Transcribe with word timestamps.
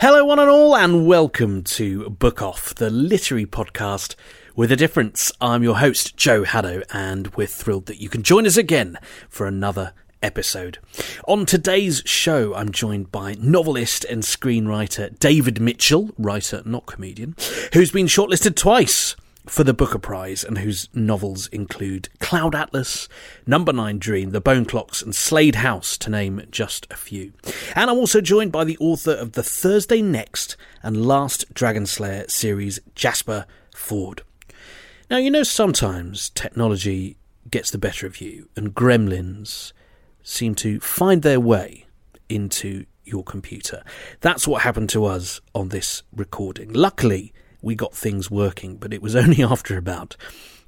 Hello, 0.00 0.24
one 0.24 0.38
and 0.38 0.48
all, 0.48 0.76
and 0.76 1.08
welcome 1.08 1.64
to 1.64 2.08
Book 2.08 2.40
Off, 2.40 2.72
the 2.72 2.88
literary 2.88 3.46
podcast 3.46 4.14
with 4.54 4.70
a 4.70 4.76
difference. 4.76 5.32
I'm 5.40 5.64
your 5.64 5.78
host, 5.78 6.16
Joe 6.16 6.44
Haddow, 6.44 6.84
and 6.92 7.34
we're 7.34 7.48
thrilled 7.48 7.86
that 7.86 8.00
you 8.00 8.08
can 8.08 8.22
join 8.22 8.46
us 8.46 8.56
again 8.56 8.96
for 9.28 9.44
another 9.44 9.94
episode. 10.22 10.78
On 11.26 11.44
today's 11.44 12.04
show, 12.06 12.54
I'm 12.54 12.70
joined 12.70 13.10
by 13.10 13.34
novelist 13.40 14.04
and 14.04 14.22
screenwriter 14.22 15.18
David 15.18 15.60
Mitchell, 15.60 16.10
writer, 16.16 16.62
not 16.64 16.86
comedian, 16.86 17.34
who's 17.72 17.90
been 17.90 18.06
shortlisted 18.06 18.54
twice 18.54 19.16
for 19.48 19.64
the 19.64 19.74
Booker 19.74 19.98
Prize 19.98 20.44
and 20.44 20.58
whose 20.58 20.88
novels 20.94 21.46
include 21.48 22.08
Cloud 22.20 22.54
Atlas, 22.54 23.08
Number 23.46 23.72
Nine 23.72 23.98
Dream, 23.98 24.30
The 24.30 24.40
Bone 24.40 24.64
Clocks, 24.64 25.02
and 25.02 25.14
Slade 25.14 25.56
House, 25.56 25.96
to 25.98 26.10
name 26.10 26.42
just 26.50 26.86
a 26.90 26.96
few. 26.96 27.32
And 27.74 27.90
I'm 27.90 27.96
also 27.96 28.20
joined 28.20 28.52
by 28.52 28.64
the 28.64 28.78
author 28.78 29.12
of 29.12 29.32
the 29.32 29.42
Thursday 29.42 30.02
Next 30.02 30.56
and 30.82 31.06
Last 31.06 31.52
Dragon 31.54 31.86
Slayer 31.86 32.26
series, 32.28 32.78
Jasper 32.94 33.46
Fforde. 33.74 34.20
Now, 35.10 35.16
you 35.16 35.30
know, 35.30 35.42
sometimes 35.42 36.30
technology 36.30 37.16
gets 37.50 37.70
the 37.70 37.78
better 37.78 38.06
of 38.06 38.20
you, 38.20 38.48
and 38.56 38.74
gremlins 38.74 39.72
seem 40.22 40.54
to 40.56 40.80
find 40.80 41.22
their 41.22 41.40
way 41.40 41.86
into 42.28 42.84
your 43.04 43.24
computer. 43.24 43.82
That's 44.20 44.46
what 44.46 44.62
happened 44.62 44.90
to 44.90 45.06
us 45.06 45.40
on 45.54 45.70
this 45.70 46.02
recording. 46.14 46.72
Luckily, 46.72 47.32
we 47.62 47.74
got 47.74 47.94
things 47.94 48.30
working, 48.30 48.76
but 48.76 48.92
it 48.92 49.02
was 49.02 49.16
only 49.22 49.42
after 49.42 49.76
about 49.76 50.16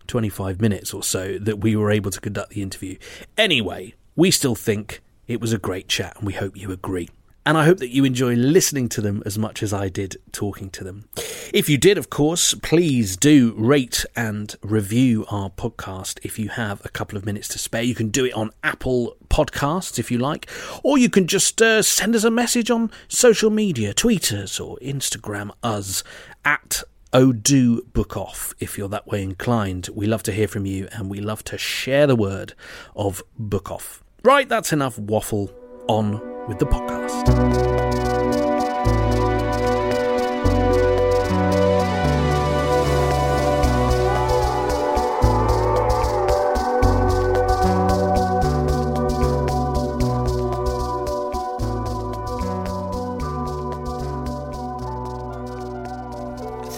25 0.06 0.60
minutes 0.60 0.92
or 0.92 1.02
so 1.02 1.38
that 1.38 1.60
we 1.60 1.76
were 1.76 1.90
able 1.90 2.10
to 2.10 2.20
conduct 2.20 2.50
the 2.50 2.62
interview. 2.62 2.96
Anyway, 3.38 3.94
we 4.16 4.30
still 4.30 4.54
think 4.54 5.00
it 5.26 5.40
was 5.40 5.52
a 5.52 5.58
great 5.58 5.88
chat, 5.88 6.16
and 6.16 6.26
we 6.26 6.32
hope 6.32 6.56
you 6.56 6.72
agree. 6.72 7.08
And 7.46 7.56
I 7.56 7.64
hope 7.64 7.78
that 7.78 7.88
you 7.88 8.04
enjoy 8.04 8.34
listening 8.34 8.88
to 8.90 9.00
them 9.00 9.22
as 9.24 9.38
much 9.38 9.62
as 9.62 9.72
I 9.72 9.88
did 9.88 10.18
talking 10.30 10.68
to 10.70 10.84
them. 10.84 11.08
If 11.54 11.68
you 11.68 11.78
did, 11.78 11.96
of 11.96 12.10
course, 12.10 12.54
please 12.54 13.16
do 13.16 13.54
rate 13.56 14.04
and 14.14 14.54
review 14.62 15.24
our 15.30 15.48
podcast 15.48 16.18
if 16.22 16.38
you 16.38 16.50
have 16.50 16.84
a 16.84 16.90
couple 16.90 17.16
of 17.16 17.24
minutes 17.24 17.48
to 17.48 17.58
spare. 17.58 17.82
You 17.82 17.94
can 17.94 18.08
do 18.08 18.26
it 18.26 18.34
on 18.34 18.50
Apple 18.62 19.16
Podcasts 19.28 19.98
if 19.98 20.10
you 20.10 20.18
like, 20.18 20.50
or 20.84 20.98
you 20.98 21.08
can 21.08 21.26
just 21.26 21.62
uh, 21.62 21.82
send 21.82 22.14
us 22.14 22.24
a 22.24 22.30
message 22.30 22.70
on 22.70 22.90
social 23.08 23.50
media, 23.50 23.94
tweet 23.94 24.32
us 24.32 24.60
or 24.60 24.76
Instagram 24.78 25.50
us 25.62 26.04
at 26.44 26.82
Odo 27.12 27.80
Book 27.92 28.16
Off 28.16 28.54
if 28.60 28.76
you're 28.76 28.88
that 28.90 29.06
way 29.06 29.22
inclined. 29.22 29.88
We 29.94 30.06
love 30.06 30.22
to 30.24 30.32
hear 30.32 30.46
from 30.46 30.66
you 30.66 30.88
and 30.92 31.10
we 31.10 31.20
love 31.20 31.42
to 31.44 31.58
share 31.58 32.06
the 32.06 32.16
word 32.16 32.54
of 32.94 33.22
Book 33.38 33.70
Off. 33.70 34.04
Right, 34.22 34.48
that's 34.48 34.72
enough 34.72 34.98
waffle. 34.98 35.50
On 35.90 36.20
with 36.46 36.60
the 36.60 36.66
podcast. 36.66 37.26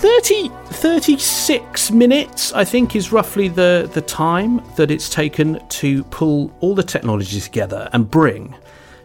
Thirty 0.01 0.49
36 0.49 1.91
minutes, 1.91 2.53
I 2.55 2.65
think, 2.65 2.97
is 2.97 3.13
roughly 3.13 3.49
the, 3.49 3.91
the 3.93 4.01
time 4.01 4.63
that 4.77 4.91
it's 4.91 5.11
taken 5.11 5.61
to 5.69 6.03
pull 6.05 6.51
all 6.61 6.75
the 6.75 6.83
technology 6.83 7.41
together 7.41 7.91
and 7.93 8.11
bring 8.11 8.55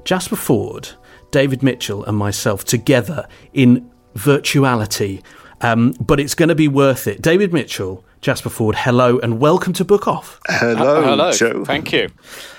Jasper 0.07 0.37
Fforde, 0.37 0.93
David 1.31 1.61
Mitchell, 1.61 2.05
and 2.05 2.15
myself 2.15 2.63
together 2.63 3.27
in 3.51 3.91
virtuality. 4.15 5.21
Um, 5.59 5.95
but 5.99 6.17
it's 6.17 6.33
going 6.33 6.47
to 6.47 6.55
be 6.55 6.69
worth 6.69 7.07
it. 7.07 7.21
David 7.21 7.51
Mitchell, 7.51 8.05
Jasper 8.21 8.47
Fforde, 8.49 8.75
hello 8.77 9.19
and 9.19 9.41
welcome 9.41 9.73
to 9.73 9.83
Book 9.83 10.07
Off. 10.07 10.39
Hello, 10.47 10.99
Uh, 10.99 11.09
hello. 11.09 11.31
Joe. 11.33 11.65
Thank 11.65 11.91
you. 11.91 12.07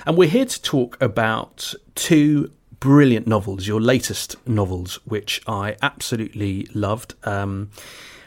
And 0.05 0.19
we're 0.19 0.29
here 0.29 0.45
to 0.45 0.61
talk 0.61 1.01
about 1.01 1.73
two 1.95 2.51
brilliant 2.81 3.27
novels, 3.27 3.67
your 3.67 3.81
latest 3.81 4.37
novels, 4.47 4.97
which 5.07 5.41
I 5.47 5.75
absolutely 5.81 6.69
loved. 6.75 7.15
Um, 7.25 7.71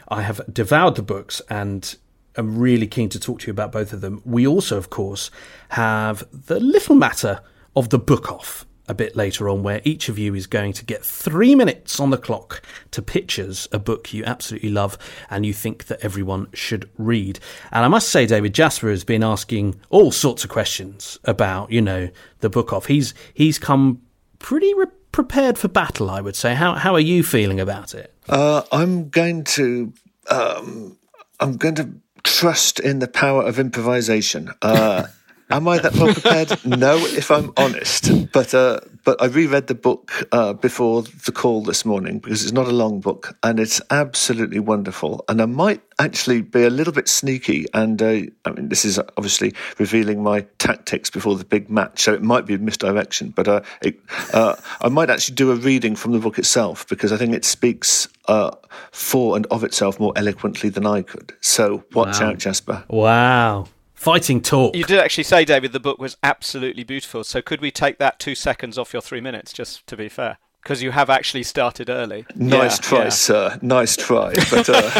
I 0.08 0.22
have 0.22 0.40
devoured 0.52 0.96
the 0.96 1.02
books 1.02 1.40
and 1.48 1.94
am 2.36 2.58
really 2.58 2.88
keen 2.88 3.08
to 3.10 3.20
talk 3.20 3.38
to 3.42 3.46
you 3.46 3.52
about 3.52 3.70
both 3.70 3.92
of 3.92 4.00
them. 4.00 4.20
We 4.24 4.48
also, 4.48 4.76
of 4.76 4.90
course, 4.90 5.30
have 5.68 6.24
the 6.32 6.58
little 6.58 6.96
matter 6.96 7.40
of 7.76 7.90
the 7.90 8.00
book 8.00 8.32
off 8.32 8.66
a 8.88 8.94
bit 8.94 9.16
later 9.16 9.48
on, 9.48 9.62
where 9.62 9.80
each 9.84 10.08
of 10.08 10.18
you 10.18 10.34
is 10.34 10.46
going 10.46 10.72
to 10.74 10.84
get 10.84 11.04
three 11.04 11.54
minutes 11.54 12.00
on 12.00 12.10
the 12.10 12.18
clock 12.18 12.62
to 12.90 13.02
pitch 13.02 13.38
us 13.38 13.68
a 13.72 13.78
book 13.78 14.12
you 14.12 14.24
absolutely 14.24 14.70
love 14.70 14.98
and 15.30 15.46
you 15.46 15.52
think 15.52 15.86
that 15.86 16.00
everyone 16.00 16.48
should 16.52 16.90
read. 16.98 17.38
And 17.70 17.84
I 17.84 17.88
must 17.88 18.08
say, 18.08 18.26
David 18.26 18.54
Jasper 18.54 18.90
has 18.90 19.04
been 19.04 19.22
asking 19.22 19.80
all 19.90 20.10
sorts 20.12 20.44
of 20.44 20.50
questions 20.50 21.18
about, 21.24 21.70
you 21.70 21.80
know, 21.80 22.10
the 22.40 22.50
book 22.50 22.72
off. 22.72 22.86
He's 22.86 23.14
he's 23.34 23.58
come 23.58 24.02
pretty 24.38 24.74
re- 24.74 24.86
prepared 25.12 25.58
for 25.58 25.68
battle, 25.68 26.10
I 26.10 26.20
would 26.20 26.36
say. 26.36 26.54
How 26.54 26.74
how 26.74 26.94
are 26.94 27.00
you 27.00 27.22
feeling 27.22 27.60
about 27.60 27.94
it? 27.94 28.12
Uh, 28.28 28.62
I'm 28.72 29.08
going 29.08 29.44
to 29.44 29.92
um, 30.30 30.98
I'm 31.40 31.56
going 31.56 31.74
to 31.76 31.90
trust 32.24 32.80
in 32.80 32.98
the 32.98 33.08
power 33.08 33.42
of 33.42 33.58
improvisation. 33.58 34.50
Uh, 34.62 35.06
am 35.52 35.68
I 35.68 35.78
that 35.78 35.94
well 35.96 36.12
prepared? 36.12 36.52
no, 36.64 36.96
if 36.98 37.30
I'm 37.30 37.52
honest. 37.56 38.10
But 38.32 38.54
uh, 38.54 38.80
but 39.04 39.20
I 39.20 39.26
reread 39.26 39.66
the 39.66 39.74
book 39.74 40.12
uh, 40.32 40.52
before 40.52 41.02
the 41.02 41.32
call 41.32 41.62
this 41.62 41.84
morning 41.84 42.18
because 42.20 42.42
it's 42.42 42.52
not 42.52 42.66
a 42.68 42.72
long 42.72 43.00
book 43.00 43.36
and 43.42 43.58
it's 43.60 43.80
absolutely 43.90 44.58
wonderful. 44.60 45.24
And 45.28 45.42
I 45.42 45.46
might 45.46 45.80
actually 45.98 46.40
be 46.42 46.62
a 46.64 46.70
little 46.70 46.92
bit 46.92 47.08
sneaky. 47.08 47.66
And 47.74 48.00
uh, 48.00 48.20
I 48.44 48.50
mean, 48.52 48.68
this 48.68 48.84
is 48.84 48.98
obviously 49.16 49.54
revealing 49.78 50.22
my 50.22 50.42
tactics 50.58 51.10
before 51.10 51.36
the 51.36 51.44
big 51.44 51.68
match, 51.68 52.00
so 52.02 52.12
it 52.14 52.22
might 52.22 52.46
be 52.46 52.54
a 52.54 52.58
misdirection. 52.58 53.30
But 53.30 53.48
uh, 53.48 53.60
it, 53.82 53.98
uh, 54.32 54.54
I 54.80 54.88
might 54.88 55.10
actually 55.10 55.34
do 55.34 55.50
a 55.50 55.56
reading 55.56 55.96
from 55.96 56.12
the 56.12 56.18
book 56.18 56.38
itself 56.38 56.86
because 56.88 57.12
I 57.12 57.16
think 57.16 57.34
it 57.34 57.44
speaks 57.44 58.08
uh, 58.28 58.50
for 58.92 59.36
and 59.36 59.46
of 59.46 59.64
itself 59.64 59.98
more 60.00 60.12
eloquently 60.16 60.70
than 60.70 60.86
I 60.86 61.02
could. 61.02 61.32
So 61.40 61.84
watch 61.92 62.20
Wow. 62.20 62.28
out, 62.30 62.38
Jasper. 62.38 62.84
Wow. 62.88 63.66
Fighting 64.02 64.40
talk. 64.40 64.74
You 64.74 64.82
did 64.82 64.98
actually 64.98 65.22
say, 65.22 65.44
David, 65.44 65.70
the 65.70 65.78
book 65.78 66.00
was 66.00 66.16
absolutely 66.24 66.82
beautiful. 66.82 67.22
So 67.22 67.40
could 67.40 67.60
we 67.60 67.70
take 67.70 67.98
that 67.98 68.18
two 68.18 68.34
seconds 68.34 68.76
off 68.76 68.92
your 68.92 69.00
three 69.00 69.20
minutes, 69.20 69.52
just 69.52 69.86
to 69.86 69.96
be 69.96 70.08
fair? 70.08 70.38
Because 70.60 70.82
you 70.82 70.90
have 70.90 71.08
actually 71.08 71.44
started 71.44 71.88
early. 71.88 72.26
Nice 72.34 72.78
Yeah, 72.78 72.82
try, 72.82 73.02
yeah. 73.04 73.08
sir. 73.10 73.58
Nice 73.62 73.96
try. 73.96 74.32
But 74.50 74.68
uh, 74.68 74.90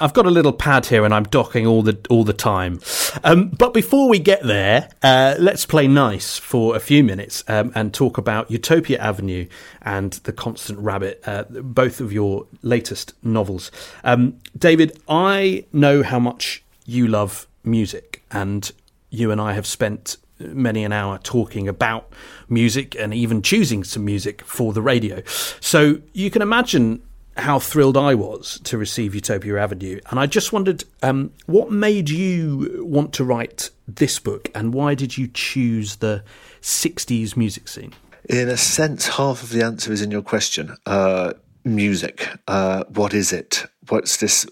I've 0.00 0.12
got 0.14 0.26
a 0.26 0.30
little 0.30 0.52
pad 0.52 0.86
here, 0.86 1.04
and 1.04 1.12
I'm 1.12 1.24
docking 1.24 1.66
all 1.66 1.82
the 1.82 1.98
all 2.08 2.22
the 2.22 2.32
time. 2.32 2.78
Um, 3.24 3.48
but 3.48 3.74
before 3.74 4.08
we 4.08 4.20
get 4.20 4.44
there, 4.44 4.90
uh, 5.02 5.34
let's 5.40 5.66
play 5.66 5.88
nice 5.88 6.38
for 6.38 6.76
a 6.76 6.80
few 6.80 7.02
minutes 7.02 7.42
um, 7.48 7.72
and 7.74 7.92
talk 7.92 8.16
about 8.16 8.48
Utopia 8.48 8.98
Avenue 8.98 9.48
and 9.82 10.12
The 10.12 10.32
Constant 10.32 10.78
Rabbit, 10.78 11.20
uh, 11.26 11.46
both 11.50 12.00
of 12.00 12.12
your 12.12 12.46
latest 12.62 13.14
novels. 13.24 13.72
Um, 14.04 14.38
David, 14.56 15.00
I 15.08 15.66
know 15.72 16.04
how 16.04 16.20
much 16.20 16.62
you 16.86 17.08
love 17.08 17.48
music, 17.64 18.22
and 18.30 18.70
you 19.10 19.30
and 19.30 19.40
I 19.40 19.54
have 19.54 19.66
spent 19.66 20.16
many 20.38 20.84
an 20.84 20.92
hour 20.92 21.18
talking 21.18 21.68
about 21.68 22.12
music 22.48 22.96
and 22.96 23.14
even 23.14 23.42
choosing 23.42 23.84
some 23.84 24.04
music 24.04 24.42
for 24.42 24.72
the 24.72 24.82
radio. 24.82 25.22
So 25.60 26.00
you 26.12 26.30
can 26.30 26.42
imagine 26.42 27.02
how 27.36 27.58
thrilled 27.58 27.96
I 27.96 28.14
was 28.14 28.60
to 28.64 28.78
receive 28.78 29.14
Utopia 29.14 29.58
Avenue. 29.58 30.00
And 30.10 30.20
I 30.20 30.26
just 30.26 30.52
wondered 30.52 30.84
um, 31.02 31.32
what 31.46 31.70
made 31.70 32.08
you 32.08 32.84
want 32.84 33.12
to 33.14 33.24
write 33.24 33.70
this 33.88 34.18
book 34.18 34.50
and 34.54 34.72
why 34.72 34.94
did 34.94 35.18
you 35.18 35.28
choose 35.28 35.96
the 35.96 36.22
60s 36.62 37.36
music 37.36 37.68
scene? 37.68 37.92
In 38.28 38.48
a 38.48 38.56
sense, 38.56 39.08
half 39.08 39.42
of 39.42 39.50
the 39.50 39.62
answer 39.62 39.92
is 39.92 40.00
in 40.00 40.10
your 40.10 40.22
question. 40.22 40.76
Uh, 40.86 41.34
music. 41.64 42.28
Uh, 42.46 42.84
what 42.88 43.12
is 43.12 43.32
it? 43.32 43.66
What's 43.88 44.18
this? 44.18 44.46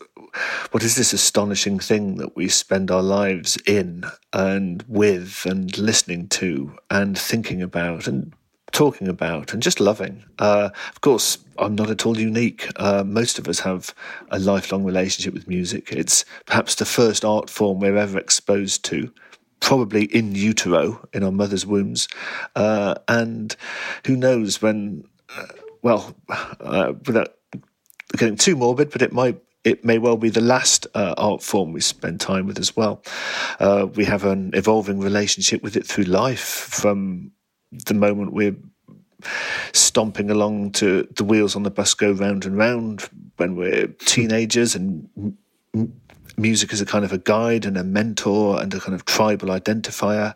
What 0.70 0.82
is 0.82 0.96
this 0.96 1.12
astonishing 1.12 1.78
thing 1.78 2.16
that 2.16 2.34
we 2.36 2.48
spend 2.48 2.90
our 2.90 3.02
lives 3.02 3.58
in 3.66 4.04
and 4.32 4.82
with 4.88 5.44
and 5.44 5.76
listening 5.76 6.28
to 6.28 6.76
and 6.90 7.18
thinking 7.18 7.60
about 7.60 8.06
and 8.06 8.32
talking 8.72 9.06
about 9.06 9.52
and 9.52 9.62
just 9.62 9.80
loving. 9.80 10.24
Uh, 10.38 10.70
of 10.88 11.00
course, 11.02 11.38
I'm 11.58 11.74
not 11.74 11.90
at 11.90 12.04
all 12.06 12.18
unique. 12.18 12.68
Uh, 12.76 13.04
most 13.04 13.38
of 13.38 13.46
us 13.46 13.60
have 13.60 13.94
a 14.30 14.38
lifelong 14.38 14.84
relationship 14.84 15.34
with 15.34 15.46
music. 15.46 15.92
It's 15.92 16.24
perhaps 16.46 16.74
the 16.74 16.84
first 16.84 17.24
art 17.24 17.48
form 17.48 17.78
we're 17.78 17.96
ever 17.96 18.18
exposed 18.18 18.84
to, 18.86 19.12
probably 19.60 20.04
in 20.06 20.34
utero, 20.34 21.06
in 21.12 21.22
our 21.22 21.30
mother's 21.30 21.66
wombs. 21.66 22.08
Uh, 22.56 22.94
and 23.08 23.54
who 24.06 24.16
knows 24.16 24.60
when, 24.60 25.04
uh, 25.36 25.46
well, 25.82 26.16
uh, 26.60 26.94
without 27.06 27.34
getting 28.16 28.36
too 28.36 28.56
morbid, 28.56 28.90
but 28.90 29.02
it 29.02 29.12
might 29.12 29.38
it 29.64 29.84
may 29.84 29.98
well 29.98 30.16
be 30.16 30.28
the 30.28 30.40
last 30.40 30.86
uh, 30.94 31.14
art 31.16 31.42
form 31.42 31.72
we 31.72 31.80
spend 31.80 32.20
time 32.20 32.46
with 32.46 32.58
as 32.58 32.76
well. 32.76 33.02
Uh, 33.60 33.86
we 33.94 34.04
have 34.04 34.24
an 34.24 34.50
evolving 34.54 34.98
relationship 34.98 35.62
with 35.62 35.76
it 35.76 35.86
through 35.86 36.04
life 36.04 36.40
from 36.40 37.30
the 37.70 37.94
moment 37.94 38.32
we're 38.32 38.56
stomping 39.72 40.30
along 40.30 40.72
to 40.72 41.08
the 41.14 41.24
wheels 41.24 41.54
on 41.54 41.62
the 41.62 41.70
bus 41.70 41.94
go 41.94 42.12
round 42.12 42.44
and 42.44 42.56
round 42.56 43.08
when 43.36 43.56
we're 43.56 43.86
teenagers 44.04 44.74
and 44.74 45.08
m- 45.74 45.92
music 46.36 46.72
is 46.72 46.80
a 46.80 46.86
kind 46.86 47.04
of 47.04 47.12
a 47.12 47.18
guide 47.18 47.64
and 47.64 47.76
a 47.76 47.84
mentor 47.84 48.60
and 48.60 48.72
a 48.74 48.80
kind 48.80 48.94
of 48.94 49.04
tribal 49.04 49.48
identifier. 49.48 50.34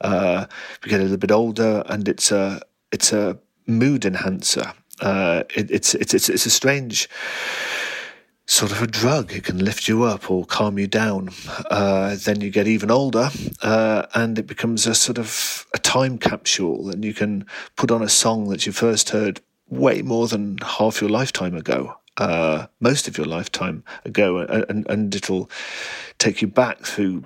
Uh, 0.00 0.46
we 0.84 0.90
get 0.90 1.00
a 1.00 1.02
little 1.02 1.16
bit 1.16 1.32
older 1.32 1.82
and 1.86 2.08
it's 2.08 2.30
a 2.30 2.60
it's 2.92 3.12
a 3.12 3.38
mood 3.66 4.04
enhancer. 4.04 4.72
Uh, 5.00 5.44
it, 5.54 5.70
it's 5.70 5.94
it's 5.94 6.14
it's 6.14 6.28
it's 6.28 6.46
a 6.46 6.50
strange 6.50 7.08
sort 8.48 8.72
of 8.72 8.82
a 8.82 8.86
drug. 8.86 9.32
It 9.32 9.44
can 9.44 9.62
lift 9.62 9.86
you 9.86 10.04
up 10.04 10.30
or 10.30 10.44
calm 10.44 10.78
you 10.78 10.86
down. 10.86 11.28
Uh, 11.70 12.16
then 12.16 12.40
you 12.40 12.50
get 12.50 12.66
even 12.66 12.90
older, 12.90 13.30
uh, 13.62 14.06
and 14.14 14.38
it 14.38 14.46
becomes 14.46 14.86
a 14.86 14.94
sort 14.94 15.18
of 15.18 15.66
a 15.74 15.78
time 15.78 16.18
capsule, 16.18 16.90
and 16.90 17.04
you 17.04 17.14
can 17.14 17.46
put 17.76 17.90
on 17.90 18.02
a 18.02 18.08
song 18.08 18.48
that 18.48 18.66
you 18.66 18.72
first 18.72 19.10
heard 19.10 19.40
way 19.68 20.00
more 20.00 20.26
than 20.26 20.56
half 20.58 21.00
your 21.00 21.10
lifetime 21.10 21.54
ago. 21.54 21.94
Uh, 22.16 22.66
most 22.80 23.06
of 23.06 23.16
your 23.16 23.26
lifetime 23.26 23.84
ago, 24.04 24.38
and, 24.38 24.84
and 24.90 25.14
it'll 25.14 25.48
take 26.18 26.42
you 26.42 26.48
back 26.48 26.80
through 26.80 27.22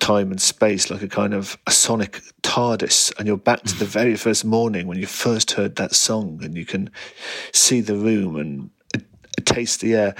time 0.00 0.30
and 0.30 0.42
space 0.42 0.90
like 0.90 1.00
a 1.00 1.08
kind 1.08 1.32
of 1.32 1.56
a 1.66 1.70
sonic 1.70 2.20
TARDIS, 2.42 3.16
and 3.18 3.28
you're 3.28 3.36
back 3.38 3.62
to 3.62 3.74
the 3.78 3.86
very 3.86 4.16
first 4.16 4.44
morning 4.44 4.88
when 4.88 4.98
you 4.98 5.06
first 5.06 5.52
heard 5.52 5.76
that 5.76 5.94
song, 5.94 6.40
and 6.42 6.56
you 6.56 6.66
can 6.66 6.90
see 7.52 7.80
the 7.80 7.96
room 7.96 8.36
and 8.36 8.70
taste 9.44 9.80
the 9.80 9.94
air. 9.94 10.14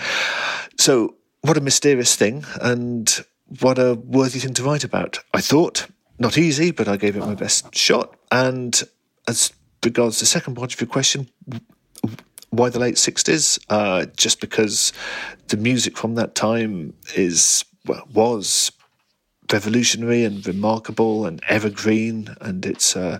So, 0.78 1.16
what 1.42 1.56
a 1.56 1.60
mysterious 1.60 2.16
thing, 2.16 2.44
and 2.60 3.24
what 3.60 3.78
a 3.78 3.94
worthy 3.94 4.38
thing 4.38 4.54
to 4.54 4.62
write 4.62 4.84
about. 4.84 5.20
I 5.32 5.40
thought 5.40 5.86
not 6.18 6.38
easy, 6.38 6.70
but 6.70 6.88
I 6.88 6.96
gave 6.96 7.16
it 7.16 7.20
my 7.20 7.34
best 7.34 7.74
shot. 7.74 8.16
And 8.30 8.82
as 9.28 9.52
regards 9.84 10.20
the 10.20 10.26
second 10.26 10.54
part 10.54 10.72
of 10.72 10.80
your 10.80 10.88
question, 10.88 11.28
why 12.50 12.70
the 12.70 12.78
late 12.78 12.98
sixties? 12.98 13.58
Uh, 13.68 14.06
just 14.16 14.40
because 14.40 14.92
the 15.48 15.56
music 15.56 15.96
from 15.96 16.14
that 16.14 16.34
time 16.34 16.94
is 17.14 17.64
well, 17.86 18.06
was 18.12 18.72
revolutionary 19.52 20.24
and 20.24 20.46
remarkable 20.46 21.26
and 21.26 21.42
evergreen, 21.48 22.34
and 22.40 22.64
it's. 22.64 22.96
Uh, 22.96 23.18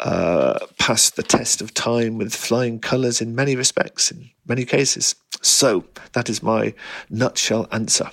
uh, 0.00 0.58
passed 0.78 1.16
the 1.16 1.22
test 1.22 1.62
of 1.62 1.72
time 1.72 2.18
with 2.18 2.34
flying 2.34 2.80
colours 2.80 3.20
in 3.20 3.34
many 3.34 3.56
respects, 3.56 4.10
in 4.10 4.30
many 4.46 4.64
cases. 4.64 5.14
So 5.40 5.84
that 6.12 6.28
is 6.28 6.42
my 6.42 6.74
nutshell 7.10 7.68
answer. 7.70 8.10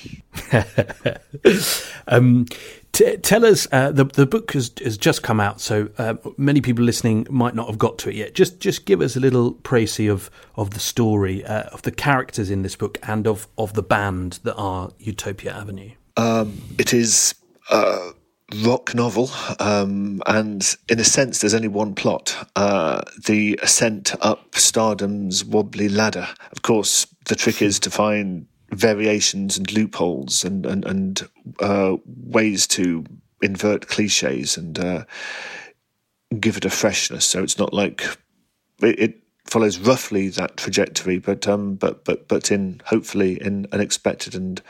um, 2.07 2.45
t- 2.91 3.17
tell 3.17 3.45
us, 3.45 3.67
uh, 3.71 3.91
the 3.91 4.05
the 4.05 4.25
book 4.25 4.51
has 4.53 4.71
has 4.83 4.97
just 4.97 5.23
come 5.23 5.39
out, 5.39 5.61
so 5.61 5.89
uh, 5.97 6.15
many 6.37 6.61
people 6.61 6.83
listening 6.83 7.25
might 7.29 7.55
not 7.55 7.67
have 7.67 7.77
got 7.77 7.97
to 7.99 8.09
it 8.09 8.15
yet. 8.15 8.35
Just 8.35 8.59
just 8.59 8.85
give 8.85 9.01
us 9.01 9.15
a 9.15 9.19
little 9.19 9.53
précis 9.53 10.11
of 10.11 10.29
of 10.55 10.71
the 10.71 10.79
story, 10.79 11.45
uh, 11.45 11.63
of 11.71 11.81
the 11.83 11.91
characters 11.91 12.49
in 12.51 12.63
this 12.63 12.75
book, 12.75 12.97
and 13.03 13.27
of 13.27 13.47
of 13.57 13.73
the 13.73 13.83
band 13.83 14.39
that 14.43 14.55
are 14.55 14.91
Utopia 14.99 15.53
Avenue. 15.53 15.91
Um, 16.17 16.61
it 16.77 16.93
is 16.93 17.33
uh, 17.69 18.11
rock 18.57 18.93
novel, 18.95 19.29
um, 19.59 20.21
and 20.25 20.75
in 20.89 20.99
a 20.99 21.03
sense, 21.03 21.39
there's 21.39 21.53
only 21.53 21.67
one 21.67 21.95
plot: 21.95 22.49
uh, 22.55 23.01
the 23.25 23.59
ascent 23.61 24.13
up 24.21 24.55
stardom's 24.55 25.43
wobbly 25.43 25.89
ladder. 25.89 26.27
Of 26.51 26.61
course, 26.61 27.07
the 27.27 27.35
trick 27.35 27.61
is 27.61 27.79
to 27.81 27.89
find 27.89 28.47
variations 28.71 29.57
and 29.57 29.71
loopholes 29.71 30.43
and 30.43 30.65
and, 30.65 30.85
and 30.85 31.27
uh, 31.59 31.97
ways 32.05 32.67
to 32.67 33.05
invert 33.41 33.87
cliches 33.87 34.57
and 34.57 34.77
uh, 34.79 35.05
give 36.39 36.57
it 36.57 36.65
a 36.65 36.69
freshness. 36.69 37.25
So 37.25 37.43
it's 37.43 37.57
not 37.57 37.73
like 37.73 38.03
it, 38.81 38.99
it 38.99 39.21
follows 39.45 39.79
roughly 39.79 40.29
that 40.29 40.57
trajectory, 40.57 41.19
but 41.19 41.47
um, 41.47 41.75
but 41.75 42.05
but 42.05 42.27
but 42.27 42.51
in 42.51 42.81
hopefully 42.85 43.41
in 43.41 43.67
unexpected 43.71 44.35
and 44.35 44.61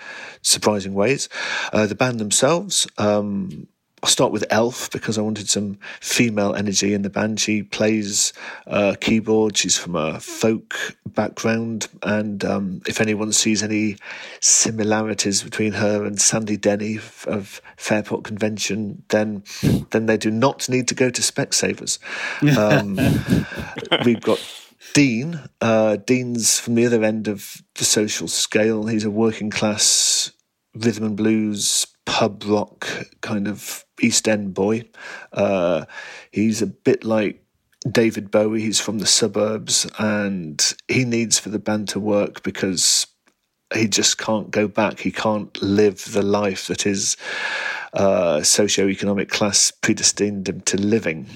surprising 0.41 0.93
ways. 0.93 1.29
Uh, 1.71 1.85
the 1.85 1.95
band 1.95 2.19
themselves. 2.19 2.87
Um, 2.97 3.67
I'll 4.03 4.09
start 4.09 4.31
with 4.31 4.43
Elf 4.49 4.89
because 4.89 5.19
I 5.19 5.21
wanted 5.21 5.47
some 5.47 5.77
female 5.99 6.55
energy 6.55 6.93
in 6.95 7.03
the 7.03 7.09
band. 7.09 7.39
She 7.39 7.61
plays 7.61 8.33
uh, 8.65 8.95
keyboard. 8.99 9.55
She's 9.55 9.77
from 9.77 9.95
a 9.95 10.19
folk 10.19 10.97
background, 11.05 11.87
and 12.01 12.43
um, 12.43 12.81
if 12.87 12.99
anyone 12.99 13.31
sees 13.31 13.61
any 13.61 13.97
similarities 14.39 15.43
between 15.43 15.73
her 15.73 16.03
and 16.03 16.19
Sandy 16.19 16.57
Denny 16.57 16.99
of 17.27 17.61
Fairport 17.77 18.23
Convention, 18.23 19.03
then 19.09 19.43
then 19.91 20.07
they 20.07 20.17
do 20.17 20.31
not 20.31 20.67
need 20.67 20.87
to 20.87 20.95
go 20.95 21.11
to 21.11 21.21
Specsavers. 21.21 21.99
Um, 22.57 22.97
we've 24.05 24.21
got 24.21 24.39
Dean. 24.93 25.39
Uh, 25.61 25.97
Dean's 25.97 26.59
from 26.59 26.73
the 26.73 26.87
other 26.87 27.03
end 27.03 27.27
of 27.27 27.61
the 27.75 27.85
social 27.85 28.27
scale. 28.27 28.87
He's 28.87 29.05
a 29.05 29.11
working 29.11 29.51
class 29.51 30.31
rhythm 30.75 31.03
and 31.03 31.17
blues 31.17 31.87
pub 32.05 32.43
rock 32.45 32.87
kind 33.21 33.47
of 33.47 33.85
East 34.01 34.27
End 34.27 34.53
boy. 34.53 34.89
Uh, 35.31 35.85
he's 36.31 36.61
a 36.61 36.67
bit 36.67 37.03
like 37.03 37.43
David 37.89 38.31
Bowie. 38.31 38.61
He's 38.61 38.79
from 38.79 38.99
the 38.99 39.05
suburbs, 39.05 39.87
and 39.97 40.73
he 40.87 41.05
needs 41.05 41.39
for 41.39 41.49
the 41.49 41.59
band 41.59 41.89
to 41.89 41.99
work 41.99 42.43
because 42.43 43.07
he 43.73 43.87
just 43.87 44.17
can't 44.17 44.51
go 44.51 44.67
back. 44.67 44.99
He 44.99 45.11
can't 45.11 45.61
live 45.61 46.11
the 46.11 46.21
life 46.21 46.67
that 46.67 46.81
his 46.81 47.15
uh, 47.93 48.41
socio-economic 48.43 49.29
class 49.29 49.71
predestined 49.71 50.47
him 50.47 50.61
to 50.61 50.77
living. 50.77 51.27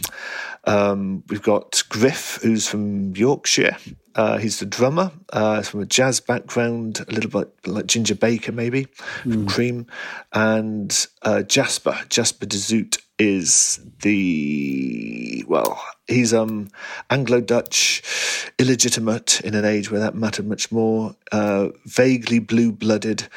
Um, 0.65 1.23
we've 1.29 1.41
got 1.41 1.83
Griff, 1.89 2.39
who's 2.41 2.67
from 2.67 3.15
Yorkshire. 3.15 3.77
Uh, 4.15 4.37
he's 4.37 4.59
the 4.59 4.65
drummer. 4.65 5.11
Uh, 5.31 5.61
from 5.61 5.81
a 5.81 5.85
jazz 5.85 6.19
background, 6.19 7.05
a 7.07 7.11
little 7.11 7.29
bit 7.29 7.51
like 7.67 7.85
Ginger 7.85 8.15
Baker, 8.15 8.51
maybe 8.51 8.87
mm. 9.23 9.47
Cream, 9.47 9.87
and 10.31 11.07
uh, 11.21 11.43
Jasper. 11.43 11.97
Jasper 12.09 12.45
de 12.45 12.57
Zoet 12.57 12.97
is 13.17 13.79
the 14.01 15.43
well. 15.47 15.81
He's 16.07 16.33
um 16.33 16.69
Anglo 17.09 17.41
Dutch, 17.41 18.51
illegitimate 18.59 19.41
in 19.41 19.53
an 19.53 19.65
age 19.65 19.91
where 19.91 19.99
that 19.99 20.15
mattered 20.15 20.47
much 20.47 20.71
more. 20.71 21.15
Uh, 21.31 21.69
vaguely 21.85 22.39
blue 22.39 22.71
blooded, 22.71 23.27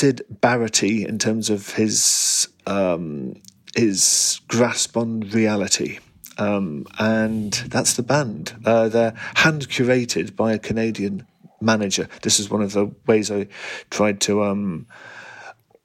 Syd 0.00 0.22
in 1.06 1.18
terms 1.18 1.50
of 1.50 1.74
his 1.74 2.48
um, 2.66 3.34
his 3.74 4.40
grasp 4.48 4.96
on 4.96 5.20
reality. 5.20 5.98
Um, 6.38 6.86
and 6.98 7.52
that's 7.52 7.92
the 7.94 8.02
band. 8.02 8.54
Uh, 8.64 8.88
they're 8.88 9.12
hand 9.34 9.68
curated 9.68 10.34
by 10.34 10.54
a 10.54 10.58
Canadian 10.58 11.26
manager. 11.60 12.08
This 12.22 12.40
is 12.40 12.48
one 12.48 12.62
of 12.62 12.72
the 12.72 12.90
ways 13.06 13.30
I 13.30 13.48
tried 13.90 14.22
to 14.22 14.44
um, 14.44 14.86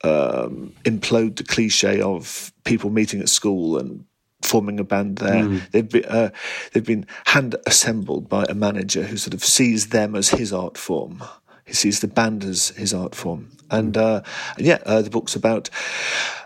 um, 0.02 0.72
implode 0.84 1.36
the 1.36 1.44
cliche 1.44 2.00
of 2.00 2.52
people 2.64 2.88
meeting 2.88 3.20
at 3.20 3.28
school 3.28 3.76
and 3.76 4.06
forming 4.40 4.80
a 4.80 4.84
band 4.84 5.18
there. 5.18 5.44
Mm. 5.44 5.70
They've 5.72 5.90
been 5.90 6.04
uh, 6.06 6.30
they've 6.72 6.86
been 6.86 7.06
hand 7.26 7.54
assembled 7.66 8.30
by 8.30 8.44
a 8.48 8.54
manager 8.54 9.02
who 9.02 9.18
sort 9.18 9.34
of 9.34 9.44
sees 9.44 9.88
them 9.88 10.14
as 10.14 10.30
his 10.30 10.54
art 10.54 10.78
form. 10.78 11.22
He 11.66 11.74
sees 11.74 12.00
the 12.00 12.08
band 12.08 12.44
as 12.44 12.68
his 12.70 12.94
art 12.94 13.14
form. 13.14 13.50
And, 13.70 13.96
uh, 13.96 14.22
yeah, 14.58 14.78
uh, 14.86 15.02
the 15.02 15.10
book's 15.10 15.34
about. 15.34 15.70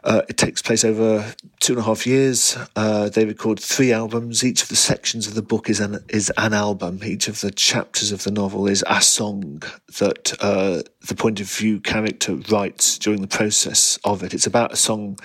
Uh, 0.02 0.22
it 0.30 0.38
takes 0.38 0.62
place 0.62 0.82
over 0.82 1.34
two 1.60 1.74
and 1.74 1.82
a 1.82 1.84
half 1.84 2.06
years. 2.06 2.56
Uh, 2.74 3.10
they 3.10 3.26
record 3.26 3.60
three 3.60 3.92
albums. 3.92 4.42
Each 4.42 4.62
of 4.62 4.68
the 4.70 4.76
sections 4.76 5.26
of 5.26 5.34
the 5.34 5.42
book 5.42 5.68
is 5.68 5.78
an 5.80 6.02
is 6.08 6.32
an 6.38 6.54
album. 6.54 7.00
Each 7.04 7.28
of 7.28 7.42
the 7.42 7.50
chapters 7.50 8.10
of 8.10 8.24
the 8.24 8.30
novel 8.30 8.66
is 8.66 8.82
a 8.86 9.02
song 9.02 9.62
that 9.98 10.32
uh, 10.40 10.82
the 11.06 11.14
point 11.14 11.40
of 11.40 11.50
view 11.50 11.80
character 11.80 12.36
writes 12.50 12.98
during 12.98 13.20
the 13.20 13.28
process 13.28 13.98
of 14.04 14.22
it. 14.22 14.32
It's 14.32 14.46
about 14.46 14.72
a 14.72 14.76
song 14.76 15.18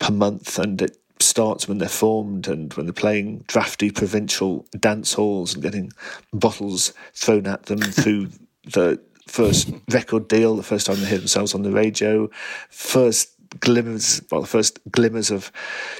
per 0.00 0.12
month, 0.12 0.58
and 0.58 0.82
it 0.82 0.98
starts 1.20 1.68
when 1.68 1.78
they're 1.78 1.88
formed 1.88 2.48
and 2.48 2.72
when 2.74 2.86
they're 2.86 2.92
playing 2.92 3.44
drafty 3.46 3.90
provincial 3.90 4.66
dance 4.78 5.12
halls 5.12 5.54
and 5.54 5.62
getting 5.62 5.92
bottles 6.32 6.92
thrown 7.14 7.46
at 7.46 7.66
them 7.66 7.78
through 7.80 8.28
the 8.64 9.00
first 9.28 9.70
record 9.90 10.28
deal, 10.28 10.56
the 10.56 10.62
first 10.62 10.86
time 10.86 11.00
they 11.00 11.06
hear 11.06 11.18
themselves 11.18 11.54
on 11.54 11.62
the 11.62 11.70
radio, 11.70 12.28
first 12.70 13.30
glimmers, 13.60 14.22
well, 14.30 14.40
the 14.40 14.46
first 14.46 14.78
glimmers 14.90 15.30
of 15.30 15.52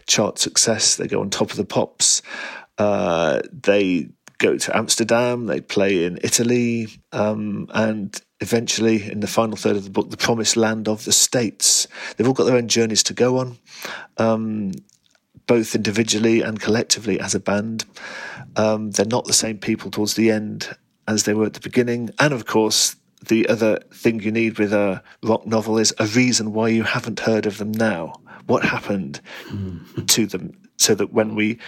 chart 0.07 0.39
success. 0.39 0.97
They 0.97 1.07
go 1.07 1.21
on 1.21 1.31
top 1.31 1.51
of 1.51 1.57
the 1.57 1.65
pops. 1.65 2.23
Uh, 2.77 3.41
they 3.53 4.09
go 4.39 4.57
to 4.57 4.77
Amsterdam. 4.77 5.47
They 5.47 5.61
play 5.61 6.05
in 6.05 6.19
Italy, 6.23 6.89
um, 7.13 7.69
and 7.75 8.21
eventually, 8.41 9.11
in 9.11 9.21
the 9.21 9.27
final 9.27 9.57
third 9.57 9.77
of 9.77 9.85
the 9.85 9.91
book, 9.91 10.11
the 10.11 10.17
promised 10.17 10.57
land 10.57 10.89
of 10.89 11.05
the 11.05 11.13
states. 11.13 11.87
They've 12.17 12.27
all 12.27 12.35
got 12.35 12.45
their 12.45 12.57
own 12.57 12.69
journeys 12.69 13.03
to 13.05 13.15
go 13.15 13.39
on. 13.39 13.59
Um, 14.17 14.73
both 15.47 15.75
individually 15.75 16.43
and 16.43 16.61
collectively 16.61 17.19
as 17.19 17.35
a 17.35 17.41
band. 17.41 17.85
Um, 18.55 18.91
they're 18.93 19.07
not 19.07 19.25
the 19.25 19.33
same 19.33 19.59
people 19.59 19.91
towards 19.91 20.15
the 20.15 20.31
end 20.31 20.77
as 21.09 21.25
they 21.25 21.35
were 21.35 21.47
at 21.47 21.55
the 21.55 21.61
beginning. 21.61 22.11
And 22.19 22.33
of 22.35 22.45
course, 22.45 22.95
the 23.27 23.49
other 23.49 23.79
thing 23.93 24.21
you 24.21 24.31
need 24.31 24.59
with 24.59 24.73
a 24.73 25.03
rock 25.23 25.47
novel 25.47 25.79
is 25.79 25.93
a 25.99 26.07
reason 26.07 26.53
why 26.53 26.69
you 26.69 26.83
haven't 26.83 27.21
heard 27.21 27.47
of 27.47 27.59
them 27.59 27.73
now. 27.73 28.15
What 28.47 28.65
happened 28.65 29.21
mm. 29.49 30.07
to 30.07 30.27
them, 30.27 30.59
so 30.79 30.95
that 30.95 31.13
when 31.13 31.35
we 31.35 31.59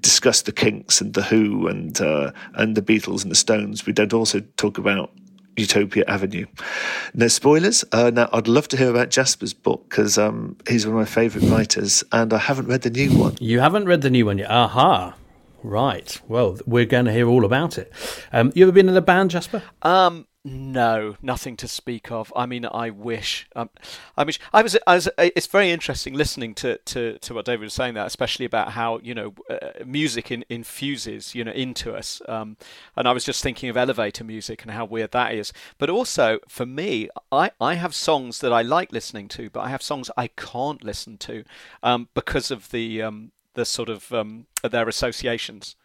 discuss 0.00 0.40
the 0.42 0.52
Kinks 0.52 1.02
and 1.02 1.12
the 1.12 1.22
Who 1.22 1.66
and 1.66 2.00
uh, 2.00 2.32
and 2.54 2.74
the 2.74 2.82
Beatles 2.82 3.22
and 3.22 3.30
the 3.30 3.36
Stones, 3.36 3.84
we 3.84 3.92
don't 3.92 4.14
also 4.14 4.40
talk 4.56 4.78
about 4.78 5.10
Utopia 5.56 6.04
Avenue. 6.08 6.46
No 7.12 7.28
spoilers. 7.28 7.84
Uh, 7.92 8.10
now, 8.10 8.30
I'd 8.32 8.48
love 8.48 8.68
to 8.68 8.76
hear 8.76 8.88
about 8.88 9.10
Jasper's 9.10 9.52
book 9.52 9.88
because 9.90 10.16
um, 10.16 10.56
he's 10.68 10.86
one 10.86 10.94
of 10.94 11.00
my 11.00 11.04
favourite 11.04 11.46
writers, 11.50 12.02
and 12.12 12.32
I 12.32 12.38
haven't 12.38 12.68
read 12.68 12.82
the 12.82 12.90
new 12.90 13.16
one. 13.18 13.36
You 13.38 13.60
haven't 13.60 13.84
read 13.86 14.00
the 14.00 14.10
new 14.10 14.26
one 14.26 14.38
yet? 14.38 14.50
Aha. 14.50 15.14
Right. 15.62 16.20
Well, 16.26 16.58
we're 16.64 16.86
going 16.86 17.04
to 17.04 17.12
hear 17.12 17.28
all 17.28 17.44
about 17.44 17.76
it. 17.76 17.92
Um, 18.32 18.50
you 18.54 18.64
ever 18.64 18.72
been 18.72 18.88
in 18.88 18.96
a 18.96 19.02
band, 19.02 19.30
Jasper? 19.30 19.62
Um, 19.82 20.26
no, 20.42 21.16
nothing 21.20 21.56
to 21.58 21.68
speak 21.68 22.10
of. 22.10 22.32
I 22.34 22.46
mean, 22.46 22.64
I 22.64 22.88
wish. 22.88 23.46
Um, 23.54 23.68
I 24.16 24.24
wish. 24.24 24.40
I 24.54 24.62
was. 24.62 24.74
I 24.86 24.94
was. 24.94 25.08
It's 25.18 25.46
very 25.46 25.70
interesting 25.70 26.14
listening 26.14 26.54
to, 26.56 26.78
to, 26.78 27.18
to 27.18 27.34
what 27.34 27.44
David 27.44 27.64
was 27.64 27.74
saying 27.74 27.92
there, 27.92 28.06
especially 28.06 28.46
about 28.46 28.72
how 28.72 29.00
you 29.02 29.14
know 29.14 29.34
uh, 29.50 29.84
music 29.84 30.30
in, 30.30 30.46
infuses 30.48 31.34
you 31.34 31.44
know 31.44 31.52
into 31.52 31.94
us. 31.94 32.22
Um, 32.26 32.56
and 32.96 33.06
I 33.06 33.12
was 33.12 33.24
just 33.24 33.42
thinking 33.42 33.68
of 33.68 33.76
elevator 33.76 34.24
music 34.24 34.62
and 34.62 34.70
how 34.70 34.86
weird 34.86 35.10
that 35.12 35.34
is. 35.34 35.52
But 35.76 35.90
also 35.90 36.38
for 36.48 36.64
me, 36.64 37.10
I 37.30 37.50
I 37.60 37.74
have 37.74 37.94
songs 37.94 38.40
that 38.40 38.52
I 38.52 38.62
like 38.62 38.92
listening 38.92 39.28
to, 39.28 39.50
but 39.50 39.60
I 39.60 39.68
have 39.68 39.82
songs 39.82 40.10
I 40.16 40.28
can't 40.28 40.82
listen 40.82 41.18
to 41.18 41.44
um, 41.82 42.08
because 42.14 42.50
of 42.50 42.70
the 42.70 43.02
um, 43.02 43.32
the 43.52 43.66
sort 43.66 43.90
of 43.90 44.10
um, 44.10 44.46
their 44.62 44.88
associations 44.88 45.76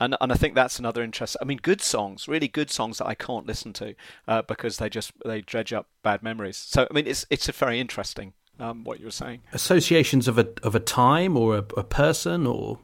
and 0.00 0.16
and 0.20 0.32
I 0.32 0.34
think 0.36 0.54
that's 0.54 0.78
another 0.78 1.02
interest. 1.02 1.36
I 1.40 1.44
mean, 1.44 1.58
good 1.62 1.80
songs, 1.80 2.28
really 2.28 2.48
good 2.48 2.70
songs 2.70 2.98
that 2.98 3.06
I 3.06 3.14
can't 3.14 3.46
listen 3.46 3.72
to 3.74 3.94
uh, 4.28 4.42
because 4.42 4.78
they 4.78 4.88
just 4.88 5.12
they 5.24 5.40
dredge 5.40 5.72
up 5.72 5.88
bad 6.02 6.22
memories. 6.22 6.56
So 6.56 6.86
I 6.90 6.94
mean, 6.94 7.06
it's 7.06 7.26
it's 7.30 7.48
a 7.48 7.52
very 7.52 7.80
interesting 7.80 8.34
um, 8.58 8.84
what 8.84 8.98
you 8.98 9.06
were 9.06 9.10
saying. 9.10 9.42
Associations 9.52 10.28
of 10.28 10.38
a 10.38 10.48
of 10.62 10.74
a 10.74 10.80
time 10.80 11.36
or 11.36 11.56
a, 11.56 11.64
a 11.76 11.84
person 11.84 12.46
or. 12.46 12.80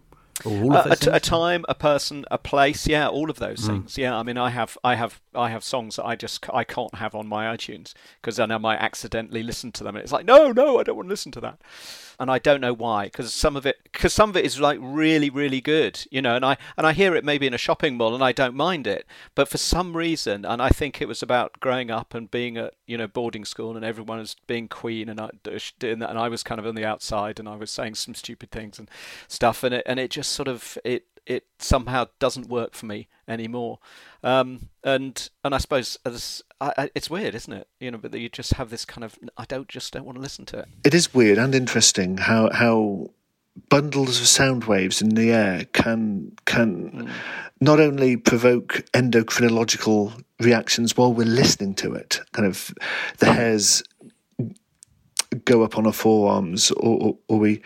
Or 0.47 0.63
all 0.63 0.75
of 0.75 0.87
uh, 0.87 0.97
a, 1.13 1.17
a, 1.17 1.21
time, 1.21 1.65
a 1.69 1.75
person, 1.75 2.25
a 2.31 2.39
place, 2.39 2.89
yeah, 2.89 3.07
all 3.07 3.31
of 3.31 3.39
those 3.39 3.61
mm. 3.61 3.67
things. 3.67 3.99
Yeah, 3.99 4.17
I 4.17 4.23
mean, 4.25 4.39
I 4.39 4.49
have, 4.49 4.79
I 4.83 4.95
have, 4.97 5.21
I 5.35 5.51
have 5.51 5.63
songs 5.63 5.97
that 5.97 6.07
I 6.07 6.17
just 6.17 6.45
I 6.53 6.65
can't 6.65 6.95
have 6.97 7.15
on 7.15 7.29
my 7.29 7.55
iTunes 7.55 7.93
because 8.21 8.37
then 8.37 8.51
I 8.51 8.57
might 8.57 8.79
accidentally 8.79 9.43
listen 9.43 9.71
to 9.73 9.85
them, 9.85 9.95
and 9.95 10.03
it's 10.03 10.11
like, 10.11 10.25
no, 10.25 10.51
no, 10.51 10.81
I 10.81 10.85
don't 10.85 10.97
want 10.97 11.07
to 11.07 11.13
listen 11.13 11.33
to 11.33 11.41
that 11.43 11.61
and 12.19 12.31
I 12.31 12.39
don't 12.39 12.61
know 12.61 12.73
why 12.73 13.07
because 13.07 13.33
some 13.33 13.57
of 13.57 13.67
it 13.67 13.79
because 13.85 14.13
some 14.13 14.31
of 14.31 14.37
it 14.37 14.45
is 14.45 14.61
like 14.61 14.79
really 14.81 15.31
really 15.31 15.61
good 15.61 16.05
you 16.11 16.23
know 16.23 16.37
and 16.37 16.45
I 16.45 16.57
and 16.77 16.87
I 16.87 16.93
hear 16.93 17.15
it 17.15 17.25
maybe 17.25 17.47
in 17.47 17.55
a 17.55 17.59
shopping 17.59 17.97
mall 17.97 18.15
and 18.15 18.23
I 18.23 18.33
don't 18.33 18.55
mind 18.55 18.87
it 18.87 19.07
but 19.35 19.49
for 19.49 19.59
some 19.59 19.97
reason 19.97 20.45
and 20.45 20.61
I 20.63 20.69
think 20.69 21.01
it 21.01 21.09
was 21.09 21.23
about 21.23 21.61
growing 21.61 21.91
up 21.91 22.15
and 22.15 22.31
being 22.31 22.57
at 22.57 22.75
you 22.87 22.97
know 22.97 23.07
boarding 23.07 23.45
school 23.45 23.77
and 23.77 23.85
everyone 23.85 24.19
was 24.19 24.37
being 24.47 24.69
queen 24.69 25.09
and 25.09 25.21
I 25.21 25.31
and 25.83 26.03
I 26.05 26.29
was 26.29 26.43
kind 26.43 26.59
of 26.59 26.67
on 26.67 26.75
the 26.75 26.85
outside 26.85 27.39
and 27.39 27.49
I 27.49 27.57
was 27.57 27.71
saying 27.71 27.95
some 27.95 28.15
stupid 28.15 28.51
things 28.51 28.79
and 28.79 28.91
stuff 29.29 29.63
and 29.63 29.75
it 29.75 29.83
and 29.87 29.99
it 29.99 30.11
just 30.11 30.33
sort 30.33 30.49
of 30.49 30.79
it 30.85 31.07
it 31.27 31.45
somehow 31.59 32.07
doesn't 32.19 32.49
work 32.49 32.75
for 32.75 32.87
me 32.87 33.09
anymore. 33.29 33.79
Um, 34.23 34.69
and 34.85 35.29
and 35.45 35.55
I 35.55 35.59
suppose 35.59 35.99
as, 36.05 36.43
I, 36.61 36.91
it's 36.95 37.11
weird, 37.11 37.35
isn't 37.35 37.53
it? 37.53 37.69
You 37.81 37.91
know, 37.91 37.99
but 37.99 38.15
you 38.15 38.29
just 38.29 38.55
have 38.55 38.71
this 38.71 38.85
kind 38.85 39.05
of 39.05 39.19
I 39.37 39.45
don't 39.45 39.69
just 39.69 39.93
don't 39.93 40.05
want 40.05 40.17
to 40.17 40.23
listen 40.23 40.47
to 40.47 40.59
it. 40.61 40.69
It 40.85 40.95
is 40.95 41.15
weird 41.15 41.39
and 41.39 41.55
interesting 41.55 42.19
how 42.19 42.51
how 42.53 43.11
bundles 43.69 44.21
of 44.21 44.27
sound 44.27 44.65
waves 44.65 45.03
in 45.03 45.11
the 45.11 45.31
air 45.31 45.65
can 45.73 46.33
can 46.47 46.91
mm. 46.91 47.11
not 47.61 47.81
only 47.81 48.17
provoke 48.17 48.85
endocrinological 48.95 50.23
reactions 50.41 50.97
while 50.97 51.13
we're 51.13 51.27
listening 51.27 51.75
to 51.75 51.95
it, 51.95 52.21
kind 52.33 52.47
of 52.49 52.75
the 53.19 53.33
hairs 53.33 53.83
go 55.45 55.63
up 55.63 55.79
on 55.79 55.87
our 55.87 55.93
forearms 55.93 56.71
or, 56.73 56.99
or, 57.01 57.19
or 57.29 57.39
we 57.39 57.63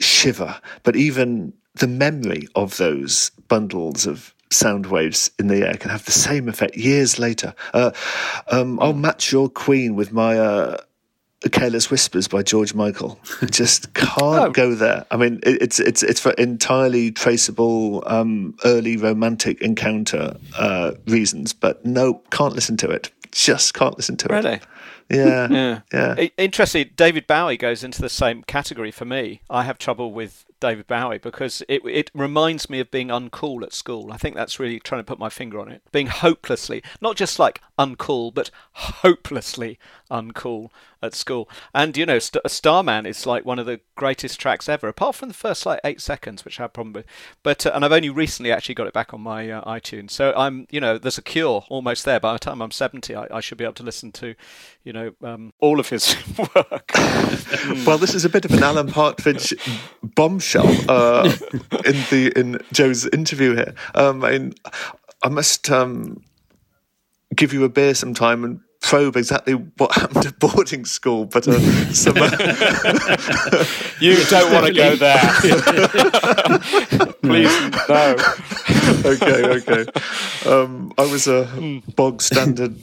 shiver, 0.00 0.60
but 0.82 0.96
even 0.96 1.52
the 1.78 1.88
memory 1.88 2.48
of 2.54 2.76
those 2.76 3.30
bundles 3.48 4.06
of 4.06 4.34
sound 4.50 4.86
waves 4.86 5.30
in 5.38 5.48
the 5.48 5.66
air 5.66 5.74
can 5.74 5.90
have 5.90 6.04
the 6.04 6.12
same 6.12 6.48
effect 6.48 6.76
years 6.76 7.18
later. 7.18 7.54
Uh, 7.74 7.90
um, 8.48 8.78
I'll 8.80 8.92
match 8.92 9.32
your 9.32 9.48
Queen 9.48 9.94
with 9.94 10.12
my 10.12 10.38
uh, 10.38 10.78
"Careless 11.52 11.90
Whispers" 11.90 12.28
by 12.28 12.42
George 12.42 12.74
Michael. 12.74 13.18
Just 13.50 13.92
can't 13.94 14.48
oh. 14.48 14.50
go 14.50 14.74
there. 14.74 15.04
I 15.10 15.16
mean, 15.16 15.40
it, 15.42 15.62
it's 15.62 15.80
it's 15.80 16.02
it's 16.02 16.20
for 16.20 16.32
entirely 16.32 17.10
traceable 17.10 18.02
um, 18.06 18.56
early 18.64 18.96
romantic 18.96 19.60
encounter 19.60 20.36
uh, 20.58 20.92
reasons, 21.06 21.52
but 21.52 21.84
no, 21.84 22.14
can't 22.30 22.54
listen 22.54 22.76
to 22.78 22.90
it. 22.90 23.10
Just 23.30 23.74
can't 23.74 23.96
listen 23.96 24.16
to 24.18 24.28
really? 24.28 24.54
it. 24.54 24.62
Yeah, 25.10 25.48
yeah, 25.50 25.80
yeah. 25.90 26.26
Interesting. 26.36 26.90
David 26.94 27.26
Bowie 27.26 27.56
goes 27.56 27.82
into 27.82 28.02
the 28.02 28.10
same 28.10 28.42
category 28.42 28.90
for 28.90 29.06
me. 29.06 29.40
I 29.48 29.62
have 29.62 29.78
trouble 29.78 30.12
with 30.12 30.44
David 30.60 30.86
Bowie 30.86 31.18
because 31.18 31.62
it 31.68 31.82
it 31.84 32.10
reminds 32.14 32.68
me 32.68 32.80
of 32.80 32.90
being 32.90 33.08
uncool 33.08 33.62
at 33.62 33.72
school. 33.72 34.12
I 34.12 34.16
think 34.16 34.34
that's 34.34 34.58
really 34.58 34.80
trying 34.80 35.00
to 35.00 35.04
put 35.06 35.18
my 35.18 35.28
finger 35.28 35.60
on 35.60 35.70
it. 35.70 35.82
Being 35.92 36.08
hopelessly, 36.08 36.82
not 37.00 37.16
just 37.16 37.38
like 37.38 37.60
uncool, 37.78 38.34
but 38.34 38.50
hopelessly 38.72 39.78
uncool 40.10 40.70
at 41.00 41.14
school. 41.14 41.48
And 41.74 41.96
you 41.96 42.04
know, 42.04 42.18
St- 42.18 42.50
Starman 42.50 43.06
is 43.06 43.26
like 43.26 43.44
one 43.44 43.58
of 43.58 43.66
the 43.66 43.80
greatest 43.94 44.40
tracks 44.40 44.68
ever, 44.68 44.88
apart 44.88 45.14
from 45.14 45.28
the 45.28 45.34
first 45.34 45.64
like 45.64 45.80
eight 45.84 46.00
seconds, 46.00 46.44
which 46.44 46.58
I 46.58 46.64
have 46.64 46.72
problem 46.72 46.92
with. 46.92 47.06
But 47.42 47.64
uh, 47.66 47.70
and 47.74 47.84
I've 47.84 47.92
only 47.92 48.10
recently 48.10 48.50
actually 48.50 48.74
got 48.74 48.88
it 48.88 48.92
back 48.92 49.14
on 49.14 49.20
my 49.20 49.48
uh, 49.50 49.64
iTunes. 49.64 50.10
So 50.10 50.32
I'm, 50.36 50.66
you 50.70 50.80
know, 50.80 50.98
there's 50.98 51.18
a 51.18 51.22
cure 51.22 51.64
almost 51.68 52.04
there. 52.04 52.18
By 52.18 52.32
the 52.32 52.38
time 52.38 52.60
I'm 52.60 52.72
70, 52.72 53.14
I, 53.14 53.26
I 53.30 53.40
should 53.40 53.58
be 53.58 53.64
able 53.64 53.74
to 53.74 53.82
listen 53.84 54.10
to, 54.12 54.34
you 54.82 54.92
know, 54.92 55.12
um, 55.22 55.52
all 55.60 55.78
of 55.78 55.88
his 55.88 56.16
work. 56.38 56.90
well, 57.86 57.98
this 57.98 58.14
is 58.14 58.24
a 58.24 58.28
bit 58.28 58.44
of 58.44 58.52
an 58.52 58.62
Alan 58.62 58.88
Partridge 58.88 59.54
bombshell 60.02 60.47
uh, 60.56 61.30
in 61.84 61.96
the 62.10 62.32
in 62.36 62.60
Joe's 62.72 63.06
interview 63.06 63.54
here. 63.54 63.74
Um, 63.94 64.24
I, 64.24 64.50
I 65.22 65.28
must 65.28 65.70
um, 65.70 66.22
give 67.34 67.52
you 67.52 67.64
a 67.64 67.68
beer 67.68 67.94
sometime 67.94 68.44
and 68.44 68.60
probe 68.80 69.16
exactly 69.16 69.54
what 69.54 69.92
happened 69.96 70.26
at 70.26 70.38
boarding 70.38 70.84
school, 70.84 71.24
but 71.26 71.46
uh, 71.48 71.58
some, 71.92 72.16
uh, 72.16 72.30
you 74.00 74.16
don't 74.26 74.52
want 74.52 74.66
to 74.66 74.72
go 74.72 74.96
there. 74.96 75.18
Please, 77.22 77.60
no. 77.88 78.16
okay, 79.04 79.60
okay. 79.60 79.84
Um, 80.46 80.92
I 80.96 81.06
was 81.06 81.26
a 81.26 81.82
bog 81.96 82.22
standard 82.22 82.76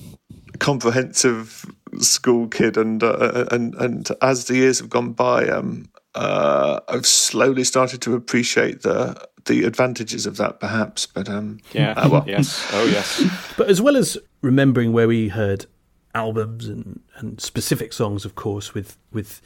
comprehensive 0.60 1.66
school 2.00 2.48
kid, 2.48 2.78
and 2.78 3.04
uh, 3.04 3.46
and 3.52 3.76
and 3.76 4.10
as 4.22 4.46
the 4.46 4.56
years 4.56 4.80
have 4.80 4.90
gone 4.90 5.14
by, 5.14 5.48
um, 5.48 5.90
uh, 6.16 6.80
I've 6.88 7.06
slowly 7.06 7.64
started 7.64 8.02
to 8.02 8.16
appreciate 8.16 8.82
the 8.82 9.28
the 9.46 9.64
advantages 9.64 10.26
of 10.26 10.38
that, 10.38 10.60
perhaps. 10.60 11.06
But 11.06 11.30
um, 11.30 11.60
yeah, 11.74 11.94
uh, 11.98 12.10
well. 12.10 12.24
yes, 12.28 12.68
oh 12.74 12.86
yes. 12.86 13.24
But 13.58 13.70
as 13.70 13.82
well 13.82 13.96
as 13.96 14.18
remembering 14.42 14.92
where 14.94 15.08
we 15.08 15.30
heard 15.30 15.66
albums 16.14 16.68
and, 16.68 17.02
and 17.18 17.40
specific 17.42 17.94
songs, 17.94 18.26
of 18.26 18.36
course, 18.36 18.74
with 18.74 18.98
with 19.12 19.42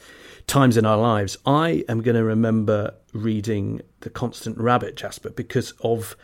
times 0.46 0.76
in 0.76 0.86
our 0.86 0.96
lives, 0.96 1.36
I 1.44 1.84
am 1.88 2.02
going 2.02 2.16
to 2.16 2.24
remember 2.24 2.94
reading 3.12 3.82
The 4.00 4.10
Constant 4.10 4.56
Rabbit, 4.58 4.96
Jasper, 4.96 5.30
because 5.30 5.72
of 5.80 6.16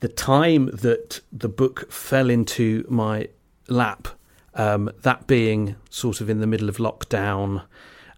the 0.00 0.08
time 0.08 0.66
that 0.66 1.20
the 1.32 1.48
book 1.48 1.90
fell 1.90 2.28
into 2.30 2.84
my 2.88 3.28
lap 3.68 4.08
Um, 4.56 4.90
that 5.02 5.26
being 5.26 5.74
sort 5.90 6.20
of 6.20 6.30
in 6.30 6.40
the 6.40 6.46
middle 6.46 6.68
of 6.68 6.76
lockdown, 6.76 7.62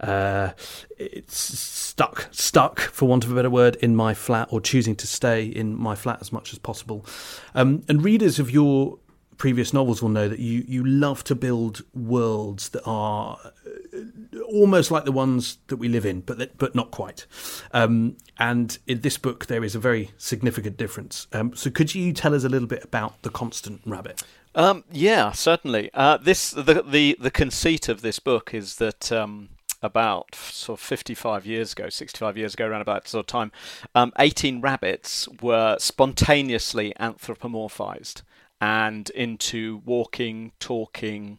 uh, 0.01 0.51
it's 0.99 1.37
stuck, 1.59 2.29
stuck 2.31 2.81
for 2.81 3.09
want 3.09 3.25
of 3.25 3.33
a 3.33 3.35
better 3.35 3.51
word, 3.51 3.77
in 3.77 3.97
my 3.97 4.15
flat, 4.15 4.49
or 4.51 4.61
choosing 4.61 4.97
to 4.97 5.07
stay 5.07 5.45
in 5.45 5.75
my 5.75 5.95
flat 5.95 6.19
as 6.21 6.33
much 6.33 6.53
as 6.53 6.59
possible. 6.59 7.05
Um, 7.55 7.83
and 7.89 8.05
readers 8.05 8.39
of 8.39 8.51
your 8.51 8.99
previous 9.39 9.73
novels 9.73 10.03
will 10.03 10.09
know 10.09 10.29
that 10.29 10.39
you 10.39 10.65
you 10.67 10.85
love 10.85 11.23
to 11.25 11.35
build 11.35 11.83
worlds 11.95 12.71
that 12.71 12.83
are 12.85 13.39
uh, 13.45 13.99
almost 14.49 14.91
like 14.91 15.05
the 15.05 15.13
ones 15.13 15.59
that 15.69 15.77
we 15.77 15.89
live 15.89 16.07
in, 16.07 16.21
but 16.21 16.39
that, 16.39 16.59
but 16.59 16.75
not 16.75 16.91
quite. 16.91 17.27
Um, 17.73 18.17
and 18.39 18.79
in 18.87 19.01
this 19.01 19.19
book, 19.19 19.47
there 19.47 19.65
is 19.65 19.75
a 19.75 19.79
very 19.79 20.11
significant 20.17 20.77
difference. 20.77 21.27
Um, 21.33 21.55
so, 21.55 21.71
could 21.71 21.95
you 21.95 22.13
tell 22.13 22.35
us 22.35 22.45
a 22.45 22.49
little 22.49 22.69
bit 22.69 22.85
about 22.85 23.23
the 23.23 23.31
Constant 23.31 23.81
Rabbit? 23.85 24.23
Um, 24.55 24.85
yeah, 24.91 25.33
certainly. 25.33 25.91
Uh, 25.93 26.17
this 26.17 26.51
the, 26.51 26.83
the 26.83 27.17
the 27.21 27.31
conceit 27.31 27.89
of 27.89 28.03
this 28.03 28.19
book 28.19 28.55
is 28.55 28.77
that. 28.77 29.13
About 29.87 30.35
sort 30.35 30.81
of 30.81 30.85
55 30.85 31.47
years 31.47 31.73
ago, 31.73 31.89
65 31.89 32.37
years 32.37 32.55
ago, 32.55 32.67
around 32.67 32.81
about 32.81 33.07
sort 33.07 33.23
of 33.23 33.27
time, 33.27 33.53
um, 33.95 34.13
18 34.19 34.61
rabbits 34.61 35.29
were 35.41 35.77
spontaneously 35.79 36.93
anthropomorphized 36.99 38.23
and 38.61 39.11
into 39.11 39.83
walking, 39.85 40.53
talking 40.59 41.39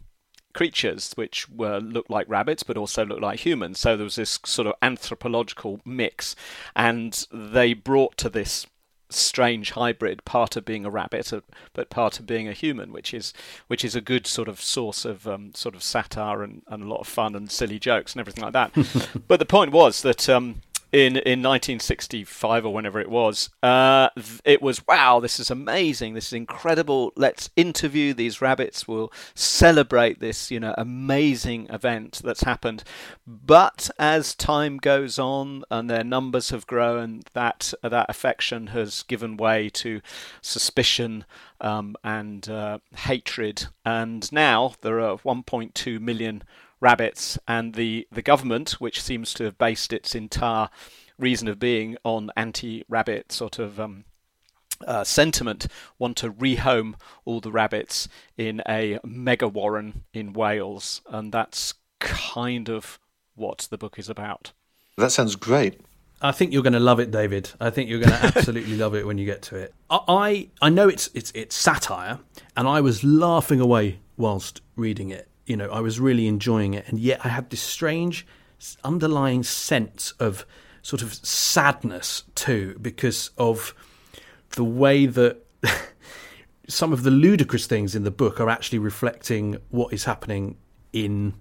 creatures 0.54 1.12
which 1.13 1.48
were 1.50 1.77
looked 1.80 2.10
like 2.10 2.27
rabbits 2.27 2.63
but 2.63 2.77
also 2.77 3.06
looked 3.06 3.22
like 3.22 3.42
humans. 3.42 3.80
So 3.80 3.96
there 3.96 4.04
was 4.04 4.16
this 4.16 4.39
sort 4.44 4.68
of 4.68 4.74
anthropological 4.82 5.80
mix, 5.86 6.36
and 6.75 7.25
they 7.32 7.74
brought 7.74 8.18
to 8.18 8.30
this 8.30 8.66
strange 9.09 9.71
hybrid 9.71 10.23
part 10.25 10.55
of 10.57 10.65
being 10.65 10.85
a 10.85 10.89
rabbit 10.89 11.31
uh, 11.31 11.39
but 11.73 11.89
part 11.89 12.19
of 12.19 12.27
being 12.27 12.47
a 12.47 12.53
human 12.53 12.91
which 12.91 13.13
is 13.13 13.33
which 13.67 13.85
is 13.85 13.95
a 13.95 14.01
good 14.01 14.27
sort 14.27 14.47
of 14.47 14.61
source 14.61 15.05
of 15.05 15.27
um, 15.27 15.53
sort 15.53 15.75
of 15.75 15.83
satire 15.83 16.43
and, 16.43 16.61
and 16.67 16.83
a 16.83 16.87
lot 16.87 16.99
of 16.99 17.07
fun 17.07 17.35
and 17.35 17.49
silly 17.51 17.79
jokes 17.79 18.13
and 18.13 18.19
everything 18.19 18.43
like 18.43 18.53
that. 18.53 18.71
But 19.27 19.39
the 19.39 19.45
point 19.45 19.71
was 19.71 20.01
that 20.03 20.29
um, 20.29 20.61
in 20.91 21.17
in 21.17 21.41
1965 21.41 22.65
or 22.65 22.74
whenever 22.74 23.00
it 23.00 23.10
was, 23.10 23.50
uh, 23.62 24.10
it 24.46 24.62
was 24.62 24.86
wow, 24.88 25.20
this 25.20 25.39
is 25.39 25.51
amazing, 25.51 26.13
this 26.13 26.27
is 26.27 26.34
incredible. 26.34 27.12
Let's 27.15 27.50
interview 27.56 28.13
these 28.13 28.41
rabbits. 28.41 28.88
We'll 28.88 29.12
celebrate 29.36 30.20
this, 30.20 30.50
you 30.51 30.60
know, 30.60 30.74
amazing 30.77 31.67
event 31.70 32.22
that's 32.24 32.44
happened. 32.44 32.84
But 33.25 33.89
as 34.00 34.36
time 34.36 34.77
goes 34.77 35.20
on 35.20 35.63
and 35.70 35.89
their 35.89 36.03
numbers 36.03 36.50
have 36.51 36.67
grown, 36.67 37.22
that 37.34 37.74
that 37.84 38.10
affection 38.10 38.67
has 38.67 39.03
given 39.03 39.38
way 39.38 39.70
to 39.70 40.01
suspicion 40.41 41.25
um, 41.60 41.96
and 42.03 42.50
uh, 42.50 42.79
hatred. 42.96 43.67
And 43.86 44.32
now 44.32 44.74
there 44.82 45.00
are 45.00 45.17
1.2 45.17 46.00
million 46.00 46.44
rabbits, 46.79 47.38
and 47.48 47.74
the, 47.74 48.07
the 48.12 48.22
government, 48.22 48.72
which 48.74 49.01
seems 49.01 49.34
to 49.36 49.46
have 49.46 49.57
based 49.57 49.93
its 49.93 50.15
entire 50.15 50.69
reason 51.17 51.48
of 51.48 51.60
being 51.60 51.98
on 52.03 52.31
anti-rabbit 52.36 53.31
sort 53.31 53.60
of 53.60 53.79
um, 53.79 54.05
uh, 54.86 55.03
sentiment, 55.03 55.67
want 55.98 56.17
to 56.17 56.31
rehome 56.31 56.93
all 57.25 57.39
the 57.39 57.51
rabbits 57.51 58.07
in 58.38 58.62
a 58.67 59.00
mega 59.03 59.48
warren 59.48 60.03
in 60.13 60.34
Wales, 60.34 61.01
and 61.07 61.31
that's 61.31 61.74
kind 62.00 62.69
of 62.69 63.00
what 63.36 63.67
the 63.69 63.77
book 63.77 63.98
is 63.98 64.10
about. 64.10 64.51
That 64.98 65.12
sounds 65.12 65.36
great. 65.36 65.79
I 66.19 66.31
think 66.31 66.51
you're 66.51 66.63
going 66.63 66.74
to 66.74 66.79
love 66.79 67.00
it, 67.00 67.12
David. 67.12 67.51
I 67.60 67.69
think 67.69 67.89
you're 67.89 68.00
going 68.00 68.12
to 68.19 68.38
absolutely 68.38 68.75
love 68.75 68.96
it 68.96 69.05
when 69.05 69.17
you 69.17 69.25
get 69.25 69.43
to 69.43 69.55
it. 69.55 69.74
I 69.89 70.50
I 70.62 70.69
know 70.69 70.88
it's 70.88 71.10
it's 71.13 71.31
it's 71.36 71.55
satire, 71.55 72.19
and 72.55 72.67
I 72.67 72.81
was 72.81 73.03
laughing 73.03 73.60
away 73.60 74.00
whilst 74.17 74.62
reading 74.75 75.10
it 75.12 75.27
you 75.48 75.58
know, 75.58 75.70
I 75.70 75.80
was 75.80 76.00
really 76.00 76.27
enjoying 76.27 76.74
it, 76.74 76.88
and 76.88 77.00
yet 77.00 77.22
I 77.25 77.30
had 77.30 77.50
this 77.50 77.62
strange 77.62 78.27
underlying 78.84 79.44
sense 79.44 80.12
of 80.20 80.46
sort 80.82 81.01
of 81.01 81.13
sadness 81.13 82.24
too, 82.36 82.77
because 82.82 83.32
of 83.38 83.74
the 84.51 84.63
way 84.63 85.06
that 85.06 85.44
some 86.68 86.94
of 86.94 87.04
the 87.04 87.12
ludicrous 87.12 87.66
things 87.66 87.96
in 87.96 88.04
the 88.04 88.12
book 88.12 88.40
are 88.40 88.50
actually 88.50 88.79
reflecting 88.79 89.57
what 89.70 89.94
is 89.94 90.03
happening 90.03 90.57
in 90.94 91.33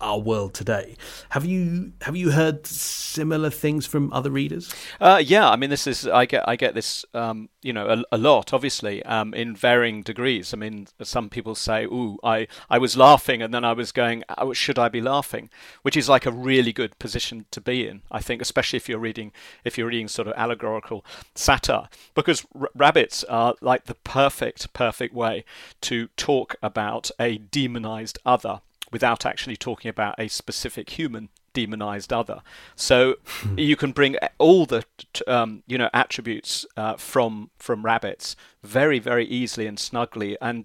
our 0.00 0.18
world 0.18 0.54
today. 0.54 0.96
Have 1.30 1.44
you 1.44 1.92
have 2.02 2.16
you 2.16 2.30
heard 2.30 2.66
similar 2.66 3.50
things 3.50 3.86
from 3.86 4.12
other 4.12 4.30
readers? 4.30 4.72
Uh, 5.00 5.22
yeah, 5.24 5.48
I 5.48 5.56
mean, 5.56 5.70
this 5.70 5.86
is 5.86 6.06
I 6.06 6.26
get 6.26 6.48
I 6.48 6.56
get 6.56 6.74
this 6.74 7.04
um, 7.14 7.48
you 7.62 7.72
know 7.72 7.88
a, 7.88 8.16
a 8.16 8.18
lot, 8.18 8.52
obviously, 8.52 9.02
um, 9.04 9.34
in 9.34 9.54
varying 9.54 10.02
degrees. 10.02 10.54
I 10.54 10.56
mean, 10.56 10.88
some 11.02 11.28
people 11.28 11.54
say, 11.54 11.84
"Ooh, 11.84 12.18
I 12.22 12.46
I 12.70 12.78
was 12.78 12.96
laughing," 12.96 13.42
and 13.42 13.52
then 13.52 13.64
I 13.64 13.72
was 13.72 13.92
going, 13.92 14.24
oh, 14.36 14.52
"Should 14.52 14.78
I 14.78 14.88
be 14.88 15.00
laughing?" 15.00 15.50
Which 15.82 15.96
is 15.96 16.08
like 16.08 16.26
a 16.26 16.32
really 16.32 16.72
good 16.72 16.98
position 16.98 17.46
to 17.50 17.60
be 17.60 17.86
in, 17.86 18.02
I 18.10 18.20
think, 18.20 18.40
especially 18.42 18.76
if 18.78 18.88
you're 18.88 18.98
reading 18.98 19.32
if 19.64 19.76
you're 19.76 19.88
reading 19.88 20.08
sort 20.08 20.28
of 20.28 20.34
allegorical 20.36 21.04
satire, 21.34 21.88
because 22.14 22.46
r- 22.58 22.70
rabbits 22.74 23.24
are 23.24 23.54
like 23.60 23.84
the 23.86 23.94
perfect 23.94 24.72
perfect 24.72 25.14
way 25.14 25.44
to 25.80 26.08
talk 26.16 26.56
about 26.62 27.10
a 27.18 27.38
demonized 27.38 28.18
other 28.24 28.60
without 28.90 29.26
actually 29.26 29.56
talking 29.56 29.88
about 29.88 30.14
a 30.18 30.28
specific 30.28 30.90
human 30.90 31.28
demonized 31.52 32.12
other. 32.12 32.40
So 32.76 33.16
hmm. 33.26 33.58
you 33.58 33.74
can 33.74 33.92
bring 33.92 34.16
all 34.38 34.66
the 34.66 34.84
um, 35.26 35.62
you 35.66 35.78
know 35.78 35.90
attributes 35.92 36.66
uh, 36.76 36.96
from 36.96 37.50
from 37.58 37.84
rabbits 37.84 38.36
very 38.62 38.98
very 38.98 39.24
easily 39.24 39.66
and 39.66 39.78
snugly 39.78 40.36
and 40.40 40.64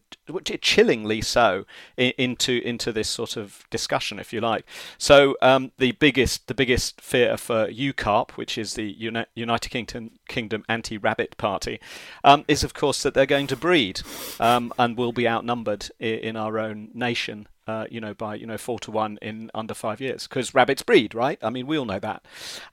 chillingly 0.61 1.21
so 1.21 1.65
into 1.97 2.61
into 2.63 2.91
this 2.91 3.09
sort 3.09 3.37
of 3.37 3.65
discussion, 3.69 4.19
if 4.19 4.33
you 4.33 4.41
like. 4.41 4.65
So 4.97 5.35
um, 5.41 5.71
the 5.77 5.93
biggest 5.93 6.47
the 6.47 6.53
biggest 6.53 7.01
fear 7.01 7.37
for 7.37 7.67
UKARP, 7.67 8.31
which 8.31 8.57
is 8.57 8.73
the 8.75 8.95
United 9.35 9.69
Kingdom 9.69 10.11
Kingdom 10.33 10.65
Anti-Rabbit 10.67 11.37
Party, 11.37 11.79
um, 12.23 12.43
is 12.47 12.63
of 12.63 12.73
course 12.73 13.03
that 13.03 13.13
they're 13.13 13.25
going 13.25 13.47
to 13.47 13.55
breed 13.55 14.01
um, 14.39 14.73
and 14.79 14.97
will 14.97 15.13
be 15.13 15.27
outnumbered 15.27 15.89
in, 15.99 16.19
in 16.19 16.35
our 16.35 16.57
own 16.57 16.89
nation 16.93 17.47
uh, 17.67 17.85
you 17.89 18.01
know, 18.01 18.13
by 18.13 18.35
you 18.35 18.45
know 18.45 18.57
four 18.57 18.79
to 18.79 18.91
one 18.91 19.17
in 19.21 19.49
under 19.53 19.73
five 19.73 20.01
years 20.01 20.27
because 20.27 20.53
rabbits 20.53 20.83
breed, 20.83 21.15
right? 21.15 21.39
I 21.41 21.49
mean, 21.49 21.65
we 21.67 21.77
all 21.77 21.85
know 21.85 21.99
that, 21.99 22.25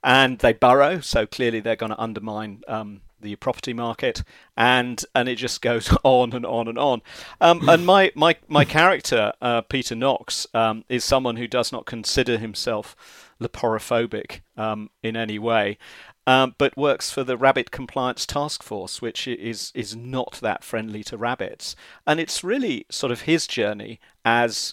and 0.02 0.38
they 0.38 0.52
burrow, 0.52 1.00
so 1.00 1.26
clearly 1.26 1.60
they're 1.60 1.76
going 1.76 1.92
to 1.92 2.00
undermine 2.00 2.62
um, 2.66 3.02
the 3.20 3.36
property 3.36 3.72
market, 3.72 4.22
and 4.56 5.04
and 5.14 5.28
it 5.28 5.36
just 5.36 5.62
goes 5.62 5.96
on 6.02 6.32
and 6.32 6.44
on 6.44 6.66
and 6.68 6.78
on. 6.78 7.02
Um, 7.40 7.68
and 7.68 7.86
my 7.86 8.10
my 8.14 8.36
my 8.48 8.64
character, 8.64 9.32
uh, 9.40 9.60
Peter 9.62 9.94
Knox, 9.94 10.46
um, 10.54 10.84
is 10.88 11.04
someone 11.04 11.36
who 11.36 11.46
does 11.46 11.70
not 11.70 11.86
consider 11.86 12.38
himself 12.38 12.96
leporophobic 13.40 14.40
um, 14.56 14.90
in 15.02 15.16
any 15.16 15.38
way. 15.38 15.78
Um, 16.30 16.54
but 16.58 16.76
works 16.76 17.10
for 17.10 17.24
the 17.24 17.36
Rabbit 17.36 17.72
Compliance 17.72 18.24
Task 18.24 18.62
Force, 18.62 19.02
which 19.02 19.26
is 19.26 19.72
is 19.74 19.96
not 19.96 20.38
that 20.40 20.62
friendly 20.62 21.02
to 21.02 21.16
rabbits, 21.16 21.74
and 22.06 22.20
it's 22.20 22.44
really 22.44 22.86
sort 22.88 23.10
of 23.10 23.22
his 23.22 23.48
journey 23.48 23.98
as 24.24 24.72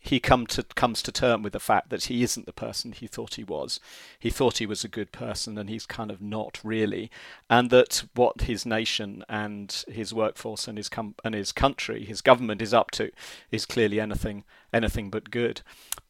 he 0.00 0.18
come 0.18 0.48
to 0.48 0.64
comes 0.64 1.02
to 1.02 1.12
term 1.12 1.44
with 1.44 1.52
the 1.52 1.60
fact 1.60 1.90
that 1.90 2.06
he 2.06 2.24
isn't 2.24 2.44
the 2.44 2.52
person 2.52 2.90
he 2.90 3.06
thought 3.06 3.34
he 3.34 3.44
was. 3.44 3.78
He 4.18 4.30
thought 4.30 4.58
he 4.58 4.66
was 4.66 4.82
a 4.82 4.88
good 4.88 5.12
person, 5.12 5.56
and 5.58 5.70
he's 5.70 5.86
kind 5.86 6.10
of 6.10 6.20
not 6.20 6.58
really. 6.64 7.08
And 7.48 7.70
that 7.70 8.02
what 8.16 8.40
his 8.40 8.66
nation 8.66 9.24
and 9.28 9.84
his 9.86 10.12
workforce 10.12 10.66
and 10.66 10.76
his 10.76 10.88
com- 10.88 11.14
and 11.22 11.36
his 11.36 11.52
country, 11.52 12.04
his 12.04 12.20
government 12.20 12.60
is 12.60 12.74
up 12.74 12.90
to, 12.92 13.12
is 13.52 13.64
clearly 13.64 14.00
anything 14.00 14.42
anything 14.72 15.10
but 15.10 15.30
good. 15.30 15.60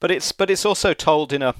But 0.00 0.10
it's 0.10 0.32
but 0.32 0.48
it's 0.48 0.64
also 0.64 0.94
told 0.94 1.34
in 1.34 1.42
a 1.42 1.54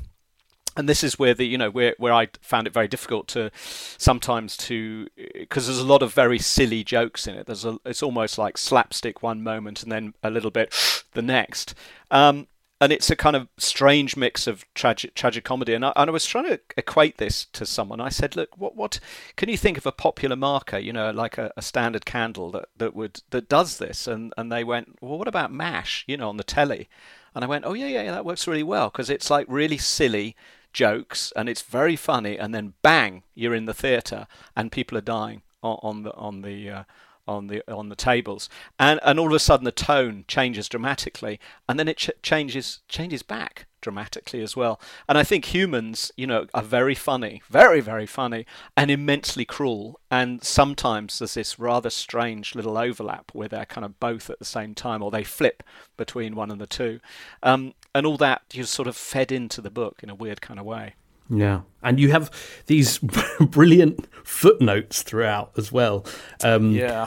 and 0.76 0.88
this 0.88 1.02
is 1.02 1.18
where 1.18 1.34
the 1.34 1.46
you 1.46 1.58
know 1.58 1.70
where 1.70 1.94
where 1.98 2.12
I 2.12 2.28
found 2.40 2.66
it 2.66 2.72
very 2.72 2.88
difficult 2.88 3.28
to 3.28 3.50
sometimes 3.54 4.56
to 4.58 5.08
because 5.16 5.66
there's 5.66 5.78
a 5.78 5.84
lot 5.84 6.02
of 6.02 6.12
very 6.12 6.38
silly 6.38 6.84
jokes 6.84 7.26
in 7.26 7.34
it. 7.34 7.46
There's 7.46 7.64
a 7.64 7.78
it's 7.84 8.02
almost 8.02 8.38
like 8.38 8.58
slapstick 8.58 9.22
one 9.22 9.42
moment 9.42 9.82
and 9.82 9.90
then 9.90 10.14
a 10.22 10.30
little 10.30 10.50
bit 10.50 10.72
the 11.12 11.22
next. 11.22 11.74
Um, 12.10 12.46
and 12.78 12.92
it's 12.92 13.08
a 13.08 13.16
kind 13.16 13.34
of 13.34 13.48
strange 13.56 14.16
mix 14.18 14.46
of 14.46 14.66
tragic 14.74 15.44
comedy. 15.44 15.72
And 15.72 15.84
I, 15.84 15.92
and 15.96 16.10
I 16.10 16.12
was 16.12 16.26
trying 16.26 16.44
to 16.44 16.60
equate 16.76 17.16
this 17.16 17.46
to 17.52 17.64
someone. 17.64 18.02
I 18.02 18.10
said, 18.10 18.36
"Look, 18.36 18.58
what 18.58 18.76
what 18.76 19.00
can 19.36 19.48
you 19.48 19.56
think 19.56 19.78
of 19.78 19.86
a 19.86 19.92
popular 19.92 20.36
marker? 20.36 20.78
You 20.78 20.92
know, 20.92 21.10
like 21.10 21.38
a, 21.38 21.52
a 21.56 21.62
standard 21.62 22.04
candle 22.04 22.50
that, 22.50 22.68
that 22.76 22.94
would 22.94 23.22
that 23.30 23.48
does 23.48 23.78
this?" 23.78 24.06
And 24.06 24.34
and 24.36 24.52
they 24.52 24.62
went, 24.62 24.98
"Well, 25.00 25.18
what 25.18 25.28
about 25.28 25.52
Mash? 25.52 26.04
You 26.06 26.18
know, 26.18 26.28
on 26.28 26.36
the 26.36 26.44
telly?" 26.44 26.88
And 27.34 27.44
I 27.44 27.48
went, 27.48 27.64
"Oh 27.64 27.72
yeah, 27.72 27.86
yeah, 27.86 28.02
yeah 28.02 28.12
that 28.12 28.26
works 28.26 28.46
really 28.46 28.62
well 28.62 28.90
because 28.90 29.08
it's 29.08 29.30
like 29.30 29.46
really 29.48 29.78
silly." 29.78 30.36
Jokes 30.76 31.32
and 31.34 31.48
it's 31.48 31.62
very 31.62 31.96
funny 31.96 32.36
and 32.36 32.54
then 32.54 32.74
bang 32.82 33.22
you're 33.34 33.54
in 33.54 33.64
the 33.64 33.72
theater 33.72 34.26
and 34.54 34.70
people 34.70 34.98
are 34.98 35.00
dying 35.00 35.40
on, 35.62 36.02
the 36.02 36.12
on 36.14 36.42
the 36.42 36.68
uh, 36.68 36.82
on 37.26 37.46
the 37.46 37.62
on 37.72 37.88
the 37.88 37.96
tables 37.96 38.50
and 38.78 39.00
and 39.02 39.18
all 39.18 39.28
of 39.28 39.32
a 39.32 39.38
sudden 39.38 39.64
the 39.64 39.72
tone 39.72 40.26
changes 40.28 40.68
dramatically 40.68 41.40
and 41.66 41.78
then 41.78 41.88
it 41.88 41.96
ch- 41.96 42.10
changes 42.22 42.80
changes 42.88 43.22
back 43.22 43.66
dramatically 43.86 44.42
as 44.42 44.56
well. 44.56 44.80
And 45.08 45.16
I 45.16 45.22
think 45.22 45.54
humans, 45.54 46.10
you 46.16 46.26
know, 46.26 46.48
are 46.52 46.62
very 46.62 46.96
funny, 46.96 47.40
very, 47.48 47.80
very 47.80 48.04
funny, 48.04 48.44
and 48.76 48.90
immensely 48.90 49.44
cruel. 49.44 50.00
And 50.10 50.42
sometimes 50.42 51.20
there's 51.20 51.34
this 51.34 51.56
rather 51.56 51.88
strange 51.88 52.56
little 52.56 52.76
overlap 52.76 53.30
where 53.32 53.46
they're 53.46 53.64
kind 53.64 53.84
of 53.84 54.00
both 54.00 54.28
at 54.28 54.40
the 54.40 54.44
same 54.44 54.74
time, 54.74 55.04
or 55.04 55.12
they 55.12 55.22
flip 55.22 55.62
between 55.96 56.34
one 56.34 56.50
and 56.50 56.60
the 56.60 56.66
two. 56.66 56.98
Um, 57.44 57.74
and 57.96 58.06
all 58.06 58.18
that 58.18 58.42
you 58.52 58.64
sort 58.64 58.88
of 58.88 58.96
fed 58.96 59.32
into 59.32 59.60
the 59.60 59.70
book 59.70 60.00
in 60.02 60.10
a 60.10 60.14
weird 60.14 60.40
kind 60.40 60.60
of 60.60 60.66
way. 60.66 60.94
Yeah, 61.28 61.62
and 61.82 61.98
you 61.98 62.10
have 62.10 62.30
these 62.66 62.98
brilliant 63.40 64.06
footnotes 64.22 65.02
throughout 65.02 65.50
as 65.56 65.72
well. 65.72 66.06
Um, 66.44 66.72
yeah, 66.72 67.06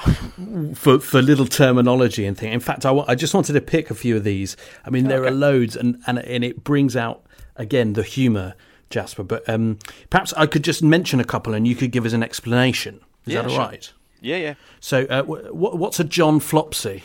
for 0.73 0.99
for 0.99 1.21
little 1.21 1.45
terminology 1.45 2.25
and 2.25 2.37
thing. 2.37 2.51
In 2.51 2.59
fact, 2.59 2.85
I, 2.85 2.89
w- 2.89 3.05
I 3.07 3.15
just 3.15 3.33
wanted 3.33 3.53
to 3.53 3.61
pick 3.61 3.89
a 3.89 3.95
few 3.95 4.17
of 4.17 4.23
these. 4.23 4.57
I 4.83 4.89
mean, 4.89 5.07
there 5.07 5.21
okay. 5.21 5.29
are 5.29 5.35
loads, 5.35 5.75
and, 5.75 6.01
and 6.05 6.19
and 6.19 6.43
it 6.43 6.63
brings 6.63 6.97
out 6.97 7.23
again 7.55 7.93
the 7.93 8.03
humour, 8.03 8.55
Jasper. 8.89 9.23
But 9.23 9.47
um, 9.47 9.79
perhaps 10.09 10.33
I 10.33 10.47
could 10.47 10.63
just 10.63 10.83
mention 10.83 11.21
a 11.21 11.25
couple, 11.25 11.53
and 11.53 11.65
you 11.65 11.75
could 11.75 11.91
give 11.91 12.05
us 12.05 12.11
an 12.11 12.23
explanation. 12.23 12.99
Is 13.25 13.33
yeah, 13.33 13.41
that 13.43 13.49
all 13.49 13.55
sure. 13.55 13.65
right? 13.65 13.93
Yeah, 14.21 14.37
yeah. 14.37 14.53
So, 14.81 15.03
uh, 15.03 15.21
w- 15.21 15.53
what's 15.53 15.99
a 15.99 16.03
John 16.03 16.41
Flopsy? 16.41 17.03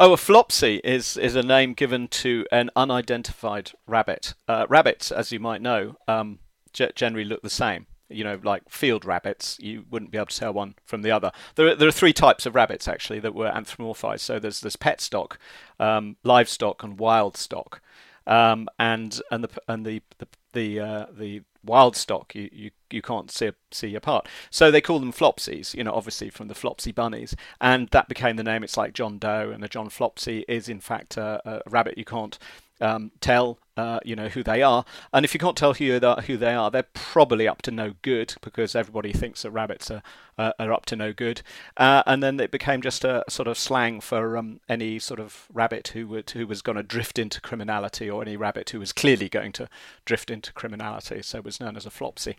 Oh, 0.00 0.12
a 0.12 0.16
flopsy 0.16 0.80
is, 0.84 1.16
is 1.16 1.34
a 1.34 1.42
name 1.42 1.74
given 1.74 2.08
to 2.08 2.46
an 2.50 2.70
unidentified 2.76 3.72
rabbit. 3.86 4.34
Uh, 4.46 4.66
rabbits, 4.68 5.12
as 5.12 5.32
you 5.32 5.40
might 5.40 5.62
know, 5.62 5.96
um, 6.06 6.38
generally 6.72 7.24
look 7.24 7.42
the 7.42 7.50
same. 7.50 7.86
You 8.10 8.24
know, 8.24 8.40
like 8.42 8.70
field 8.70 9.04
rabbits, 9.04 9.58
you 9.60 9.84
wouldn't 9.90 10.10
be 10.10 10.16
able 10.16 10.26
to 10.26 10.36
tell 10.36 10.54
one 10.54 10.76
from 10.86 11.02
the 11.02 11.10
other. 11.10 11.30
There 11.56 11.68
are, 11.68 11.74
there 11.74 11.88
are 11.88 11.92
three 11.92 12.14
types 12.14 12.46
of 12.46 12.54
rabbits 12.54 12.88
actually 12.88 13.20
that 13.20 13.34
were 13.34 13.50
anthropomorphized. 13.50 14.20
So 14.20 14.38
there's 14.38 14.62
there's 14.62 14.76
pet 14.76 15.02
stock, 15.02 15.38
um, 15.78 16.16
livestock, 16.24 16.82
and 16.82 16.98
wild 16.98 17.36
stock. 17.36 17.82
Um, 18.26 18.68
and 18.78 19.20
and 19.30 19.44
the 19.44 19.50
and 19.68 19.84
the 19.84 20.02
the 20.18 20.26
the, 20.52 20.80
uh, 20.80 21.06
the 21.10 21.42
wild 21.64 21.96
stock 21.96 22.34
you, 22.34 22.48
you, 22.52 22.70
you 22.90 23.02
can't 23.02 23.30
see 23.30 23.50
see 23.70 23.94
apart. 23.94 24.26
So 24.50 24.70
they 24.70 24.80
call 24.80 24.98
them 25.00 25.12
flopsies, 25.12 25.74
you 25.74 25.84
know, 25.84 25.92
obviously 25.92 26.30
from 26.30 26.48
the 26.48 26.54
Flopsy 26.54 26.92
bunnies, 26.92 27.36
and 27.60 27.88
that 27.88 28.08
became 28.08 28.36
the 28.36 28.44
name. 28.44 28.64
It's 28.64 28.76
like 28.76 28.94
John 28.94 29.18
Doe, 29.18 29.50
and 29.50 29.64
a 29.64 29.68
John 29.68 29.88
Flopsy 29.88 30.44
is 30.48 30.68
in 30.68 30.80
fact 30.80 31.16
a, 31.16 31.40
a 31.44 31.62
rabbit 31.70 31.98
you 31.98 32.04
can't 32.04 32.38
um, 32.80 33.10
tell 33.20 33.58
uh, 33.76 34.00
you 34.04 34.16
know 34.16 34.28
who 34.28 34.42
they 34.42 34.62
are. 34.62 34.84
And 35.12 35.24
if 35.24 35.34
you 35.34 35.40
can't 35.40 35.56
tell 35.56 35.74
who 35.74 35.98
who 35.98 36.36
they 36.36 36.54
are, 36.54 36.70
they're 36.70 36.82
probably 36.94 37.46
up 37.46 37.62
to 37.62 37.70
no 37.70 37.94
good 38.02 38.34
because 38.42 38.74
everybody 38.74 39.12
thinks 39.12 39.42
that 39.42 39.50
rabbits 39.50 39.90
are 39.90 40.02
uh, 40.36 40.52
are 40.58 40.72
up 40.72 40.86
to 40.86 40.96
no 40.96 41.12
good. 41.12 41.42
Uh, 41.76 42.02
and 42.06 42.22
then 42.22 42.40
it 42.40 42.50
became 42.50 42.82
just 42.82 43.04
a 43.04 43.24
sort 43.28 43.48
of 43.48 43.56
slang 43.56 44.00
for 44.00 44.36
um, 44.36 44.60
any 44.68 44.98
sort 44.98 45.20
of 45.20 45.46
rabbit 45.52 45.88
who 45.88 46.08
would 46.08 46.30
who 46.30 46.46
was 46.46 46.62
going 46.62 46.76
to 46.76 46.82
drift 46.82 47.18
into 47.18 47.40
criminality, 47.40 48.10
or 48.10 48.22
any 48.22 48.36
rabbit 48.36 48.70
who 48.70 48.80
was 48.80 48.92
clearly 48.92 49.28
going 49.28 49.52
to 49.52 49.68
drift 50.04 50.30
into 50.30 50.52
criminality. 50.52 51.22
So 51.22 51.38
it 51.38 51.44
was 51.44 51.60
known 51.60 51.76
as 51.76 51.86
a 51.86 51.90
flopsy. 51.90 52.36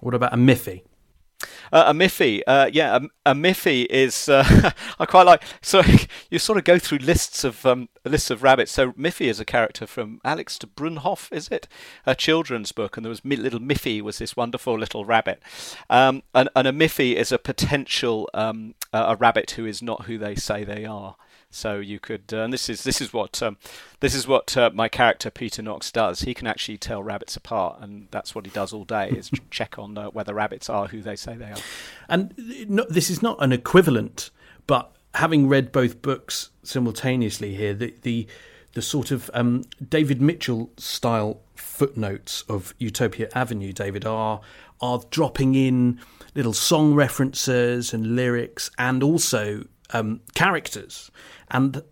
What 0.00 0.14
about 0.14 0.32
a 0.32 0.36
miffy? 0.36 0.82
Uh, 1.72 1.84
a 1.86 1.94
Miffy, 1.94 2.42
uh, 2.46 2.68
yeah, 2.72 2.96
a, 2.96 3.30
a, 3.30 3.34
Miffy 3.34 3.86
is 3.86 4.28
uh, 4.28 4.72
I 4.98 5.06
quite 5.06 5.24
like. 5.24 5.42
So 5.62 5.82
you 6.30 6.38
sort 6.38 6.58
of 6.58 6.64
go 6.64 6.78
through 6.78 6.98
lists 6.98 7.44
of 7.44 7.64
um, 7.64 7.88
lists 8.04 8.30
of 8.30 8.42
rabbits. 8.42 8.72
So 8.72 8.92
Miffy 8.92 9.26
is 9.26 9.40
a 9.40 9.44
character 9.44 9.86
from 9.86 10.20
Alex 10.24 10.58
de 10.58 10.66
Brunnhof, 10.66 11.32
is 11.32 11.48
it? 11.48 11.68
A 12.06 12.14
children's 12.14 12.72
book, 12.72 12.96
and 12.96 13.04
there 13.04 13.10
was 13.10 13.24
little 13.24 13.60
Miffy 13.60 14.02
was 14.02 14.18
this 14.18 14.36
wonderful 14.36 14.78
little 14.78 15.04
rabbit, 15.04 15.42
um, 15.88 16.22
and, 16.34 16.48
and 16.54 16.68
a 16.68 16.72
Miffy 16.72 17.14
is 17.14 17.32
a 17.32 17.38
potential 17.38 18.28
um, 18.34 18.74
a 18.92 19.16
rabbit 19.16 19.52
who 19.52 19.64
is 19.64 19.80
not 19.82 20.06
who 20.06 20.18
they 20.18 20.34
say 20.34 20.64
they 20.64 20.84
are. 20.84 21.16
So 21.50 21.80
you 21.80 21.98
could, 21.98 22.32
uh, 22.32 22.42
and 22.42 22.52
this 22.52 22.68
is 22.68 22.84
this 22.84 23.00
is 23.00 23.12
what 23.12 23.42
um, 23.42 23.56
this 23.98 24.14
is 24.14 24.28
what 24.28 24.56
uh, 24.56 24.70
my 24.72 24.88
character 24.88 25.30
Peter 25.30 25.62
Knox 25.62 25.90
does. 25.90 26.20
He 26.20 26.32
can 26.32 26.46
actually 26.46 26.78
tell 26.78 27.02
rabbits 27.02 27.36
apart, 27.36 27.78
and 27.80 28.06
that's 28.12 28.36
what 28.36 28.46
he 28.46 28.52
does 28.52 28.72
all 28.72 28.84
day: 28.84 29.10
is 29.10 29.30
check 29.50 29.76
on 29.76 29.98
uh, 29.98 30.10
whether 30.10 30.32
rabbits 30.32 30.70
are 30.70 30.86
who 30.86 31.02
they 31.02 31.16
say 31.16 31.34
they 31.34 31.50
are. 31.50 31.58
And 32.08 32.34
no, 32.68 32.86
this 32.88 33.10
is 33.10 33.20
not 33.20 33.42
an 33.42 33.50
equivalent, 33.52 34.30
but 34.68 34.92
having 35.14 35.48
read 35.48 35.72
both 35.72 36.02
books 36.02 36.50
simultaneously 36.62 37.56
here, 37.56 37.74
the 37.74 37.96
the, 38.02 38.28
the 38.74 38.82
sort 38.82 39.10
of 39.10 39.28
um, 39.34 39.64
David 39.86 40.22
Mitchell 40.22 40.70
style 40.76 41.40
footnotes 41.56 42.42
of 42.48 42.74
Utopia 42.78 43.28
Avenue, 43.34 43.72
David, 43.72 44.06
are 44.06 44.40
are 44.80 45.02
dropping 45.10 45.56
in 45.56 46.00
little 46.36 46.52
song 46.52 46.94
references 46.94 47.92
and 47.92 48.14
lyrics, 48.14 48.70
and 48.78 49.02
also 49.02 49.64
um, 49.92 50.20
characters 50.34 51.10
and 51.50 51.82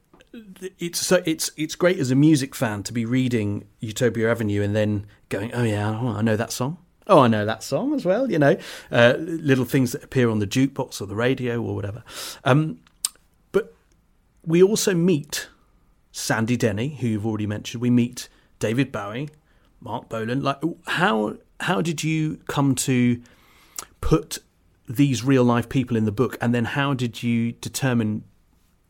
it's 0.79 0.99
so 1.07 1.23
it's 1.25 1.51
it's 1.57 1.75
great 1.75 1.99
as 1.99 2.11
a 2.11 2.15
music 2.15 2.55
fan 2.55 2.83
to 2.83 2.93
be 2.93 3.05
reading 3.05 3.67
Utopia 3.81 4.31
Avenue 4.31 4.63
and 4.63 4.75
then 4.75 5.07
going, 5.29 5.53
oh 5.55 5.63
yeah, 5.63 5.99
oh, 6.01 6.09
I 6.09 6.23
know 6.23 6.37
that 6.37 6.53
song. 6.53 6.79
Oh, 7.07 7.21
I 7.21 7.29
know 7.29 7.47
that 7.47 7.63
song 7.63 7.95
as 7.95 8.05
well. 8.05 8.31
You 8.31 8.39
know, 8.39 8.57
uh, 8.93 9.15
little 9.19 9.65
things 9.65 9.93
that 9.93 10.05
appear 10.05 10.29
on 10.29 10.39
the 10.39 10.47
jukebox 10.47 11.01
or 11.01 11.07
the 11.07 11.17
radio 11.17 11.61
or 11.63 11.75
whatever. 11.75 12.05
Um, 12.45 12.81
but 13.53 13.75
we 14.45 14.63
also 14.63 14.95
meet 14.95 15.49
Sandy 16.13 16.57
Denny, 16.57 16.97
who 16.97 17.09
you've 17.09 17.27
already 17.27 17.47
mentioned. 17.47 17.81
We 17.81 17.91
meet 17.91 18.29
David 18.59 18.93
Bowie, 18.93 19.31
Marc 19.81 20.09
Bolan. 20.11 20.43
Like, 20.43 20.59
how 20.87 21.39
how 21.61 21.81
did 21.81 22.05
you 22.05 22.41
come 22.49 22.75
to 22.75 23.23
put 24.01 24.39
these 24.89 25.23
real 25.23 25.45
life 25.45 25.69
people 25.69 25.97
in 25.97 26.05
the 26.05 26.13
book, 26.13 26.37
and 26.41 26.55
then 26.55 26.65
how 26.65 26.95
did 26.95 27.23
you 27.23 27.53
determine 27.53 28.25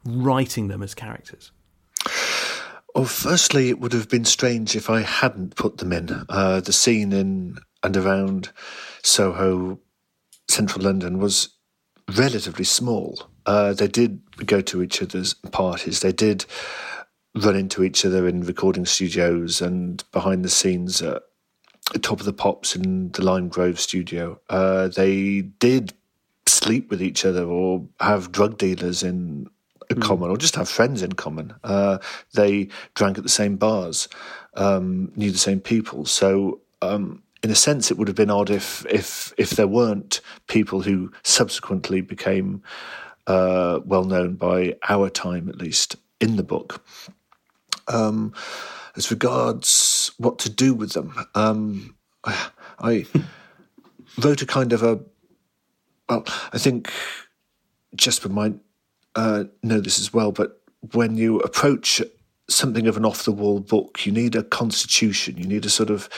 writing 0.05 0.69
them 0.69 0.83
as 0.83 0.95
characters? 0.95 1.51
Well, 2.95 3.05
firstly, 3.05 3.69
it 3.69 3.81
would 3.81 3.93
have 3.93 4.09
been 4.09 4.25
strange 4.25 4.75
if 4.75 4.89
I 4.91 5.03
hadn't 5.03 5.57
put 5.57 5.79
them 5.79 5.93
in. 5.93 6.25
Uh, 6.29 6.61
the 6.61 6.73
scene 6.73 7.13
in 7.13 7.59
and 7.83 7.97
around 7.97 8.51
Soho, 9.03 9.79
central 10.49 10.85
London, 10.85 11.19
was 11.19 11.51
relatively 12.17 12.65
small. 12.65 13.31
Uh, 13.47 13.73
they 13.73 13.89
did 13.89 14.21
go 14.47 14.61
to 14.63 14.83
each 14.83 15.03
other's 15.03 15.35
parties. 15.35 16.01
They 16.01 16.13
did 16.13 16.45
run 17.37 17.57
into 17.57 17.85
each 17.85 18.05
other 18.05 18.27
in 18.27 18.43
recording 18.43 18.85
studios 18.85 19.61
and 19.61 20.03
behind 20.13 20.45
the 20.45 20.49
scenes 20.49 21.01
at 21.03 21.23
Top 22.03 22.21
of 22.21 22.27
the 22.27 22.33
Pops 22.33 22.77
in 22.77 23.11
the 23.13 23.25
Lime 23.25 23.49
Grove 23.49 23.81
studio. 23.81 24.41
Uh, 24.51 24.89
they 24.89 25.41
did 25.41 25.95
sleep 26.47 26.91
with 26.91 27.03
each 27.03 27.25
other 27.25 27.45
or 27.45 27.87
have 28.01 28.33
drug 28.33 28.59
dealers 28.59 29.03
in 29.03 29.49
mm. 29.89 30.03
common 30.03 30.31
or 30.31 30.37
just 30.37 30.57
have 30.57 30.69
friends 30.69 31.03
in 31.03 31.13
common. 31.13 31.55
Uh, 31.65 31.99
they 32.35 32.69
drank 32.95 33.17
at 33.17 33.25
the 33.25 33.31
same 33.31 33.57
bars, 33.57 34.09
um, 34.55 35.13
knew 35.17 35.31
the 35.31 35.39
same 35.39 35.61
people. 35.61 36.05
So, 36.05 36.61
um, 36.83 37.23
in 37.43 37.51
a 37.51 37.55
sense, 37.55 37.91
it 37.91 37.97
would 37.97 38.09
have 38.09 38.17
been 38.17 38.31
odd 38.31 38.51
if 38.51 38.85
if 38.87 39.33
if 39.39 39.51
there 39.51 39.69
weren't 39.69 40.21
people 40.49 40.83
who 40.83 41.13
subsequently 41.23 42.01
became 42.01 42.63
uh, 43.29 43.81
well 43.85 44.05
known 44.05 44.35
by 44.35 44.77
our 44.89 45.09
time, 45.09 45.49
at 45.49 45.57
least 45.57 45.97
in 46.21 46.37
the 46.37 46.43
book. 46.43 46.85
Um, 47.87 48.35
as 48.97 49.11
regards 49.11 49.69
what 50.19 50.39
to 50.41 50.51
do 50.51 50.75
with 50.75 50.93
them, 50.93 51.15
um, 51.35 51.95
I 52.25 53.07
wrote 54.19 54.43
a 54.43 54.47
kind 54.47 54.73
of 54.73 54.83
a 54.83 55.01
well, 56.09 56.25
I 56.53 56.59
think 56.59 56.91
Jasper 57.95 58.29
might 58.29 58.55
uh, 59.15 59.45
know 59.63 59.81
this 59.81 59.99
as 59.99 60.13
well, 60.13 60.33
but 60.33 60.63
when 60.93 61.17
you 61.17 61.41
approach 61.41 62.01
something 62.49 62.87
of 62.87 62.97
an 62.97 63.05
off 63.05 63.25
the 63.25 63.33
wall 63.33 63.61
book, 63.61 64.07
you 64.07 64.13
need 64.13 64.35
a 64.35 64.43
constitution, 64.43 65.37
you 65.37 65.47
need 65.47 65.67
a 65.67 65.71
sort 65.71 65.91
of 65.91 66.09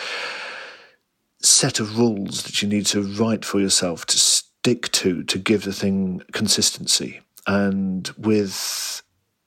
set 1.42 1.80
of 1.80 1.98
rules 1.98 2.44
that 2.44 2.62
you 2.62 2.68
need 2.68 2.86
to 2.86 3.02
write 3.02 3.44
for 3.44 3.58
yourself 3.58 4.04
to 4.06 4.18
stick 4.18 4.92
to 4.92 5.22
to 5.24 5.38
give 5.38 5.64
the 5.64 5.72
thing 5.72 6.22
consistency. 6.32 7.20
And 7.46 8.08
with 8.18 9.02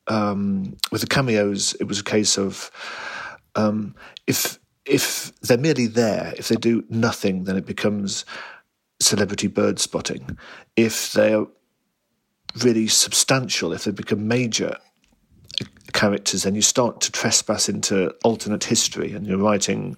um, 0.08 0.77
with 0.91 1.01
the 1.01 1.08
cameos, 1.08 1.75
it 1.75 1.86
was 1.86 1.99
a 1.99 2.03
case 2.03 2.38
of 2.38 2.71
um, 3.56 3.96
if 4.28 4.60
if 4.86 5.34
they're 5.42 5.58
merely 5.58 5.88
there, 5.88 6.34
if 6.38 6.50
they 6.50 6.56
do 6.56 6.84
nothing, 6.89 7.46
then 7.46 7.56
it 7.56 7.66
becomes 7.66 8.26
celebrity 9.00 9.48
bird 9.48 9.80
spotting. 9.80 10.38
If 10.76 11.13
they're 11.13 11.46
really 12.63 12.88
substantial, 12.88 13.74
if 13.74 13.86
they 13.86 13.92
become 13.92 14.28
major 14.28 14.78
characters, 15.94 16.44
then 16.44 16.56
you 16.56 16.62
start 16.62 17.02
to 17.02 17.12
trespass 17.12 17.70
into 17.70 18.13
alternate 18.24 18.63
history 18.63 19.13
and 19.13 19.26
you're 19.26 19.38
writing 19.38 19.96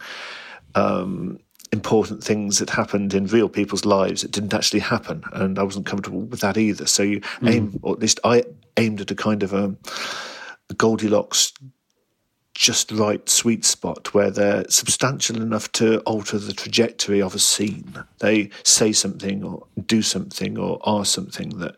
um, 0.76 1.40
important 1.72 2.24
things 2.24 2.60
that 2.60 2.70
happened 2.70 3.14
in 3.14 3.26
real 3.28 3.50
people's 3.50 3.86
lives 3.86 4.22
that 4.22 4.32
didn't 4.32 4.54
actually 4.54 4.80
happen. 4.82 5.24
And 5.34 5.58
I 5.58 5.64
wasn't 5.64 5.86
comfortable 5.86 6.22
with 6.22 6.42
that 6.42 6.58
either. 6.58 6.86
So 6.86 7.04
you 7.04 7.22
mm. 7.22 7.50
aim, 7.50 7.80
or 7.82 7.94
at 7.94 8.00
least 8.00 8.20
I 8.24 8.44
aimed 8.78 9.02
at 9.02 9.12
a 9.12 9.16
kind 9.16 9.42
of 9.42 9.54
a 9.54 9.76
Goldilocks 10.78 11.54
just 12.56 12.90
right 12.92 13.28
sweet 13.30 13.66
spot 13.66 14.14
where 14.14 14.32
they're 14.32 14.66
substantial 14.70 15.42
enough 15.42 15.72
to 15.74 16.00
alter 16.00 16.40
the 16.40 16.54
trajectory 16.54 17.22
of 17.22 17.36
a 17.36 17.40
scene. 17.40 18.02
They 18.20 18.50
say 18.64 18.94
something 18.94 19.44
or 19.44 19.68
do 19.86 20.02
something 20.02 20.58
or 20.58 20.80
are 20.84 21.06
something 21.06 21.50
that 21.60 21.76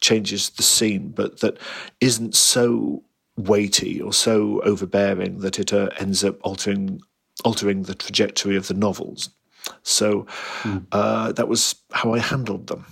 changes 0.00 0.50
the 0.50 0.62
scene, 0.62 1.08
but 1.10 1.40
that 1.40 1.58
isn't 2.00 2.36
so 2.36 3.02
weighty 3.36 4.00
or 4.00 4.12
so 4.12 4.60
overbearing 4.62 5.40
that 5.40 5.58
it 5.58 5.72
uh, 5.72 5.90
ends 5.98 6.24
up 6.24 6.38
altering 6.42 7.00
altering 7.44 7.82
the 7.82 7.94
trajectory 7.94 8.56
of 8.56 8.68
the 8.68 8.74
novels. 8.74 9.30
So 9.82 10.26
mm. 10.62 10.86
uh, 10.92 11.32
that 11.32 11.48
was 11.48 11.74
how 11.92 12.14
I 12.14 12.18
handled 12.18 12.68
them. 12.68 12.86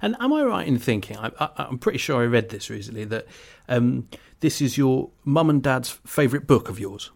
And 0.00 0.16
am 0.20 0.32
I 0.32 0.42
right 0.44 0.66
in 0.66 0.78
thinking? 0.78 1.16
I, 1.18 1.30
am 1.58 1.78
pretty 1.78 1.98
sure 1.98 2.22
I 2.22 2.26
read 2.26 2.50
this 2.50 2.70
recently 2.70 3.04
that 3.06 3.26
um, 3.68 4.08
this 4.40 4.60
is 4.60 4.78
your 4.78 5.10
mum 5.24 5.50
and 5.50 5.62
dad's 5.62 5.90
favourite 6.04 6.46
book 6.46 6.68
of 6.68 6.78
yours. 6.78 7.10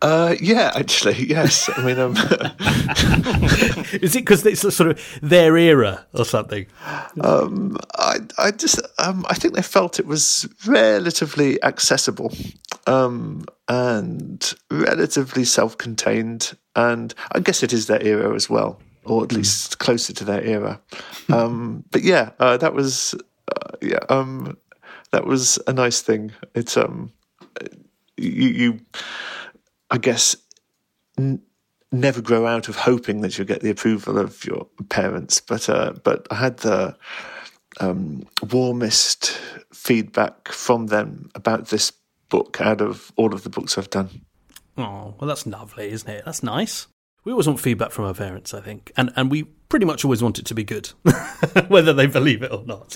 Uh, 0.00 0.34
yeah, 0.40 0.72
actually, 0.74 1.26
yes. 1.26 1.70
I 1.76 1.84
mean, 1.84 1.98
um, 1.98 2.12
is 4.02 4.16
it 4.16 4.20
because 4.20 4.44
it's 4.44 4.60
sort 4.60 4.90
of 4.90 5.18
their 5.22 5.56
era 5.56 6.06
or 6.14 6.24
something? 6.24 6.66
Um, 7.20 7.76
I, 7.96 8.18
I 8.38 8.50
just, 8.50 8.80
um, 8.98 9.24
I 9.28 9.34
think 9.34 9.54
they 9.54 9.62
felt 9.62 10.00
it 10.00 10.06
was 10.06 10.48
relatively 10.66 11.62
accessible 11.62 12.32
um, 12.86 13.44
and 13.68 14.54
relatively 14.70 15.44
self-contained, 15.44 16.56
and 16.74 17.14
I 17.32 17.40
guess 17.40 17.62
it 17.62 17.72
is 17.72 17.86
their 17.86 18.02
era 18.02 18.34
as 18.34 18.50
well, 18.50 18.80
or 19.04 19.24
at 19.24 19.30
mm. 19.30 19.36
least 19.36 19.78
closer 19.78 20.12
to 20.14 20.24
their 20.24 20.42
era. 20.42 20.80
Um, 21.28 21.84
but 21.90 22.02
yeah, 22.02 22.30
uh, 22.40 22.56
that 22.56 22.74
was, 22.74 23.14
uh, 23.48 23.76
yeah, 23.80 24.00
um, 24.08 24.56
that 25.12 25.26
was 25.26 25.58
a 25.66 25.72
nice 25.72 26.00
thing. 26.02 26.32
It's 26.54 26.76
um, 26.76 27.12
you. 28.16 28.48
you 28.48 28.80
I 29.92 29.98
guess, 29.98 30.34
n- 31.18 31.42
never 31.92 32.22
grow 32.22 32.46
out 32.46 32.68
of 32.68 32.76
hoping 32.76 33.20
that 33.20 33.36
you'll 33.36 33.46
get 33.46 33.60
the 33.60 33.70
approval 33.70 34.18
of 34.18 34.44
your 34.44 34.66
parents. 34.88 35.40
But 35.40 35.68
uh, 35.68 35.92
but 36.02 36.26
I 36.30 36.36
had 36.36 36.56
the 36.58 36.96
um, 37.78 38.26
warmest 38.50 39.38
feedback 39.72 40.48
from 40.48 40.86
them 40.86 41.30
about 41.34 41.68
this 41.68 41.92
book 42.30 42.58
out 42.60 42.80
of 42.80 43.12
all 43.16 43.34
of 43.34 43.42
the 43.42 43.50
books 43.50 43.76
I've 43.76 43.90
done. 43.90 44.08
Oh, 44.78 45.14
well, 45.20 45.28
that's 45.28 45.46
lovely, 45.46 45.90
isn't 45.90 46.08
it? 46.08 46.24
That's 46.24 46.42
nice. 46.42 46.86
We 47.24 47.32
always 47.32 47.46
want 47.46 47.60
feedback 47.60 47.90
from 47.90 48.06
our 48.06 48.14
parents, 48.14 48.54
I 48.54 48.62
think, 48.62 48.92
and 48.96 49.12
and 49.14 49.30
we 49.30 49.44
pretty 49.72 49.86
much 49.86 50.04
always 50.04 50.22
want 50.22 50.38
it 50.38 50.44
to 50.44 50.54
be 50.54 50.62
good, 50.62 50.88
whether 51.68 51.94
they 51.94 52.06
believe 52.06 52.42
it 52.42 52.52
or 52.52 52.62
not. 52.66 52.94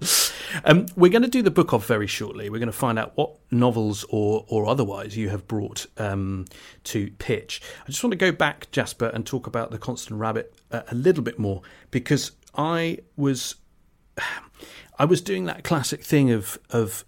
um, 0.64 0.86
we're 0.96 1.10
going 1.10 1.20
to 1.20 1.28
do 1.28 1.42
the 1.42 1.50
book 1.50 1.74
off 1.74 1.84
very 1.84 2.06
shortly. 2.06 2.48
We're 2.48 2.60
going 2.60 2.72
to 2.72 2.72
find 2.72 2.98
out 2.98 3.14
what 3.14 3.34
novels 3.50 4.06
or 4.08 4.46
or 4.48 4.66
otherwise 4.66 5.18
you 5.18 5.28
have 5.28 5.46
brought 5.46 5.84
um, 5.98 6.46
to 6.84 7.10
pitch. 7.18 7.60
I 7.82 7.90
just 7.90 8.02
want 8.02 8.12
to 8.12 8.16
go 8.16 8.32
back, 8.32 8.70
Jasper, 8.70 9.10
and 9.12 9.26
talk 9.26 9.46
about 9.46 9.70
the 9.70 9.76
Constant 9.76 10.18
Rabbit 10.18 10.54
a, 10.70 10.82
a 10.92 10.94
little 10.94 11.22
bit 11.22 11.38
more 11.38 11.60
because 11.90 12.32
I 12.56 13.00
was 13.16 13.56
I 14.98 15.04
was 15.04 15.20
doing 15.20 15.44
that 15.44 15.62
classic 15.62 16.02
thing 16.02 16.30
of 16.30 16.58
of 16.70 17.04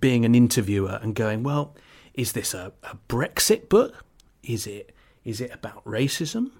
being 0.00 0.24
an 0.24 0.34
interviewer 0.34 0.98
and 1.02 1.14
going, 1.14 1.42
well, 1.42 1.76
is 2.14 2.32
this 2.32 2.54
a, 2.54 2.72
a 2.84 2.96
Brexit 3.06 3.68
book? 3.68 4.02
Is 4.42 4.66
it 4.66 4.94
is 5.26 5.42
it 5.42 5.52
about 5.52 5.84
racism? 5.84 6.52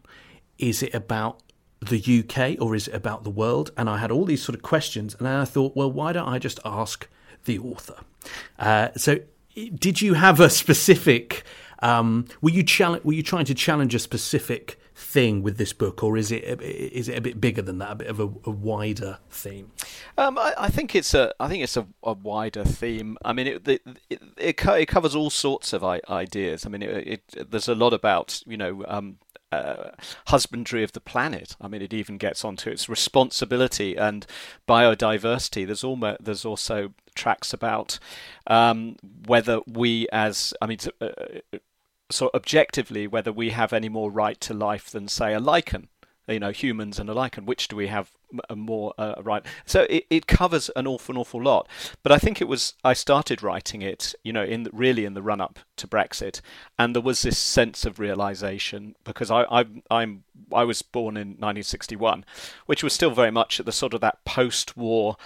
Is 0.59 0.83
it 0.83 0.95
about 0.95 1.43
the 1.81 1.99
UK 1.99 2.61
or 2.61 2.75
is 2.75 2.89
it 2.89 2.95
about 2.95 3.25
the 3.25 3.31
world? 3.31 3.71
And 3.77 3.89
I 3.89 3.99
had 3.99 4.11
all 4.11 4.25
these 4.25 4.43
sort 4.43 4.57
of 4.57 4.63
questions, 4.63 5.15
and 5.15 5.27
then 5.27 5.35
I 5.35 5.45
thought, 5.45 5.77
well, 5.77 5.91
why 5.91 6.13
don't 6.13 6.29
I 6.29 6.39
just 6.39 6.61
ask 6.65 7.09
the 7.45 7.59
author? 7.59 7.97
Uh, 8.59 8.89
so, 8.97 9.19
did 9.55 10.01
you 10.01 10.15
have 10.15 10.41
a 10.41 10.51
specific? 10.51 11.45
Um, 11.81 12.27
were 12.41 12.51
you 12.51 12.63
challenge, 12.65 13.05
Were 13.05 13.13
you 13.13 13.23
trying 13.23 13.45
to 13.47 13.55
challenge 13.55 13.95
a 13.95 13.99
specific 14.01 14.81
thing 14.99 15.45
with 15.45 15.59
this 15.59 15.73
book, 15.73 16.03
or 16.03 16.17
is 16.17 16.33
it 16.33 16.43
is 16.61 17.09
it 17.09 17.17
a 17.17 17.21
bit 17.21 17.41
bigger 17.41 17.63
than 17.63 17.79
that, 17.79 17.93
a 17.93 17.95
bit 17.95 18.09
of 18.09 18.19
a, 18.19 18.25
a 18.45 18.51
wider 18.51 19.19
theme? 19.31 19.71
Um, 20.17 20.37
I, 20.37 20.55
I, 20.59 20.69
think 20.69 20.97
it's 20.97 21.15
a 21.15 21.33
I 21.39 21.47
think 21.47 21.63
it's 21.63 21.77
a, 21.77 21.87
a 22.03 22.15
wider 22.15 22.65
theme. 22.65 23.17
I 23.25 23.33
mean, 23.33 23.47
it 23.47 23.69
it, 23.69 23.83
it, 24.11 24.21
it, 24.37 24.89
covers 24.89 25.15
all 25.15 25.31
sorts 25.31 25.73
of 25.73 25.85
ideas. 25.85 26.67
I 26.67 26.69
mean, 26.69 26.83
it, 26.83 27.23
there's 27.49 27.69
a 27.69 27.77
lot 27.77 27.93
about 27.93 28.43
you 28.47 28.57
know. 28.57 28.85
Um, 28.89 29.19
uh, 29.53 29.91
husbandry 30.27 30.83
of 30.83 30.93
the 30.93 31.01
planet. 31.01 31.57
I 31.61 31.69
mean, 31.69 31.83
it 31.83 31.95
even 31.95 32.19
gets 32.19 32.45
onto 32.45 32.71
its 32.71 32.89
responsibility 32.89 33.97
and 33.97 34.27
biodiversity. 34.69 35.67
There's 35.67 35.85
almost 35.85 36.25
there's 36.25 36.45
also 36.45 36.93
tracks 37.15 37.53
about 37.53 37.99
um, 38.47 38.97
whether 39.27 39.61
we, 39.67 40.07
as 40.13 40.55
I 40.63 40.67
mean, 40.67 40.79
uh, 41.01 41.09
so 42.11 42.31
objectively 42.35 43.07
whether 43.07 43.33
we 43.33 43.51
have 43.51 43.73
any 43.73 43.89
more 43.89 44.11
right 44.11 44.41
to 44.41 44.55
life 44.55 44.91
than 44.91 45.09
say 45.09 45.35
a 45.35 45.41
lichen 45.41 45.89
you 46.29 46.41
know 46.41 46.51
humans 46.51 46.99
and 46.99 47.09
a 47.09 47.19
and 47.37 47.47
which 47.47 47.69
do 47.69 47.77
we 47.77 47.89
have 47.89 48.11
more 48.55 48.95
uh, 48.99 49.15
right? 49.23 49.45
So 49.67 49.87
it, 49.89 50.07
it 50.11 50.27
covers 50.27 50.71
an 50.77 50.87
awful 50.87 51.19
awful 51.19 51.43
lot. 51.43 51.69
But 52.03 52.13
i 52.13 52.19
think 52.19 52.41
it 52.41 52.49
was 52.49 52.75
i 52.85 52.93
started 52.93 53.43
writing 53.43 53.83
it 53.83 54.15
you 54.23 54.33
know 54.33 54.45
in 54.45 54.65
the, 54.65 54.71
really 54.73 55.05
in 55.05 55.15
the 55.15 55.23
run 55.23 55.41
up 55.41 55.59
to 55.77 55.87
brexit 55.87 56.41
and 56.79 56.95
there 56.95 57.03
was 57.03 57.23
this 57.23 57.39
sense 57.39 57.85
of 57.85 57.99
realization 57.99 58.95
because 59.05 59.31
i 59.31 59.43
i 59.45 59.65
i'm 59.91 60.25
i 60.53 60.65
was 60.65 60.83
born 60.83 61.17
in 61.17 61.29
1961 61.29 62.25
which 62.67 62.83
was 62.83 62.93
still 62.93 63.11
very 63.11 63.31
much 63.31 63.61
at 63.61 63.67
the 63.67 63.73
sort 63.73 63.95
of 63.95 64.01
that 64.01 64.25
post 64.25 64.77
war 64.77 65.17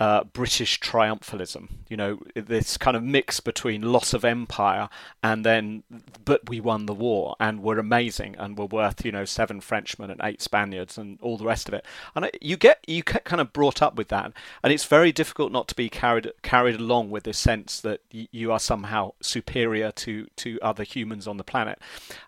uh, 0.00 0.24
British 0.24 0.80
triumphalism. 0.80 1.68
You 1.88 1.96
know, 1.96 2.18
this 2.34 2.76
kind 2.76 2.96
of 2.96 3.02
mix 3.02 3.40
between 3.40 3.82
loss 3.82 4.12
of 4.14 4.24
empire 4.24 4.88
and 5.22 5.44
then, 5.44 5.84
but 6.24 6.48
we 6.48 6.60
won 6.60 6.86
the 6.86 6.94
war 6.94 7.36
and 7.38 7.62
we're 7.62 7.78
amazing 7.78 8.34
and 8.38 8.58
we're 8.58 8.64
worth, 8.64 9.04
you 9.04 9.12
know, 9.12 9.24
seven 9.24 9.60
Frenchmen 9.60 10.10
and 10.10 10.20
eight 10.24 10.42
Spaniards 10.42 10.98
and 10.98 11.18
all 11.20 11.36
the 11.36 11.44
rest 11.44 11.68
of 11.68 11.74
it. 11.74 11.84
And 12.16 12.30
you 12.40 12.56
get 12.56 12.82
you 12.86 13.02
get 13.02 13.24
kind 13.24 13.40
of 13.40 13.52
brought 13.52 13.82
up 13.82 13.94
with 13.96 14.08
that, 14.08 14.32
and 14.62 14.72
it's 14.72 14.84
very 14.84 15.12
difficult 15.12 15.52
not 15.52 15.68
to 15.68 15.74
be 15.74 15.88
carried 15.88 16.32
carried 16.42 16.80
along 16.80 17.10
with 17.10 17.24
this 17.24 17.38
sense 17.38 17.80
that 17.80 18.00
you 18.10 18.50
are 18.50 18.58
somehow 18.58 19.12
superior 19.20 19.92
to 19.92 20.26
to 20.36 20.58
other 20.62 20.84
humans 20.84 21.28
on 21.28 21.36
the 21.36 21.44
planet, 21.44 21.78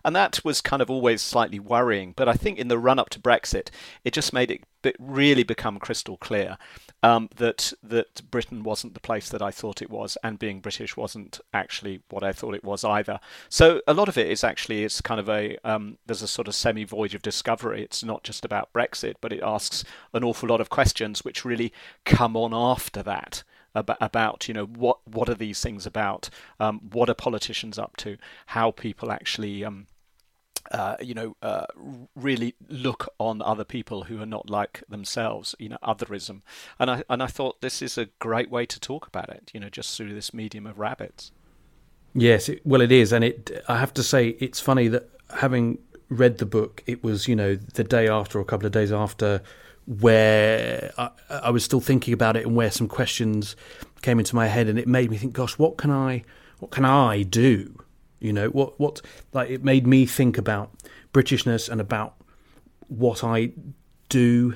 and 0.03 0.15
that 0.15 0.39
was 0.45 0.61
kind 0.61 0.81
of 0.81 0.89
always 0.89 1.21
slightly 1.21 1.59
worrying. 1.59 2.13
But 2.15 2.29
I 2.29 2.33
think 2.33 2.57
in 2.57 2.67
the 2.67 2.77
run 2.77 2.99
up 2.99 3.09
to 3.11 3.19
Brexit, 3.19 3.69
it 4.03 4.13
just 4.13 4.31
made 4.31 4.51
it 4.51 4.63
really 4.99 5.43
become 5.43 5.79
crystal 5.79 6.15
clear 6.17 6.57
um, 7.05 7.29
that 7.35 7.71
that 7.83 8.31
Britain 8.31 8.63
wasn't 8.63 8.95
the 8.95 8.99
place 8.99 9.29
that 9.29 9.41
I 9.41 9.51
thought 9.51 9.83
it 9.83 9.91
was, 9.91 10.17
and 10.23 10.39
being 10.39 10.59
British 10.59 10.97
wasn't 10.97 11.39
actually 11.53 12.01
what 12.09 12.23
I 12.23 12.33
thought 12.33 12.55
it 12.55 12.63
was 12.63 12.83
either. 12.83 13.19
So 13.47 13.81
a 13.87 13.93
lot 13.93 14.09
of 14.09 14.17
it 14.17 14.27
is 14.27 14.43
actually 14.43 14.83
it's 14.83 15.01
kind 15.01 15.19
of 15.19 15.29
a 15.29 15.55
um, 15.63 15.99
there's 16.07 16.23
a 16.23 16.27
sort 16.27 16.47
of 16.47 16.55
semi 16.55 16.83
voyage 16.83 17.13
of 17.13 17.21
discovery. 17.21 17.83
It's 17.83 18.03
not 18.03 18.23
just 18.23 18.43
about 18.43 18.73
Brexit, 18.73 19.15
but 19.21 19.31
it 19.31 19.43
asks 19.43 19.83
an 20.13 20.23
awful 20.23 20.49
lot 20.49 20.61
of 20.61 20.71
questions 20.71 21.23
which 21.23 21.45
really 21.45 21.71
come 22.05 22.35
on 22.35 22.55
after 22.55 23.03
that 23.03 23.43
about, 23.75 23.97
about 24.01 24.47
you 24.47 24.55
know 24.55 24.65
what 24.65 25.07
what 25.07 25.29
are 25.29 25.35
these 25.35 25.61
things 25.61 25.85
about? 25.85 26.31
Um, 26.59 26.89
what 26.91 27.07
are 27.07 27.13
politicians 27.13 27.77
up 27.77 27.97
to? 27.97 28.17
How 28.47 28.71
people 28.71 29.11
actually 29.11 29.63
um, 29.63 29.85
uh, 30.71 30.95
you 30.99 31.13
know, 31.13 31.35
uh, 31.41 31.65
really 32.15 32.55
look 32.67 33.07
on 33.19 33.41
other 33.41 33.63
people 33.63 34.03
who 34.03 34.21
are 34.21 34.25
not 34.25 34.49
like 34.49 34.83
themselves, 34.89 35.55
you 35.59 35.69
know, 35.69 35.77
otherism. 35.83 36.41
And 36.79 36.89
I 36.89 37.03
and 37.09 37.21
I 37.21 37.27
thought 37.27 37.61
this 37.61 37.81
is 37.81 37.97
a 37.97 38.05
great 38.19 38.49
way 38.49 38.65
to 38.65 38.79
talk 38.79 39.07
about 39.07 39.29
it, 39.29 39.51
you 39.53 39.59
know, 39.59 39.69
just 39.69 39.95
through 39.95 40.13
this 40.13 40.33
medium 40.33 40.65
of 40.65 40.79
rabbits. 40.79 41.31
Yes, 42.13 42.49
it, 42.49 42.61
well, 42.65 42.81
it 42.81 42.91
is, 42.91 43.11
and 43.11 43.23
it. 43.23 43.63
I 43.67 43.77
have 43.77 43.93
to 43.95 44.03
say, 44.03 44.29
it's 44.39 44.59
funny 44.59 44.87
that 44.87 45.09
having 45.37 45.79
read 46.09 46.37
the 46.37 46.45
book, 46.45 46.81
it 46.87 47.03
was 47.03 47.27
you 47.27 47.35
know 47.35 47.55
the 47.55 47.83
day 47.83 48.07
after 48.07 48.39
or 48.39 48.41
a 48.41 48.45
couple 48.45 48.65
of 48.65 48.71
days 48.71 48.91
after, 48.91 49.41
where 49.85 50.93
I, 50.97 51.09
I 51.29 51.49
was 51.51 51.63
still 51.63 51.81
thinking 51.81 52.13
about 52.13 52.37
it 52.37 52.45
and 52.45 52.55
where 52.55 52.71
some 52.71 52.87
questions 52.87 53.55
came 54.01 54.17
into 54.17 54.35
my 54.35 54.47
head, 54.47 54.67
and 54.67 54.79
it 54.79 54.87
made 54.87 55.11
me 55.11 55.17
think, 55.17 55.33
gosh, 55.33 55.59
what 55.59 55.77
can 55.77 55.91
I, 55.91 56.23
what 56.59 56.71
can 56.71 56.85
I 56.85 57.23
do? 57.23 57.84
You 58.25 58.33
know 58.33 58.49
what? 58.49 58.79
What 58.79 59.01
like 59.33 59.49
it 59.49 59.63
made 59.63 59.87
me 59.87 60.05
think 60.05 60.37
about 60.37 60.71
Britishness 61.13 61.69
and 61.69 61.79
about 61.79 62.15
what 62.87 63.23
I 63.23 63.51
do 64.09 64.55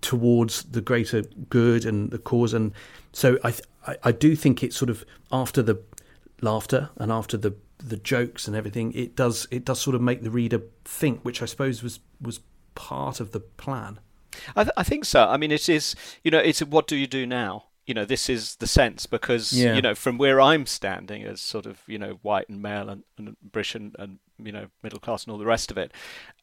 towards 0.00 0.64
the 0.64 0.80
greater 0.80 1.22
good 1.48 1.84
and 1.84 2.10
the 2.10 2.18
cause. 2.18 2.54
And 2.54 2.72
so 3.12 3.38
I, 3.42 3.54
I, 3.86 3.96
I 4.04 4.12
do 4.12 4.36
think 4.36 4.62
it's 4.62 4.76
sort 4.76 4.90
of 4.90 5.04
after 5.32 5.62
the 5.62 5.80
laughter 6.40 6.90
and 6.96 7.10
after 7.10 7.36
the 7.36 7.54
the 7.78 7.96
jokes 7.96 8.48
and 8.48 8.56
everything, 8.56 8.92
it 8.92 9.14
does 9.14 9.46
it 9.50 9.64
does 9.64 9.80
sort 9.80 9.94
of 9.94 10.02
make 10.02 10.22
the 10.22 10.30
reader 10.30 10.62
think, 10.84 11.22
which 11.22 11.42
I 11.42 11.46
suppose 11.46 11.82
was 11.82 12.00
was 12.20 12.40
part 12.74 13.20
of 13.20 13.32
the 13.32 13.40
plan. 13.40 14.00
I, 14.54 14.64
th- 14.64 14.74
I 14.76 14.82
think 14.82 15.04
so. 15.04 15.26
I 15.28 15.36
mean, 15.36 15.50
it 15.50 15.68
is 15.68 15.94
you 16.22 16.30
know, 16.30 16.38
it's 16.38 16.60
what 16.60 16.86
do 16.86 16.96
you 16.96 17.06
do 17.06 17.26
now? 17.26 17.66
You 17.88 17.94
know 17.94 18.04
this 18.04 18.28
is 18.28 18.56
the 18.56 18.66
sense 18.66 19.06
because 19.06 19.52
yeah. 19.52 19.74
you 19.74 19.80
know 19.80 19.94
from 19.94 20.18
where 20.18 20.40
I'm 20.42 20.66
standing 20.66 21.24
as 21.24 21.40
sort 21.40 21.64
of 21.64 21.80
you 21.86 21.98
know 21.98 22.18
white 22.20 22.48
and 22.48 22.60
male 22.60 22.90
and, 22.90 23.02
and 23.16 23.34
British 23.42 23.74
and, 23.74 23.96
and, 23.98 24.18
you 24.38 24.52
know 24.52 24.66
middle 24.82 25.00
class 25.00 25.24
and 25.24 25.32
all 25.32 25.38
the 25.38 25.46
rest 25.46 25.70
of 25.70 25.78
it, 25.78 25.90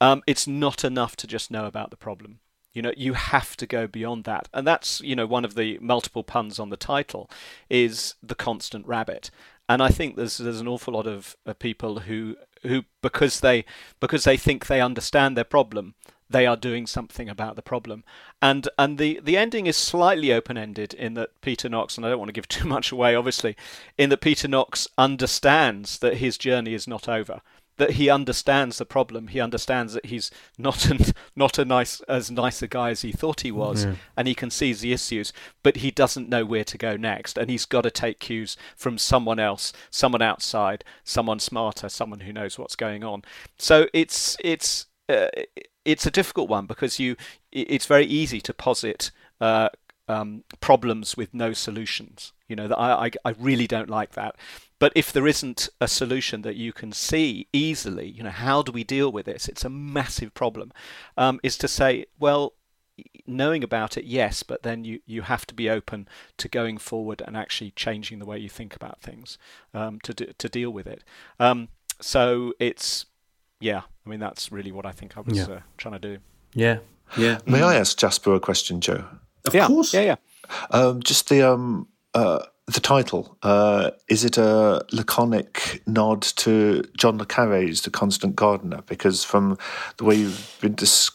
um, 0.02 0.24
it's 0.28 0.48
not 0.48 0.84
enough 0.84 1.16
to 1.18 1.28
just 1.28 1.52
know 1.52 1.66
about 1.66 1.92
the 1.92 1.98
problem. 1.98 2.40
You 2.74 2.82
know 2.82 2.92
you 2.98 3.14
have 3.14 3.56
to 3.58 3.68
go 3.68 3.86
beyond 3.86 4.24
that, 4.24 4.50
and 4.54 4.66
that's 4.66 5.00
you 5.02 5.16
know 5.16 5.28
one 5.28 5.46
of 5.46 5.54
the 5.54 5.78
multiple 5.80 6.24
puns 6.24 6.60
on 6.60 6.70
the 6.72 6.78
title 6.78 7.30
is 7.70 8.16
the 8.24 8.36
constant 8.36 8.88
rabbit, 8.88 9.30
and 9.70 9.84
I 9.84 9.90
think 9.90 10.16
there's 10.16 10.38
there's 10.38 10.60
an 10.60 10.68
awful 10.68 10.96
lot 10.96 11.06
of, 11.06 11.38
of 11.46 11.60
people 11.60 12.00
who 12.02 12.38
who 12.64 12.86
because 13.04 13.42
they 13.42 13.66
because 14.00 14.24
they 14.24 14.36
think 14.36 14.66
they 14.66 14.82
understand 14.82 15.38
their 15.38 15.44
problem 15.44 15.94
they 16.36 16.46
are 16.46 16.58
doing 16.58 16.86
something 16.86 17.30
about 17.30 17.56
the 17.56 17.62
problem. 17.62 18.04
And 18.42 18.68
and 18.78 18.98
the, 18.98 19.22
the 19.24 19.38
ending 19.38 19.68
is 19.68 19.78
slightly 19.78 20.34
open 20.34 20.58
ended 20.58 20.94
in 20.94 21.14
that 21.14 21.30
Peter 21.40 21.70
Knox, 21.70 21.96
and 21.96 22.06
I 22.06 22.10
don't 22.10 22.20
want 22.20 22.28
to 22.28 22.34
give 22.34 22.48
too 22.60 22.68
much 22.68 22.92
away, 22.92 23.16
obviously, 23.16 23.56
in 23.98 24.10
that 24.10 24.20
Peter 24.20 24.50
Knox 24.50 24.86
understands 24.98 26.00
that 26.00 26.18
his 26.18 26.38
journey 26.38 26.74
is 26.74 26.88
not 26.90 27.08
over. 27.08 27.40
That 27.78 27.92
he 27.92 28.10
understands 28.10 28.78
the 28.78 28.86
problem. 28.86 29.28
He 29.28 29.40
understands 29.40 29.94
that 29.94 30.08
he's 30.08 30.30
not 30.58 30.90
an, 30.90 31.00
not 31.38 31.58
a 31.58 31.64
nice 31.64 32.02
as 32.02 32.30
nice 32.30 32.62
a 32.62 32.68
guy 32.68 32.90
as 32.90 33.02
he 33.02 33.14
thought 33.14 33.42
he 33.42 33.52
was, 33.52 33.86
Yeah. 33.86 33.96
and 34.18 34.28
he 34.28 34.36
can 34.36 34.50
seize 34.50 34.82
the 34.82 34.92
issues, 34.92 35.32
but 35.64 35.78
he 35.78 35.90
doesn't 35.90 36.28
know 36.28 36.44
where 36.44 36.66
to 36.66 36.78
go 36.78 36.98
next, 36.98 37.38
and 37.38 37.50
he's 37.50 37.66
got 37.66 37.82
to 37.84 37.92
take 37.92 38.20
cues 38.20 38.58
from 38.76 38.98
someone 38.98 39.40
else, 39.40 39.72
someone 39.90 40.22
outside, 40.22 40.84
someone 41.06 41.40
smarter, 41.40 41.88
someone 41.88 42.22
who 42.22 42.34
knows 42.34 42.60
what's 42.60 42.76
going 42.76 43.06
on. 43.06 43.24
So 43.58 43.88
it's 43.94 44.36
it's 44.42 44.88
uh, 45.10 45.28
it's 45.84 46.06
a 46.06 46.12
difficult 46.12 46.50
one 46.50 46.66
because 46.66 47.00
you 47.00 47.16
it's 47.52 47.86
very 47.86 48.06
easy 48.06 48.42
to 48.42 48.54
posit 48.54 49.12
uh, 49.40 49.70
um, 50.08 50.44
problems 50.60 51.16
with 51.16 51.34
no 51.34 51.54
solutions. 51.54 52.34
You 52.48 52.56
know 52.56 52.68
that 52.68 52.78
I, 52.80 53.06
I 53.06 53.12
I 53.26 53.36
really 53.40 53.68
don't 53.68 53.90
like 53.90 54.12
that. 54.14 54.36
But 54.78 54.92
if 54.96 55.14
there 55.14 55.28
isn't 55.28 55.70
a 55.80 55.88
solution 55.88 56.42
that 56.42 56.58
you 56.58 56.74
can 56.74 56.92
see 56.92 57.48
easily, 57.54 58.08
you 58.10 58.24
know, 58.24 58.30
how 58.30 58.62
do 58.62 58.72
we 58.74 58.84
deal 58.84 59.10
with 59.10 59.26
this? 59.26 59.48
It's 59.48 59.64
a 59.64 59.70
massive 59.70 60.34
problem. 60.34 60.74
Um, 61.18 61.40
is 61.44 61.58
to 61.60 61.68
say, 61.70 62.08
well, 62.20 62.56
knowing 63.26 63.64
about 63.64 63.98
it, 63.98 64.06
yes, 64.06 64.44
but 64.44 64.64
then 64.64 64.84
you, 64.84 65.00
you 65.06 65.24
have 65.24 65.46
to 65.48 65.54
be 65.54 65.70
open 65.70 66.08
to 66.38 66.50
going 66.50 66.78
forward 66.78 67.22
and 67.26 67.38
actually 67.38 67.72
changing 67.72 68.20
the 68.20 68.26
way 68.26 68.38
you 68.38 68.50
think 68.50 68.76
about 68.76 69.02
things 69.02 69.38
um, 69.74 70.00
to 70.02 70.14
d- 70.14 70.34
to 70.38 70.50
deal 70.50 70.72
with 70.72 70.88
it. 70.88 71.04
Um, 71.40 71.70
so 72.02 72.54
it's 72.60 73.06
yeah, 73.60 73.84
I 74.06 74.10
mean 74.10 74.20
that's 74.20 74.52
really 74.52 74.72
what 74.72 74.86
I 74.86 74.92
think 74.92 75.18
I 75.18 75.22
was 75.22 75.38
Yeah. 75.38 75.46
uh, 75.56 75.60
trying 75.78 76.00
to 76.00 76.00
do. 76.00 76.18
Yeah. 76.54 76.78
Yeah. 77.18 77.40
May 77.46 77.62
I 77.62 77.76
ask 77.76 77.98
Jasper 77.98 78.34
a 78.36 78.40
question, 78.40 78.82
Joe? 78.82 79.04
Of 79.46 79.54
yeah, 79.54 79.68
course. 79.68 79.94
yeah, 79.94 80.02
yeah. 80.02 80.16
Um, 80.72 81.02
just 81.04 81.30
the 81.30 81.44
um, 81.44 81.88
uh, 82.14 82.40
the 82.68 82.80
title. 82.80 83.38
Uh, 83.44 83.92
is 84.08 84.26
it 84.26 84.38
a 84.38 84.84
laconic 84.92 85.84
nod 85.86 86.24
to 86.38 86.82
John 86.98 87.18
le 87.20 87.26
Carre's 87.26 87.82
The 87.82 87.92
Constant 87.92 88.36
Gardener? 88.36 88.82
Because 88.88 89.24
from 89.24 89.58
the 89.98 90.04
way 90.04 90.16
you've 90.16 90.58
been 90.62 90.74
dis- 90.74 91.12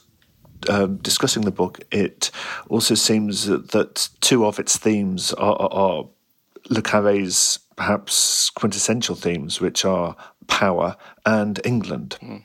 um, 0.68 0.98
discussing 0.98 1.42
the 1.42 1.50
book, 1.50 1.80
it 1.90 2.30
also 2.68 2.94
seems 2.94 3.46
that, 3.46 3.70
that 3.72 4.08
two 4.20 4.46
of 4.46 4.60
its 4.60 4.76
themes 4.76 5.32
are, 5.34 5.56
are, 5.56 5.72
are 5.72 6.04
le 6.68 6.82
Carre's 6.82 7.58
perhaps 7.74 8.50
quintessential 8.50 9.16
themes, 9.16 9.60
which 9.60 9.84
are 9.84 10.14
power 10.46 10.96
and 11.26 11.60
England. 11.64 12.16
Mm. 12.22 12.44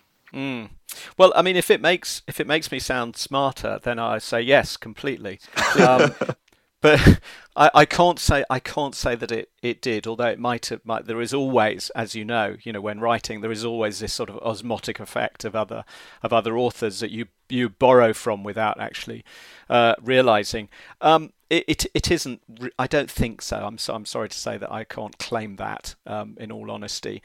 Well, 1.17 1.33
I 1.35 1.41
mean, 1.41 1.55
if 1.55 1.71
it 1.71 1.81
makes 1.81 2.21
if 2.27 2.39
it 2.39 2.47
makes 2.47 2.71
me 2.71 2.79
sound 2.79 3.15
smarter, 3.15 3.79
then 3.81 3.99
I 3.99 4.17
say 4.17 4.41
yes, 4.41 4.77
completely. 4.77 5.39
Um, 5.79 6.13
but 6.81 7.19
I, 7.55 7.71
I 7.73 7.85
can't 7.85 8.19
say 8.19 8.43
I 8.49 8.59
can't 8.59 8.95
say 8.95 9.15
that 9.15 9.31
it, 9.31 9.49
it 9.61 9.81
did. 9.81 10.07
Although 10.07 10.27
it 10.27 10.39
might 10.39 10.67
have. 10.67 10.85
Might, 10.85 11.05
there 11.05 11.21
is 11.21 11.33
always, 11.33 11.89
as 11.91 12.15
you 12.15 12.25
know, 12.25 12.57
you 12.63 12.73
know, 12.73 12.81
when 12.81 12.99
writing, 12.99 13.41
there 13.41 13.51
is 13.51 13.65
always 13.65 13.99
this 13.99 14.13
sort 14.13 14.29
of 14.29 14.37
osmotic 14.39 14.99
effect 14.99 15.45
of 15.45 15.55
other 15.55 15.83
of 16.21 16.33
other 16.33 16.57
authors 16.57 16.99
that 16.99 17.11
you 17.11 17.27
you 17.49 17.69
borrow 17.69 18.13
from 18.13 18.43
without 18.43 18.79
actually 18.79 19.23
uh, 19.69 19.95
realizing. 20.01 20.69
Um, 21.01 21.31
it, 21.49 21.63
it 21.67 21.85
it 21.93 22.11
isn't. 22.11 22.41
I 22.77 22.87
don't 22.87 23.09
think 23.09 23.41
so. 23.41 23.57
I'm 23.57 23.77
so, 23.77 23.93
I'm 23.93 24.05
sorry 24.05 24.29
to 24.29 24.37
say 24.37 24.57
that 24.57 24.71
I 24.71 24.83
can't 24.83 25.17
claim 25.17 25.55
that. 25.57 25.95
Um, 26.05 26.35
in 26.39 26.51
all 26.51 26.71
honesty. 26.71 27.21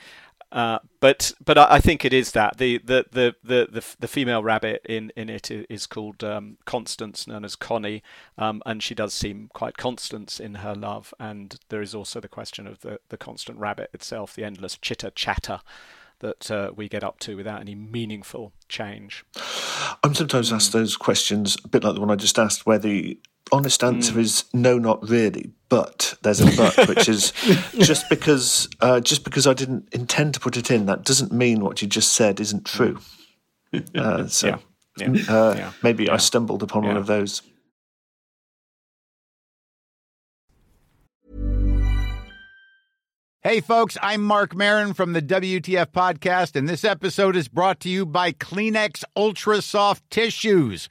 Uh, 0.52 0.80
but 0.98 1.32
but 1.44 1.56
I, 1.56 1.76
I 1.76 1.80
think 1.80 2.04
it 2.04 2.12
is 2.12 2.32
that 2.32 2.58
the 2.58 2.78
the, 2.78 3.06
the, 3.12 3.34
the, 3.44 3.68
the, 3.70 3.84
the 4.00 4.08
female 4.08 4.42
rabbit 4.42 4.82
in, 4.84 5.12
in 5.16 5.28
it 5.30 5.50
i- 5.50 5.64
is 5.68 5.86
called 5.86 6.24
um, 6.24 6.56
Constance, 6.64 7.26
known 7.28 7.44
as 7.44 7.54
Connie, 7.54 8.02
um, 8.36 8.60
and 8.66 8.82
she 8.82 8.94
does 8.94 9.14
seem 9.14 9.48
quite 9.54 9.76
constant 9.76 10.40
in 10.40 10.56
her 10.56 10.74
love. 10.74 11.14
And 11.20 11.56
there 11.68 11.82
is 11.82 11.94
also 11.94 12.18
the 12.20 12.28
question 12.28 12.66
of 12.66 12.80
the, 12.80 12.98
the 13.10 13.16
constant 13.16 13.58
rabbit 13.58 13.90
itself, 13.94 14.34
the 14.34 14.44
endless 14.44 14.76
chitter 14.76 15.10
chatter 15.10 15.60
that 16.18 16.50
uh, 16.50 16.70
we 16.76 16.88
get 16.88 17.02
up 17.04 17.18
to 17.20 17.36
without 17.36 17.60
any 17.60 17.74
meaningful 17.74 18.52
change. 18.68 19.24
I'm 20.04 20.14
sometimes 20.14 20.52
asked 20.52 20.72
those 20.72 20.96
questions, 20.96 21.56
a 21.64 21.68
bit 21.68 21.82
like 21.84 21.94
the 21.94 22.00
one 22.00 22.10
I 22.10 22.16
just 22.16 22.38
asked, 22.38 22.66
where 22.66 22.78
the 22.78 23.18
honest 23.52 23.82
answer 23.82 24.18
is 24.18 24.44
no, 24.52 24.78
not 24.78 25.08
really. 25.08 25.52
But 25.68 26.14
there's 26.22 26.40
a 26.40 26.46
but, 26.56 26.88
which 26.88 27.08
is 27.08 27.32
just 27.78 28.08
because 28.08 28.68
uh, 28.80 29.00
just 29.00 29.24
because 29.24 29.46
I 29.46 29.54
didn't 29.54 29.88
intend 29.92 30.34
to 30.34 30.40
put 30.40 30.56
it 30.56 30.70
in, 30.70 30.86
that 30.86 31.04
doesn't 31.04 31.32
mean 31.32 31.60
what 31.60 31.80
you 31.80 31.88
just 31.88 32.12
said 32.12 32.40
isn't 32.40 32.64
true. 32.66 32.98
Uh, 33.94 34.26
so 34.28 34.48
Yeah, 34.48 34.58
yeah, 34.98 35.22
uh, 35.28 35.54
yeah, 35.56 35.72
maybe 35.82 36.10
I 36.10 36.16
stumbled 36.16 36.62
upon 36.62 36.86
one 36.86 36.96
of 36.96 37.06
those. 37.06 37.42
Hey, 43.42 43.62
folks, 43.62 43.96
I'm 44.02 44.22
Marc 44.22 44.54
Maron 44.54 44.92
from 44.92 45.14
the 45.14 45.22
WTF 45.22 45.86
Podcast, 45.86 46.56
and 46.56 46.68
this 46.68 46.84
episode 46.84 47.36
is 47.36 47.48
brought 47.48 47.80
to 47.80 47.88
you 47.88 48.04
by 48.04 48.32
Kleenex 48.32 49.02
Ultra 49.16 49.62
Soft 49.62 50.02
Tissues, 50.10 50.90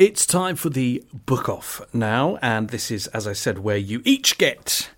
It's 0.00 0.24
time 0.24 0.56
for 0.56 0.70
the 0.70 1.04
book 1.12 1.46
off 1.46 1.82
now, 1.92 2.38
and 2.40 2.70
this 2.70 2.90
is, 2.90 3.06
as 3.08 3.26
I 3.26 3.34
said, 3.34 3.58
where 3.58 3.76
you 3.76 4.00
each 4.06 4.38
get 4.38 4.88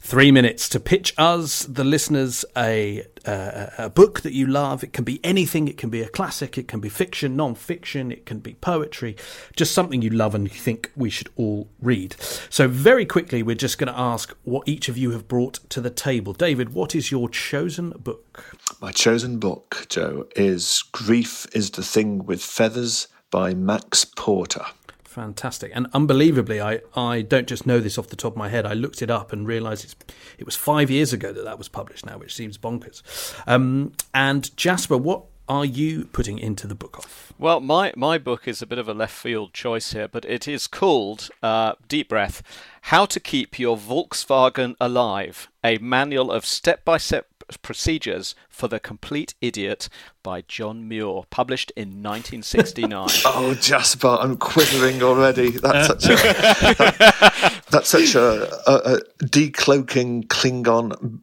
three 0.00 0.30
minutes 0.30 0.68
to 0.68 0.80
pitch 0.80 1.14
us, 1.16 1.62
the 1.62 1.82
listeners, 1.82 2.44
a, 2.54 3.06
uh, 3.24 3.68
a 3.78 3.88
book 3.88 4.20
that 4.20 4.34
you 4.34 4.46
love. 4.46 4.84
It 4.84 4.92
can 4.92 5.02
be 5.02 5.18
anything, 5.24 5.66
it 5.66 5.78
can 5.78 5.88
be 5.88 6.02
a 6.02 6.10
classic, 6.10 6.58
it 6.58 6.68
can 6.68 6.78
be 6.78 6.90
fiction, 6.90 7.36
non 7.36 7.54
fiction, 7.54 8.12
it 8.12 8.26
can 8.26 8.40
be 8.40 8.52
poetry, 8.52 9.16
just 9.56 9.72
something 9.72 10.02
you 10.02 10.10
love 10.10 10.34
and 10.34 10.44
you 10.44 10.60
think 10.60 10.92
we 10.94 11.08
should 11.08 11.30
all 11.36 11.70
read. 11.80 12.14
So, 12.50 12.68
very 12.68 13.06
quickly, 13.06 13.42
we're 13.42 13.54
just 13.54 13.78
going 13.78 13.90
to 13.90 13.98
ask 13.98 14.36
what 14.42 14.68
each 14.68 14.90
of 14.90 14.98
you 14.98 15.12
have 15.12 15.26
brought 15.26 15.54
to 15.70 15.80
the 15.80 15.88
table. 15.88 16.34
David, 16.34 16.74
what 16.74 16.94
is 16.94 17.10
your 17.10 17.30
chosen 17.30 17.92
book? 17.92 18.58
My 18.78 18.92
chosen 18.92 19.38
book, 19.38 19.86
Joe, 19.88 20.26
is 20.36 20.84
Grief 20.92 21.46
is 21.54 21.70
the 21.70 21.82
Thing 21.82 22.26
with 22.26 22.42
Feathers 22.42 23.08
by 23.34 23.52
Max 23.52 24.04
Porter. 24.04 24.64
Fantastic. 25.02 25.72
And 25.74 25.88
unbelievably, 25.92 26.60
I, 26.60 26.82
I 26.94 27.22
don't 27.22 27.48
just 27.48 27.66
know 27.66 27.80
this 27.80 27.98
off 27.98 28.06
the 28.06 28.14
top 28.14 28.34
of 28.34 28.36
my 28.36 28.48
head. 28.48 28.64
I 28.64 28.74
looked 28.74 29.02
it 29.02 29.10
up 29.10 29.32
and 29.32 29.44
realised 29.44 29.82
it's, 29.82 29.96
it 30.38 30.46
was 30.46 30.54
five 30.54 30.88
years 30.88 31.12
ago 31.12 31.32
that 31.32 31.42
that 31.42 31.58
was 31.58 31.68
published 31.68 32.06
now, 32.06 32.16
which 32.16 32.32
seems 32.32 32.56
bonkers. 32.56 33.02
Um, 33.44 33.90
and 34.14 34.56
Jasper, 34.56 34.96
what 34.96 35.24
are 35.48 35.64
you 35.64 36.04
putting 36.12 36.38
into 36.38 36.68
the 36.68 36.76
book 36.76 36.96
off? 36.96 37.32
Well, 37.36 37.58
my, 37.58 37.92
my 37.96 38.18
book 38.18 38.46
is 38.46 38.62
a 38.62 38.68
bit 38.68 38.78
of 38.78 38.88
a 38.88 38.94
left 38.94 39.16
field 39.16 39.52
choice 39.52 39.92
here, 39.92 40.06
but 40.06 40.24
it 40.26 40.46
is 40.46 40.68
called, 40.68 41.28
uh, 41.42 41.72
deep 41.88 42.10
breath, 42.10 42.40
How 42.82 43.04
to 43.06 43.18
Keep 43.18 43.58
Your 43.58 43.76
Volkswagen 43.76 44.76
Alive, 44.80 45.48
a 45.64 45.78
manual 45.78 46.30
of 46.30 46.46
step 46.46 46.84
by 46.84 46.98
step 46.98 47.26
procedures 47.62 48.34
for 48.48 48.68
the 48.68 48.80
complete 48.80 49.34
idiot 49.40 49.88
by 50.22 50.42
John 50.42 50.88
Muir, 50.88 51.22
published 51.30 51.70
in 51.76 52.02
1969. 52.02 53.08
oh, 53.24 53.54
Jasper, 53.60 54.16
I'm 54.20 54.36
quivering 54.36 55.02
already. 55.02 55.50
That's 55.50 55.86
such 55.88 56.04
a, 56.04 56.16
that, 56.16 57.62
that's 57.70 57.88
such 57.88 58.14
a, 58.14 58.52
a, 58.70 58.94
a 58.96 59.00
decloaking 59.24 60.26
Klingon 60.28 61.20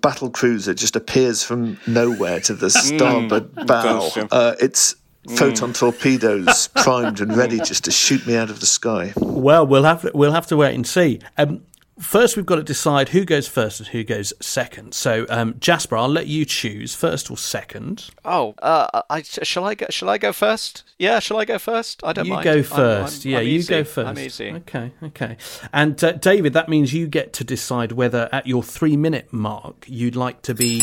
battle 0.00 0.30
cruiser 0.30 0.74
just 0.74 0.94
appears 0.96 1.42
from 1.42 1.78
nowhere 1.86 2.40
to 2.40 2.54
the 2.54 2.66
Mm. 2.68 2.96
starboard 2.96 3.54
bow. 3.66 4.10
Uh, 4.30 4.54
it's 4.60 4.94
photon 5.36 5.72
torpedoes 5.72 6.68
primed 6.76 7.20
and 7.20 7.36
ready 7.36 7.58
just 7.58 7.84
to 7.84 7.90
shoot 7.90 8.26
me 8.26 8.36
out 8.36 8.50
of 8.50 8.60
the 8.60 8.66
sky. 8.66 9.12
Well, 9.16 9.66
we'll 9.66 9.84
have 9.84 10.02
to, 10.02 10.10
we'll 10.14 10.32
have 10.32 10.46
to 10.48 10.56
wait 10.56 10.74
and 10.74 10.86
see. 10.86 11.20
Um, 11.38 11.62
first, 12.00 12.36
we've 12.36 12.46
got 12.46 12.56
to 12.56 12.62
decide 12.62 13.10
who 13.10 13.24
goes 13.24 13.46
first 13.46 13.80
and 13.80 13.88
who 13.88 14.02
goes 14.04 14.32
second. 14.40 14.94
So, 14.94 15.26
um, 15.28 15.54
Jasper, 15.60 15.96
I'll 15.96 16.08
let 16.08 16.26
you 16.26 16.44
choose 16.44 16.94
first 16.94 17.30
or 17.30 17.36
second. 17.36 18.10
Oh, 18.24 18.54
uh, 18.62 19.02
I, 19.10 19.22
shall 19.22 19.64
I 19.64 19.74
go? 19.74 19.86
Shall 19.90 20.08
I 20.08 20.18
go 20.18 20.32
first? 20.32 20.82
Yeah, 20.98 21.18
shall 21.18 21.38
I 21.38 21.44
go 21.44 21.58
first? 21.58 22.02
I 22.04 22.12
don't 22.12 22.26
you 22.26 22.32
mind. 22.32 22.44
go 22.44 22.52
I'm- 22.52 22.62
1st 22.64 23.24
I'm- 23.26 23.32
yeah, 23.32 23.38
I'm 23.38 23.46
you 23.46 23.52
easy. 23.52 23.68
go 23.70 23.84
first. 23.84 24.08
I'm 24.08 24.18
easy. 24.18 24.50
Okay, 24.52 24.92
okay. 25.02 25.36
And 25.72 26.02
uh, 26.02 26.12
David, 26.12 26.52
that 26.54 26.68
means 26.68 26.92
you 26.92 27.06
get 27.06 27.32
to 27.34 27.44
decide 27.44 27.92
whether 27.92 28.28
at 28.32 28.46
your 28.46 28.62
three 28.62 28.96
minute 28.96 29.32
mark 29.32 29.84
you'd 29.88 30.16
like 30.16 30.42
to 30.42 30.54
be 30.54 30.82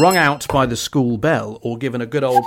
rung 0.00 0.16
out 0.16 0.46
by 0.48 0.66
the 0.66 0.76
school 0.76 1.16
bell 1.18 1.58
or 1.62 1.78
given 1.78 2.00
a 2.00 2.06
good 2.06 2.24
old 2.24 2.44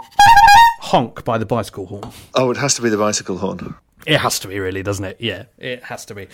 honk 0.82 1.24
by 1.24 1.38
the 1.38 1.46
bicycle 1.46 1.86
horn. 1.88 2.12
Oh, 2.36 2.52
it 2.52 2.58
has 2.58 2.76
to 2.76 2.82
be 2.82 2.90
the 2.90 2.98
bicycle 2.98 3.38
horn. 3.38 3.76
It 4.08 4.18
has 4.18 4.40
to 4.40 4.48
be, 4.48 4.60
really, 4.60 4.84
doesn't 4.84 5.06
it? 5.06 5.18
Yeah, 5.20 5.44
it 5.58 5.84
has 5.84 6.06
to 6.06 6.16
be. 6.16 6.28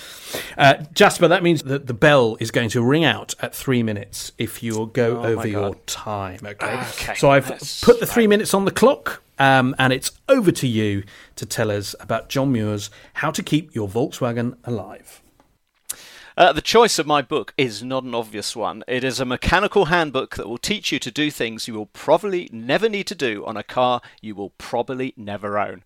Uh, 0.57 0.76
Jasper, 0.93 1.28
that 1.28 1.43
means 1.43 1.63
that 1.63 1.88
the 1.88 1.93
bell 1.93 2.38
is 2.39 2.51
going 2.51 2.70
to 2.70 2.82
ring 2.84 3.03
out 3.03 3.36
at 3.41 3.53
three 3.53 3.84
minutes 3.84 4.32
if 4.38 4.63
you 4.63 4.89
go 4.93 5.18
Oh, 5.22 5.26
over 5.26 5.47
your 5.47 5.76
time. 5.86 6.39
Okay. 6.43 6.82
Okay, 6.91 7.15
So 7.15 7.30
I've 7.30 7.47
that's 7.47 7.84
put 7.84 7.99
the 7.99 8.05
three 8.05 8.28
minutes 8.28 8.53
on 8.53 8.65
the 8.65 8.72
clock, 8.72 9.22
um, 9.38 9.76
and 9.78 9.91
it's 9.91 10.11
over 10.30 10.51
to 10.51 10.68
you 10.68 11.03
to 11.36 11.45
tell 11.45 11.70
us 11.72 11.93
about 11.99 12.30
John 12.30 12.51
Muir's 12.53 12.89
How 13.15 13.32
to 13.32 13.43
Keep 13.43 13.76
Your 13.76 13.88
Volkswagen 13.89 14.55
Alive. 14.63 15.22
Uh, 16.38 16.53
the 16.53 16.61
choice 16.61 16.99
of 16.99 17.07
my 17.07 17.20
book 17.20 17.51
is 17.57 17.82
not 17.82 18.03
an 18.03 18.13
obvious 18.13 18.55
one. 18.55 18.84
It 18.88 19.03
is 19.03 19.20
a 19.20 19.26
mechanical 19.26 19.86
handbook 19.86 20.36
that 20.36 20.47
will 20.47 20.59
teach 20.59 20.91
you 20.91 20.99
to 20.99 21.09
do 21.09 21.32
things 21.32 21.68
you 21.68 21.74
will 21.74 21.88
probably 21.88 22.47
never 22.53 22.88
need 22.88 23.07
to 23.07 23.15
do 23.15 23.43
on 23.47 23.57
a 23.57 23.63
car 23.63 24.01
you 24.22 24.36
will 24.36 24.51
probably 24.59 25.15
never 25.18 25.57
own. 25.57 25.84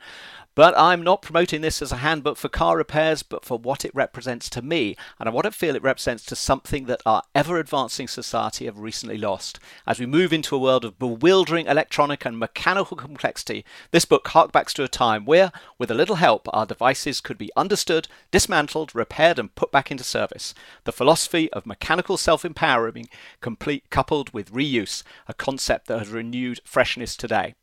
But 0.54 0.78
I'm 0.78 1.02
not 1.02 1.22
promoting 1.22 1.62
this 1.62 1.82
as 1.82 1.94
a 1.94 1.98
handbook 1.98 2.36
for 2.36 2.50
car 2.50 2.76
repairs, 2.76 3.24
but 3.24 3.46
for 3.46 3.58
what 3.58 3.86
it 3.86 3.96
represents 3.96 4.50
to 4.50 4.62
me, 4.62 4.98
and 5.18 5.34
what 5.34 5.46
I 5.46 5.50
feel 5.50 5.78
it 5.78 5.82
represents 5.82 6.26
to 6.26 6.36
something 6.36 6.88
that 6.88 7.02
our 7.06 7.24
ever 7.34 7.58
advancing 7.58 8.10
society 8.10 8.66
have 8.66 8.78
recently 8.78 9.18
lost. 9.18 9.62
As 9.88 9.98
we 9.98 10.06
move 10.06 10.34
into 10.34 10.54
a 10.54 10.60
world 10.60 10.84
of 10.84 11.00
bewildering 11.00 11.68
electronic 11.68 12.26
and 12.26 12.38
mechanical 12.38 12.98
complexity, 12.98 13.64
this 13.92 14.04
book 14.04 14.26
harkbacks 14.26 14.74
to 14.74 14.84
a 14.84 14.90
time 14.90 15.24
where, 15.24 15.54
with 15.78 15.90
a 15.90 15.96
little 15.96 16.16
help, 16.16 16.50
our 16.52 16.66
devices 16.66 17.22
could 17.22 17.38
be 17.38 17.52
understood, 17.56 18.10
dismantled, 18.30 18.94
repaired, 18.94 19.40
and 19.40 19.56
put 19.56 19.72
back 19.72 19.90
into 19.90 20.04
service. 20.04 20.54
The 20.84 20.92
philosophy 20.92 21.50
of 21.54 21.66
mechanical 21.66 22.18
self 22.18 22.44
empowering, 22.44 23.08
complete 23.40 23.90
coupled 23.90 24.34
with 24.34 24.52
reuse, 24.52 25.04
a 25.30 25.34
concept 25.34 25.88
that 25.88 26.00
has 26.00 26.10
renewed 26.10 26.60
freshness 26.66 27.16
today. 27.16 27.54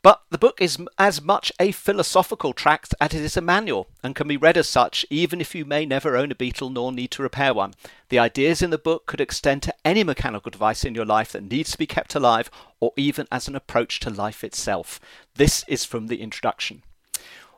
But 0.00 0.22
the 0.30 0.38
book 0.38 0.60
is 0.60 0.78
as 0.96 1.20
much 1.20 1.50
a 1.58 1.72
philosophical 1.72 2.52
tract 2.52 2.94
as 3.00 3.14
it 3.14 3.20
is 3.20 3.36
a 3.36 3.40
manual, 3.40 3.88
and 4.02 4.14
can 4.14 4.28
be 4.28 4.36
read 4.36 4.56
as 4.56 4.68
such 4.68 5.04
even 5.10 5.40
if 5.40 5.56
you 5.56 5.64
may 5.64 5.84
never 5.84 6.16
own 6.16 6.30
a 6.30 6.36
Beetle 6.36 6.70
nor 6.70 6.92
need 6.92 7.10
to 7.12 7.22
repair 7.22 7.52
one. 7.52 7.74
The 8.08 8.20
ideas 8.20 8.62
in 8.62 8.70
the 8.70 8.78
book 8.78 9.06
could 9.06 9.20
extend 9.20 9.64
to 9.64 9.74
any 9.84 10.04
mechanical 10.04 10.50
device 10.50 10.84
in 10.84 10.94
your 10.94 11.04
life 11.04 11.32
that 11.32 11.50
needs 11.50 11.72
to 11.72 11.78
be 11.78 11.86
kept 11.86 12.14
alive, 12.14 12.48
or 12.78 12.92
even 12.96 13.26
as 13.32 13.48
an 13.48 13.56
approach 13.56 13.98
to 14.00 14.10
life 14.10 14.44
itself. 14.44 15.00
This 15.34 15.64
is 15.66 15.84
from 15.84 16.06
the 16.06 16.22
introduction. 16.22 16.84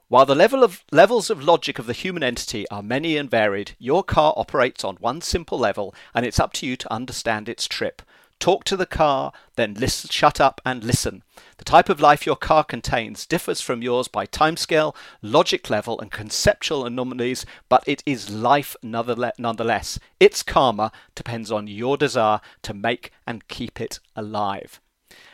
While 0.08 0.26
the 0.26 0.34
level 0.34 0.64
of 0.64 0.82
levels 0.90 1.30
of 1.30 1.44
logic 1.44 1.78
of 1.78 1.86
the 1.86 1.92
human 1.92 2.24
entity 2.24 2.68
are 2.68 2.82
many 2.82 3.16
and 3.16 3.30
varied, 3.30 3.76
your 3.78 4.02
car 4.02 4.32
operates 4.36 4.82
on 4.82 4.96
one 4.96 5.20
simple 5.20 5.58
level, 5.58 5.94
and 6.14 6.26
it's 6.26 6.40
up 6.40 6.52
to 6.54 6.66
you 6.66 6.76
to 6.78 6.92
understand 6.92 7.48
its 7.48 7.68
trip. 7.68 8.02
Talk 8.40 8.64
to 8.64 8.76
the 8.76 8.86
car, 8.86 9.32
then 9.56 9.74
listen, 9.74 10.08
shut 10.08 10.40
up 10.40 10.62
and 10.64 10.82
listen. 10.82 11.22
The 11.58 11.64
type 11.64 11.90
of 11.90 12.00
life 12.00 12.24
your 12.24 12.36
car 12.36 12.64
contains 12.64 13.26
differs 13.26 13.60
from 13.60 13.82
yours 13.82 14.08
by 14.08 14.24
timescale, 14.26 14.96
logic 15.20 15.68
level, 15.68 16.00
and 16.00 16.10
conceptual 16.10 16.86
anomalies, 16.86 17.44
but 17.68 17.84
it 17.86 18.02
is 18.06 18.30
life 18.30 18.76
nonetheless. 18.82 19.34
nonetheless. 19.38 19.98
Its 20.18 20.42
karma 20.42 20.90
depends 21.14 21.52
on 21.52 21.66
your 21.66 21.98
desire 21.98 22.40
to 22.62 22.72
make 22.72 23.12
and 23.26 23.46
keep 23.46 23.78
it 23.78 24.00
alive. 24.16 24.80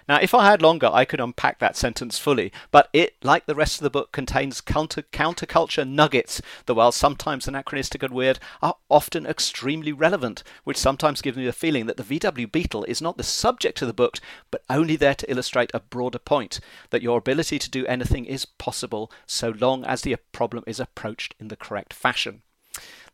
Now, 0.09 0.21
if 0.23 0.35
I 0.35 0.47
had 0.47 0.63
longer, 0.63 0.89
I 0.93 1.05
could 1.05 1.21
unpack 1.21 1.59
that 1.59 1.77
sentence 1.77 2.17
fully, 2.17 2.53
but 2.71 2.89
it, 2.93 3.17
like 3.25 3.47
the 3.47 3.57
rest 3.57 3.79
of 3.79 3.83
the 3.83 3.91
book, 3.91 4.13
contains 4.13 4.61
counter 4.61 5.03
counterculture 5.03 5.89
nuggets 5.89 6.41
that, 6.67 6.75
while 6.75 6.93
sometimes 6.93 7.49
anachronistic 7.49 8.05
and 8.05 8.15
weird, 8.15 8.39
are 8.63 8.77
often 8.89 9.27
extremely 9.27 9.93
relevant, 9.93 10.45
which 10.63 10.77
sometimes 10.77 11.23
gives 11.23 11.37
me 11.37 11.45
the 11.45 11.53
feeling 11.53 11.87
that 11.87 11.97
the 11.97 12.05
VW 12.05 12.51
Beetle 12.51 12.85
is 12.85 13.03
not 13.03 13.17
the 13.17 13.25
subject 13.25 13.83
of 13.83 13.89
the 13.89 13.95
book, 13.95 14.19
but 14.53 14.63
only 14.71 14.95
there 14.95 15.15
to 15.17 15.31
illustrate 15.31 15.73
a 15.75 15.81
broader 15.81 16.21
point 16.21 16.61
that 16.91 17.03
your 17.03 17.19
ability 17.19 17.59
to 17.59 17.71
do 17.71 17.85
anything 17.87 18.27
is 18.27 18.45
possible 18.45 19.11
so 19.27 19.51
long 19.51 19.85
as 19.85 20.03
the 20.03 20.17
problem 20.31 20.63
is 20.69 20.79
approached 20.79 21.35
in 21.41 21.49
the 21.49 21.57
correct 21.57 21.93
fashion. 21.93 22.43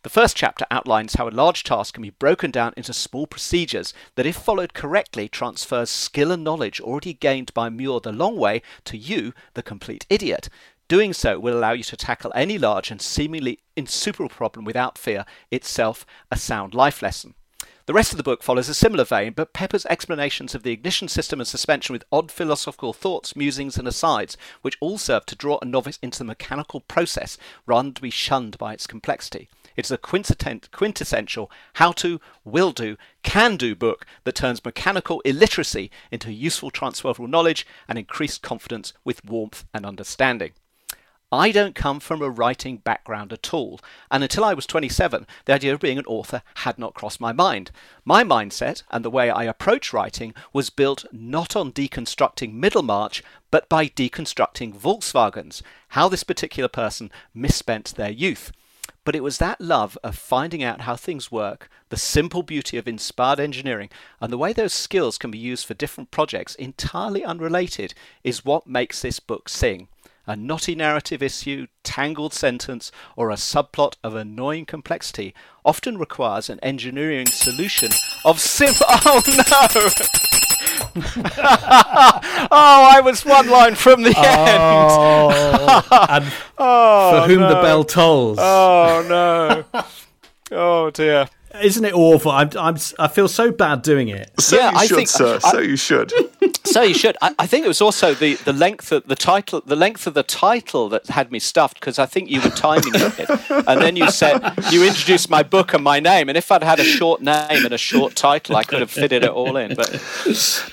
The 0.03 0.11
first 0.11 0.37
chapter 0.37 0.67
outlines 0.69 1.15
how 1.15 1.29
a 1.29 1.31
large 1.31 1.63
task 1.63 1.95
can 1.95 2.03
be 2.03 2.11
broken 2.11 2.51
down 2.51 2.75
into 2.77 2.93
small 2.93 3.29
procedures 3.29 3.95
that, 4.17 4.27
if 4.27 4.35
followed 4.35 4.75
correctly, 4.75 5.29
transfers 5.29 5.91
skill 5.91 6.33
and 6.33 6.43
knowledge 6.43 6.81
already 6.81 7.13
gained 7.13 7.55
by 7.55 7.69
Muir 7.69 8.01
the 8.01 8.11
long 8.11 8.37
way 8.37 8.63
to 8.87 8.97
you, 8.97 9.33
the 9.55 9.63
complete 9.63 10.05
idiot. 10.11 10.49
Doing 10.89 11.13
so 11.13 11.39
will 11.39 11.57
allow 11.57 11.71
you 11.71 11.85
to 11.85 11.97
tackle 11.97 12.33
any 12.35 12.59
large 12.59 12.91
and 12.91 13.01
seemingly 13.01 13.61
insuperable 13.77 14.29
problem 14.29 14.65
without 14.65 14.99
fear, 14.99 15.25
itself 15.53 16.05
a 16.33 16.37
sound 16.37 16.75
life 16.75 17.01
lesson. 17.01 17.35
The 17.87 17.93
rest 17.93 18.13
of 18.13 18.17
the 18.17 18.25
book 18.25 18.43
follows 18.43 18.69
a 18.69 18.75
similar 18.75 19.05
vein, 19.05 19.35
but 19.35 19.53
peppers 19.53 19.87
explanations 19.87 20.53
of 20.57 20.65
the 20.65 20.73
ignition 20.73 21.07
system 21.07 21.39
and 21.39 21.47
suspension 21.47 21.93
with 21.93 22.05
odd 22.11 22.33
philosophical 22.33 22.93
thoughts, 22.93 23.37
musings, 23.37 23.77
and 23.77 23.87
asides, 23.87 24.37
which 24.63 24.79
all 24.81 24.99
serve 24.99 25.27
to 25.27 25.37
draw 25.37 25.61
a 25.63 25.65
novice 25.65 26.01
into 26.03 26.19
the 26.19 26.25
mechanical 26.25 26.81
process 26.81 27.39
rather 27.67 27.85
than 27.85 27.95
to 27.95 28.03
be 28.03 28.11
shunned 28.11 28.59
by 28.59 28.73
its 28.73 28.89
complexity. 28.89 29.49
It's 29.77 29.91
a 29.91 29.99
quintessential 29.99 31.51
how 31.75 31.93
to, 31.93 32.21
will 32.45 32.73
do, 32.73 32.97
can 33.23 33.57
do 33.57 33.75
book 33.75 34.05
that 34.25 34.35
turns 34.35 34.65
mechanical 34.65 35.21
illiteracy 35.21 35.91
into 36.11 36.33
useful 36.33 36.71
transferable 36.71 37.27
knowledge 37.27 37.67
and 37.89 37.99
increased 37.99 38.43
confidence 38.43 38.93
with 39.05 39.25
warmth 39.25 39.65
and 39.73 39.87
understanding. 39.87 40.53
I 41.35 41.51
don't 41.51 41.75
come 41.75 41.99
from 41.99 42.21
a 42.21 42.29
writing 42.29 42.77
background 42.77 43.33
at 43.33 43.55
all, 43.55 43.81
and 44.11 44.23
until 44.23 44.45
I 44.45 44.53
was 44.53 44.67
27, 44.67 45.27
the 45.47 45.55
idea 45.55 45.73
of 45.73 45.81
being 45.81 45.97
an 45.97 46.05
author 46.05 46.43
had 46.57 46.79
not 46.79 46.93
crossed 46.93 47.23
my 47.23 47.33
mind. 47.33 47.71
My 48.05 48.23
mindset 48.23 48.83
and 48.91 49.03
the 49.03 49.09
way 49.11 49.31
I 49.31 49.45
approach 49.45 49.95
writing 49.95 50.35
was 50.53 50.69
built 50.69 51.07
not 51.11 51.57
on 51.57 51.73
deconstructing 51.73 52.53
Middlemarch, 52.53 53.23
but 53.51 53.71
by 53.71 53.87
deconstructing 53.87 54.75
Volkswagens, 54.79 55.63
how 55.89 56.11
this 56.11 56.23
particular 56.23 56.69
person 56.69 57.11
misspent 57.33 57.95
their 57.95 58.11
youth. 58.11 58.53
But 59.05 59.17
it 59.17 59.23
was 59.23 59.39
that 59.39 59.61
love 59.61 59.99
of 60.05 60.17
finding 60.17 60.63
out 60.63 60.83
how 60.83 60.95
things 60.95 61.33
work, 61.33 61.69
the 61.89 61.97
simple 61.97 62.43
beauty 62.43 62.77
of 62.77 62.87
inspired 62.87 63.41
engineering, 63.41 63.91
and 64.21 64.33
the 64.33 64.39
way 64.39 64.53
those 64.53 64.73
skills 64.73 65.19
can 65.19 65.31
be 65.31 65.39
used 65.39 65.67
for 65.67 65.75
different 65.75 66.13
projects 66.13 66.55
entirely 66.55 67.25
unrelated 67.25 67.95
is 68.23 68.45
what 68.45 68.67
makes 68.67 69.03
this 69.03 69.19
book 69.19 69.49
sing. 69.49 69.89
A 70.25 70.37
knotty 70.37 70.77
narrative 70.77 71.21
issue, 71.21 71.67
tangled 71.83 72.33
sentence, 72.33 72.93
or 73.17 73.31
a 73.31 73.35
subplot 73.35 73.97
of 74.05 74.15
annoying 74.15 74.67
complexity 74.67 75.35
often 75.65 75.99
requires 75.99 76.49
an 76.49 76.61
engineering 76.61 77.27
solution 77.27 77.91
of 78.25 78.39
simple. 78.39 78.87
Oh 79.05 79.21
no! 79.27 80.32
oh, 82.51 82.51
I 82.51 83.01
was 83.05 83.25
one 83.25 83.49
line 83.49 83.75
from 83.75 84.03
the 84.03 84.15
Oh, 84.17 85.29
end. 85.31 85.85
and 86.25 86.33
Oh, 86.59 87.23
for 87.23 87.29
whom 87.29 87.41
the 87.43 87.55
bell 87.63 87.85
tolls. 87.85 88.39
Oh 88.41 89.05
no! 89.75 89.83
Oh 90.55 90.91
dear. 90.91 91.29
Isn't 91.63 91.85
it 91.85 91.95
awful? 91.95 92.31
I'm, 92.31 92.51
I'm, 92.59 92.77
I 92.99 93.09
feel 93.09 93.29
so 93.29 93.51
bad 93.51 93.83
doing 93.83 94.09
it. 94.09 94.31
So 94.41 94.57
Yeah, 94.57 94.71
you 94.73 94.77
I 94.79 94.87
should, 94.87 94.97
think- 94.97 95.09
sir. 95.09 95.39
I- 95.45 95.51
so 95.51 95.59
you 95.61 95.77
should. 95.77 96.13
so 96.65 96.83
you 96.83 96.95
should. 96.95 97.17
I, 97.21 97.35
I 97.39 97.47
think 97.47 97.65
it 97.65 97.69
was 97.69 97.81
also 97.81 98.15
the, 98.15 98.35
the 98.35 98.53
length 98.53 98.93
of 98.93 99.07
the 99.07 99.15
title, 99.17 99.61
the 99.65 99.77
length 99.77 100.07
of 100.07 100.15
the 100.15 100.23
title 100.23 100.89
that 100.91 101.07
had 101.09 101.31
me 101.33 101.39
stuffed 101.39 101.79
because 101.81 101.99
I 101.99 102.07
think 102.07 102.31
you 102.31 102.41
were 102.41 102.51
timing 102.51 102.93
it, 102.95 103.29
and 103.69 103.81
then 103.81 103.97
you 103.97 104.11
said 104.11 104.41
you 104.71 104.85
introduced 104.87 105.29
my 105.31 105.43
book 105.43 105.75
and 105.75 105.83
my 105.85 106.01
name, 106.01 106.29
and 106.29 106.39
if 106.39 106.51
I'd 106.53 106.63
had 106.63 106.81
a 106.81 106.85
short 106.85 107.21
name 107.21 107.65
and 107.65 107.73
a 107.73 107.79
short 107.79 108.15
title, 108.15 108.57
I 108.57 108.65
could 108.65 108.81
have 108.81 108.91
fitted 108.91 109.25
it 109.25 109.31
all 109.31 109.57
in. 109.57 109.75
But 109.75 109.91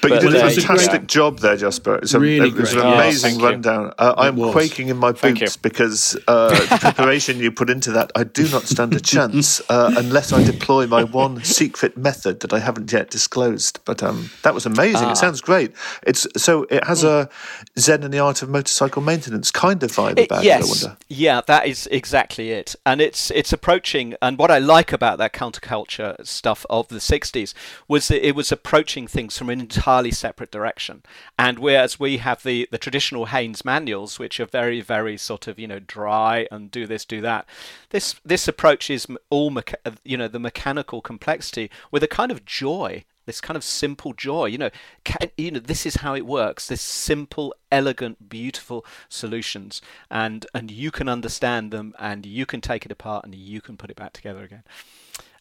But 0.01 0.11
you 0.11 0.19
did 0.19 0.35
a 0.35 0.49
fantastic 0.51 1.01
go. 1.01 1.07
job 1.07 1.39
there, 1.39 1.57
Jasper. 1.57 1.95
It's 1.95 2.13
a, 2.13 2.19
Really 2.19 2.49
it 2.49 2.55
was 2.55 2.73
an 2.73 2.79
great. 2.79 2.89
Yeah, 2.89 2.95
amazing 2.95 3.31
thank 3.31 3.43
rundown. 3.43 3.93
Uh, 3.97 4.13
I'm 4.17 4.35
was. 4.35 4.51
quaking 4.51 4.89
in 4.89 4.97
my 4.97 5.11
boots 5.11 5.57
because 5.57 6.17
uh, 6.27 6.49
the 6.67 6.77
preparation 6.79 7.39
you 7.39 7.51
put 7.51 7.69
into 7.69 7.91
that, 7.91 8.11
I 8.15 8.23
do 8.23 8.47
not 8.49 8.63
stand 8.63 8.93
a 8.93 8.99
chance 9.13 9.61
uh, 9.69 9.93
unless 9.97 10.31
I 10.33 10.43
deploy 10.43 10.68
my 10.69 11.03
one 11.03 11.43
secret 11.43 11.97
method 11.97 12.39
that 12.41 12.53
I 12.53 12.59
haven't 12.59 12.91
yet 12.91 13.09
disclosed. 13.09 13.79
But 13.85 14.03
um, 14.03 14.29
that 14.43 14.53
was 14.53 14.65
amazing. 14.65 15.07
Ah. 15.07 15.11
It 15.11 15.17
sounds 15.17 15.41
great. 15.41 15.71
It's 16.03 16.27
so 16.37 16.63
it 16.69 16.83
has 16.83 17.03
a 17.03 17.29
Zen 17.77 18.03
and 18.03 18.13
the 18.13 18.19
art 18.19 18.41
of 18.41 18.49
motorcycle 18.49 19.01
maintenance 19.01 19.51
kind 19.51 19.81
of 19.83 19.91
vibe 19.91 20.19
It- 20.19 20.25
about 20.27 20.43
yes, 20.43 20.61
it. 20.63 20.85
I 20.85 20.87
wonder. 20.89 20.97
yeah, 21.09 21.41
that 21.47 21.67
is 21.67 21.87
exactly 21.91 22.51
it, 22.51 22.75
and 22.85 23.01
it's 23.01 23.31
it's 23.31 23.51
approaching. 23.51 24.15
And 24.21 24.37
what 24.37 24.51
I 24.51 24.59
like 24.59 24.91
about 24.93 25.17
that 25.17 25.33
counterculture 25.33 26.25
stuff 26.25 26.65
of 26.69 26.87
the 26.89 26.97
'60s 26.97 27.53
was 27.87 28.07
that 28.09 28.25
it 28.25 28.35
was 28.35 28.51
approaching 28.51 29.07
things 29.07 29.37
from 29.37 29.49
an 29.49 29.59
entirely 29.59 30.11
separate 30.11 30.51
direction. 30.51 31.01
And 31.37 31.59
whereas 31.59 31.99
we 31.99 32.17
have 32.17 32.43
the 32.43 32.67
the 32.71 32.77
traditional 32.77 33.25
Haynes 33.27 33.65
manuals, 33.65 34.19
which 34.19 34.39
are 34.39 34.45
very 34.45 34.81
very 34.81 35.17
sort 35.17 35.47
of 35.47 35.57
you 35.57 35.67
know 35.67 35.79
dry 35.79 36.47
and 36.51 36.69
do 36.69 36.85
this 36.85 37.05
do 37.05 37.21
that, 37.21 37.45
this 37.89 38.15
this 38.23 38.47
approach 38.47 38.89
is 38.89 39.07
all 39.29 39.49
mecha- 39.51 39.97
you 40.03 40.15
know 40.17 40.27
the 40.27 40.39
mechanical 40.39 40.58
complexity 41.01 41.69
with 41.91 42.03
a 42.03 42.07
kind 42.07 42.31
of 42.31 42.45
joy 42.45 43.03
this 43.25 43.41
kind 43.41 43.55
of 43.55 43.63
simple 43.63 44.13
joy 44.13 44.45
you 44.45 44.57
know 44.57 44.71
can, 45.03 45.29
you 45.37 45.51
know 45.51 45.59
this 45.59 45.85
is 45.85 45.95
how 45.97 46.15
it 46.15 46.25
works 46.25 46.67
this 46.67 46.81
simple 46.81 47.53
elegant 47.71 48.27
beautiful 48.27 48.83
solutions 49.07 49.81
and 50.09 50.45
and 50.53 50.71
you 50.71 50.89
can 50.89 51.07
understand 51.07 51.71
them 51.71 51.93
and 51.99 52.25
you 52.25 52.45
can 52.45 52.59
take 52.59 52.85
it 52.85 52.91
apart 52.91 53.23
and 53.25 53.35
you 53.35 53.61
can 53.61 53.77
put 53.77 53.89
it 53.91 53.95
back 53.95 54.13
together 54.13 54.43
again 54.43 54.63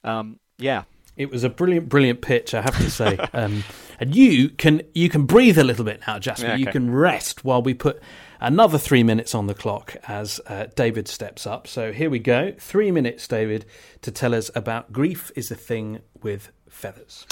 um, 0.05 0.39
yeah 0.59 0.83
It 1.16 1.31
was 1.31 1.43
a 1.43 1.49
brilliant, 1.49 1.89
brilliant 1.89 2.21
pitch, 2.21 2.55
I 2.55 2.62
have 2.62 2.77
to 2.77 2.91
say. 2.91 3.16
um, 3.33 3.64
and 3.99 4.14
you 4.14 4.51
can 4.51 4.83
you 4.95 5.09
can 5.09 5.27
breathe 5.27 5.59
a 5.59 5.64
little 5.64 5.85
bit 5.85 6.01
now, 6.07 6.21
Jasper. 6.21 6.47
Yeah, 6.47 6.57
You 6.57 6.66
can 6.66 6.93
rest 6.93 7.45
while 7.45 7.61
we 7.61 7.75
put 7.75 8.01
another 8.41 8.78
three 8.78 9.03
minutes 9.03 9.34
on 9.34 9.47
the 9.47 9.55
clock 9.55 9.97
as 10.07 10.41
uh, 10.47 10.66
David 10.74 11.09
steps 11.09 11.47
up. 11.47 11.66
So 11.66 11.93
here 11.93 12.11
we 12.11 12.18
go. 12.18 12.53
Three 12.59 12.91
minutes, 12.91 13.26
David, 13.26 13.66
to 14.03 14.11
tell 14.11 14.34
us 14.34 14.51
about 14.55 14.93
grief 14.93 15.30
is 15.36 15.51
a 15.51 15.55
thing 15.55 16.01
with 16.22 16.51
feathers. 16.68 17.26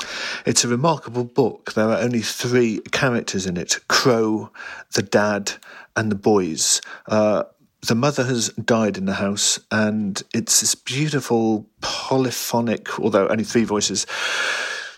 It's 0.44 0.64
a 0.64 0.68
remarkable 0.68 1.24
book. 1.24 1.74
There 1.74 1.88
are 1.88 1.98
only 1.98 2.20
three 2.20 2.80
characters 2.92 3.46
in 3.46 3.56
it 3.56 3.78
Crow, 3.88 4.50
the 4.94 5.02
dad, 5.02 5.52
and 5.96 6.10
the 6.10 6.16
boys. 6.16 6.80
Uh, 7.06 7.44
the 7.86 7.94
mother 7.94 8.24
has 8.24 8.48
died 8.50 8.96
in 8.98 9.04
the 9.04 9.14
house, 9.14 9.60
and 9.70 10.22
it's 10.34 10.60
this 10.60 10.74
beautiful, 10.74 11.68
polyphonic, 11.80 12.98
although 12.98 13.28
only 13.28 13.44
three 13.44 13.64
voices, 13.64 14.06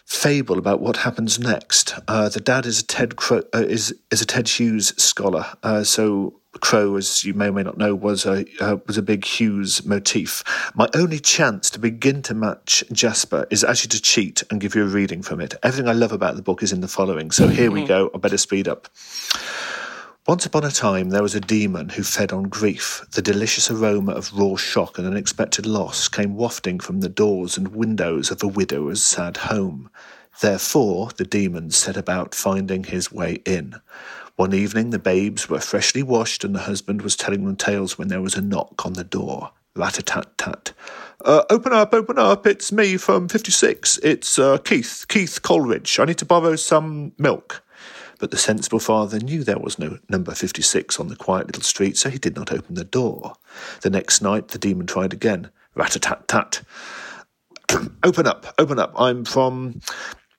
fable 0.09 0.59
about 0.59 0.80
what 0.80 0.96
happens 0.96 1.38
next. 1.38 1.94
Uh, 2.09 2.30
the 2.30 2.40
dad 2.40 2.64
is 2.64 2.80
a 2.80 2.86
Ted 2.86 3.16
Crow, 3.16 3.42
uh, 3.54 3.59
is 3.59 3.94
is 4.11 4.22
a 4.22 4.26
Ted 4.26 4.48
Hughes 4.48 4.94
scholar, 5.00 5.44
uh, 5.62 5.84
so 5.84 6.40
Crow, 6.61 6.96
as 6.96 7.24
you 7.24 7.34
may 7.34 7.48
or 7.48 7.52
may 7.52 7.62
not 7.62 7.76
know, 7.76 7.94
was 7.94 8.24
a 8.24 8.46
uh, 8.59 8.78
was 8.86 8.96
a 8.96 9.02
big 9.02 9.24
Hughes 9.24 9.84
motif. 9.84 10.42
My 10.74 10.88
only 10.94 11.20
chance 11.20 11.68
to 11.70 11.78
begin 11.78 12.22
to 12.22 12.34
match 12.34 12.82
Jasper 12.90 13.46
is 13.50 13.62
actually 13.62 13.90
to 13.90 14.00
cheat 14.00 14.42
and 14.50 14.61
give 14.61 14.74
you 14.74 14.82
a 14.84 14.86
reading 14.86 15.22
from 15.22 15.40
it. 15.42 15.54
Everything 15.62 15.88
I 15.88 15.92
love 15.92 16.12
about 16.12 16.36
the 16.36 16.42
book 16.42 16.62
is 16.62 16.72
in 16.72 16.80
the 16.80 16.88
following. 16.88 17.30
So 17.30 17.46
here 17.46 17.70
we 17.70 17.84
go. 17.84 18.11
I 18.14 18.18
better 18.18 18.38
speed 18.38 18.66
up. 18.66 18.88
Once 20.29 20.45
upon 20.45 20.62
a 20.62 20.70
time, 20.70 21.09
there 21.09 21.22
was 21.22 21.35
a 21.35 21.41
demon 21.41 21.89
who 21.89 22.03
fed 22.03 22.35
on 22.35 22.43
grief. 22.43 23.03
The 23.12 23.22
delicious 23.22 23.70
aroma 23.70 24.12
of 24.12 24.31
raw 24.39 24.57
shock 24.57 24.99
and 24.99 25.07
unexpected 25.07 25.64
loss 25.64 26.07
came 26.07 26.37
wafting 26.37 26.81
from 26.81 27.01
the 27.01 27.09
doors 27.09 27.57
and 27.57 27.68
windows 27.68 28.31
of 28.31 28.43
a 28.43 28.47
widower's 28.47 29.03
sad 29.03 29.39
home. 29.39 29.89
Therefore, 30.43 31.09
the 31.16 31.24
demon 31.24 31.70
set 31.70 31.97
about 31.97 32.35
finding 32.35 32.85
his 32.85 33.11
way 33.11 33.41
in. 33.47 33.76
One 34.37 34.53
evening, 34.53 34.91
the 34.91 34.99
babes 34.99 35.49
were 35.49 35.61
freshly 35.61 36.03
washed, 36.03 36.45
and 36.45 36.55
the 36.55 36.61
husband 36.61 37.01
was 37.01 37.16
telling 37.16 37.47
them 37.47 37.57
tales 37.57 37.97
when 37.97 38.09
there 38.09 38.20
was 38.20 38.35
a 38.35 38.43
knock 38.43 38.85
on 38.85 38.93
the 38.93 39.05
door. 39.05 39.53
Rat 39.76 39.99
a 39.99 40.03
tat 40.03 40.37
tat. 40.37 40.74
Uh, 41.24 41.45
open 41.49 41.72
up, 41.72 41.95
open 41.95 42.18
up. 42.18 42.47
It's 42.47 42.70
me 42.70 42.99
from 42.99 43.31
56. 43.31 43.99
It's 44.03 44.39
uh, 44.39 44.59
Keith, 44.59 45.07
Keith 45.09 45.41
Coleridge. 45.41 45.99
I 45.99 46.05
need 46.05 46.18
to 46.18 46.26
borrow 46.26 46.57
some 46.57 47.12
milk. 47.16 47.62
But 48.19 48.31
the 48.31 48.37
sensible 48.37 48.81
father 48.81 49.19
knew 49.19 49.45
there 49.45 49.59
was 49.59 49.79
no 49.79 49.99
number 50.09 50.35
56 50.35 50.99
on 50.99 51.09
the 51.09 51.16
quiet 51.16 51.47
little 51.47 51.62
street, 51.62 51.97
so 51.97 52.11
he 52.11 52.19
did 52.19 52.37
not 52.37 52.53
open 52.53 52.75
the 52.75 52.85
door. 52.85 53.35
The 53.83 53.91
next 53.91 54.21
night, 54.21 54.49
the 54.49 54.59
demon 54.59 54.87
tried 54.87 55.12
again. 55.12 55.51
Rat 55.75 55.97
a 55.97 56.01
tat 56.01 56.27
tat. 56.27 56.62
open 58.03 58.27
up, 58.27 58.55
open 58.59 58.79
up. 58.79 58.93
I'm 58.97 59.25
from 59.25 59.81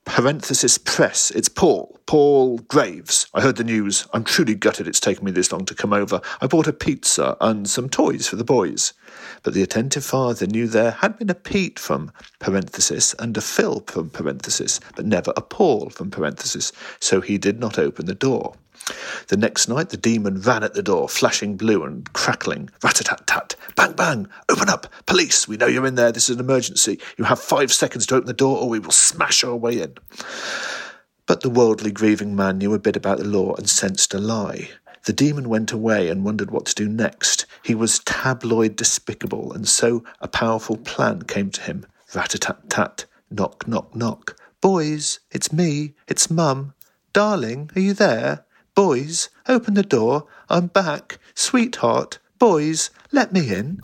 parenthesis 0.06 0.78
press. 0.78 1.32
It's 1.32 1.50
Paul, 1.50 2.00
Paul 2.08 2.58
Graves. 2.58 3.28
I 3.34 3.42
heard 3.42 3.58
the 3.58 3.64
news. 3.64 4.08
I'm 4.14 4.24
truly 4.24 4.56
gutted 4.56 4.88
it's 4.88 5.00
taken 5.00 5.24
me 5.24 5.32
this 5.32 5.52
long 5.52 5.66
to 5.66 5.76
come 5.76 5.94
over. 5.94 6.20
I 6.42 6.48
bought 6.48 6.68
a 6.68 6.74
pizza 6.74 7.38
and 7.40 7.70
some 7.70 7.90
toys 7.90 8.28
for 8.28 8.36
the 8.36 8.44
boys. 8.44 8.94
But 9.44 9.54
the 9.54 9.64
attentive 9.64 10.04
father 10.04 10.46
knew 10.46 10.68
there 10.68 10.92
had 10.92 11.18
been 11.18 11.30
a 11.30 11.36
Pete 11.36 11.80
from 11.80 12.12
parenthesis 12.40 13.16
and 13.20 13.36
a 13.38 13.42
Phil 13.42 13.84
from 13.88 14.10
parenthesis, 14.10 14.80
but 14.96 15.06
never 15.06 15.34
a 15.36 15.42
Paul 15.42 15.90
from 15.90 16.12
parenthesis, 16.12 16.72
so 17.00 17.22
he 17.22 17.38
did 17.38 17.60
not 17.60 17.80
open 17.80 18.06
the 18.06 18.16
door. 18.16 18.56
The 19.28 19.38
next 19.38 19.68
night, 19.68 19.90
the 19.90 19.98
demon 19.98 20.42
ran 20.42 20.64
at 20.64 20.74
the 20.74 20.82
door, 20.82 21.08
flashing 21.10 21.58
blue 21.58 21.84
and 21.84 22.12
crackling. 22.14 22.70
Rat 22.84 23.00
a 23.00 23.04
tat 23.04 23.28
tat. 23.28 23.56
Bang 23.76 23.94
bang. 23.94 24.28
Open 24.50 24.70
up. 24.70 24.88
Police. 25.06 25.48
We 25.48 25.58
know 25.58 25.68
you're 25.68 25.86
in 25.86 25.96
there. 25.96 26.12
This 26.12 26.30
is 26.30 26.36
an 26.36 26.44
emergency. 26.44 27.00
You 27.18 27.26
have 27.26 27.40
five 27.40 27.72
seconds 27.72 28.06
to 28.08 28.16
open 28.16 28.28
the 28.28 28.34
door, 28.34 28.58
or 28.58 28.70
we 28.70 28.80
will 28.80 28.92
smash 28.92 29.44
our 29.44 29.56
way 29.56 29.82
in. 29.82 29.96
But 31.28 31.42
the 31.42 31.50
worldly 31.50 31.92
grieving 31.92 32.36
man 32.36 32.58
knew 32.58 32.74
a 32.74 32.80
bit 32.80 32.96
about 32.96 33.20
the 33.20 33.26
law 33.26 33.54
and 33.54 33.70
sensed 33.70 34.14
a 34.14 34.20
lie. 34.20 34.70
The 35.06 35.14
demon 35.14 35.50
went 35.50 35.72
away 35.72 36.10
and 36.10 36.24
wondered 36.24 36.52
what 36.52 36.66
to 36.68 36.76
do 36.76 36.88
next. 36.90 37.46
He 37.64 37.76
was 37.76 38.00
tabloid 38.00 38.76
despicable, 38.76 39.54
and 39.54 39.68
so 39.68 40.04
a 40.22 40.28
powerful 40.28 40.78
plan 40.78 41.24
came 41.24 41.50
to 41.52 41.62
him. 41.62 41.86
Rat 42.14 42.36
a 42.36 42.40
tat 42.40 42.70
tat. 42.70 43.06
Knock, 43.32 43.68
knock, 43.68 43.96
knock. 43.96 44.36
Boys, 44.62 45.20
it's 45.32 45.54
me. 45.54 45.94
It's 46.08 46.30
Mum. 46.30 46.74
Darling, 47.14 47.72
are 47.76 47.82
you 47.82 47.94
there? 47.94 48.46
Boys, 48.76 49.30
open 49.48 49.74
the 49.74 49.84
door. 49.84 50.26
I'm 50.50 50.68
back. 50.68 51.20
Sweetheart, 51.34 52.20
boys, 52.38 52.90
let 53.12 53.32
me 53.34 53.54
in. 53.54 53.82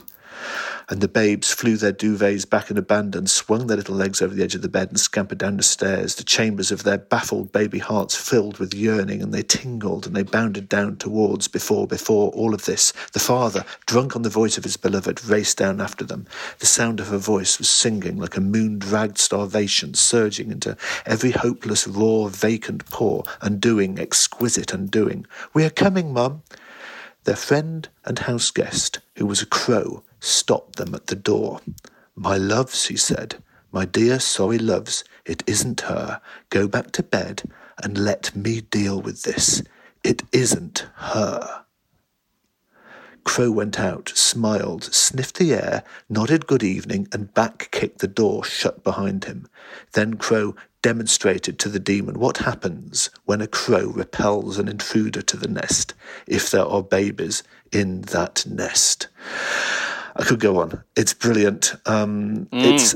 And 0.88 1.02
the 1.02 1.08
babes 1.08 1.52
flew 1.52 1.78
their 1.78 1.92
duvets 1.92 2.48
back 2.48 2.70
in 2.70 2.78
abandon, 2.78 3.28
swung 3.28 3.68
their 3.68 3.78
little 3.78 3.96
legs 3.96 4.22
over 4.22 4.36
the 4.36 4.44
edge 4.44 4.56
of 4.56 4.62
the 4.62 4.70
bed, 4.70 4.90
and 4.90 5.00
scampered 5.00 5.40
down 5.40 5.58
the 5.58 5.64
stairs. 5.64 6.16
The 6.16 6.24
chambers 6.24 6.72
of 6.72 6.84
their 6.84 7.00
baffled 7.00 7.52
baby 7.52 7.80
hearts 7.80 8.16
filled 8.16 8.60
with 8.60 8.74
yearning, 8.74 9.22
and 9.22 9.34
they 9.34 9.42
tingled 9.42 10.06
and 10.06 10.16
they 10.16 10.24
bounded 10.24 10.70
down 10.70 10.98
towards 10.98 11.48
before, 11.48 11.88
before 11.88 12.32
all 12.32 12.54
of 12.54 12.66
this. 12.66 12.94
The 13.14 13.20
father, 13.20 13.66
drunk 13.88 14.16
on 14.16 14.22
the 14.22 14.30
voice 14.30 14.58
of 14.58 14.64
his 14.64 14.78
beloved, 14.78 15.26
raced 15.26 15.58
down 15.58 15.82
after 15.82 16.06
them. 16.06 16.28
The 16.60 16.66
sound 16.66 17.00
of 17.00 17.08
her 17.08 17.18
voice 17.18 17.58
was 17.58 17.70
singing 17.70 18.18
like 18.18 18.38
a 18.38 18.42
moon 18.42 18.78
dragged 18.78 19.18
starvation, 19.18 19.96
surging 19.96 20.52
into 20.52 20.78
every 21.06 21.32
hopeless, 21.32 21.88
raw, 21.88 22.28
vacant 22.28 22.86
pore, 22.90 23.24
undoing, 23.42 24.00
exquisite 24.00 24.74
undoing. 24.74 25.26
We 25.54 25.66
are 25.66 25.70
coming, 25.72 26.14
Mum. 26.14 26.44
Their 27.24 27.36
friend 27.36 27.90
and 28.06 28.20
house 28.20 28.52
guest, 28.52 29.00
who 29.16 29.26
was 29.26 29.42
a 29.42 29.48
crow, 29.48 30.04
stopped 30.26 30.78
them 30.78 30.96
at 30.96 31.08
the 31.08 31.16
door. 31.16 31.62
My 32.16 32.38
loves, 32.38 32.88
he 32.88 32.98
said, 32.98 33.44
my 33.72 33.86
dear 33.86 34.20
sorry 34.20 34.58
loves, 34.58 35.04
it 35.26 35.44
isn't 35.46 35.82
her. 35.82 36.22
Go 36.50 36.68
back 36.68 36.92
to 36.92 37.04
bed 37.04 37.44
and 37.84 37.98
let 37.98 38.36
me 38.36 38.62
deal 38.62 39.02
with 39.02 39.24
this. 39.24 39.62
It 40.04 40.24
isn't 40.32 40.88
her. 40.96 41.66
Crow 43.26 43.52
went 43.52 43.80
out, 43.80 44.14
smiled, 44.16 44.84
sniffed 44.86 45.40
the 45.40 45.54
air, 45.54 45.84
nodded 46.08 46.48
good 46.48 46.64
evening, 46.64 47.08
and 47.12 47.34
back 47.34 47.70
kicked 47.72 48.00
the 48.00 48.08
door 48.08 48.46
shut 48.46 48.84
behind 48.84 49.26
him. 49.26 49.48
Then 49.94 50.14
Crow 50.14 50.56
demonstrated 50.82 51.58
to 51.60 51.68
the 51.68 51.80
demon 51.80 52.20
what 52.20 52.38
happens 52.38 53.10
when 53.26 53.42
a 53.42 53.48
crow 53.48 53.88
repels 53.88 54.60
an 54.60 54.68
intruder 54.68 55.24
to 55.24 55.36
the 55.36 55.48
nest, 55.48 55.96
if 56.28 56.52
there 56.52 56.66
are 56.66 56.84
babies 56.84 57.42
in 57.72 58.02
that 58.04 58.46
nest. 58.46 59.08
I 60.16 60.24
could 60.24 60.40
go 60.40 60.60
on. 60.60 60.84
It's 60.96 61.14
brilliant. 61.14 61.74
Um, 61.86 62.48
It's 62.52 62.96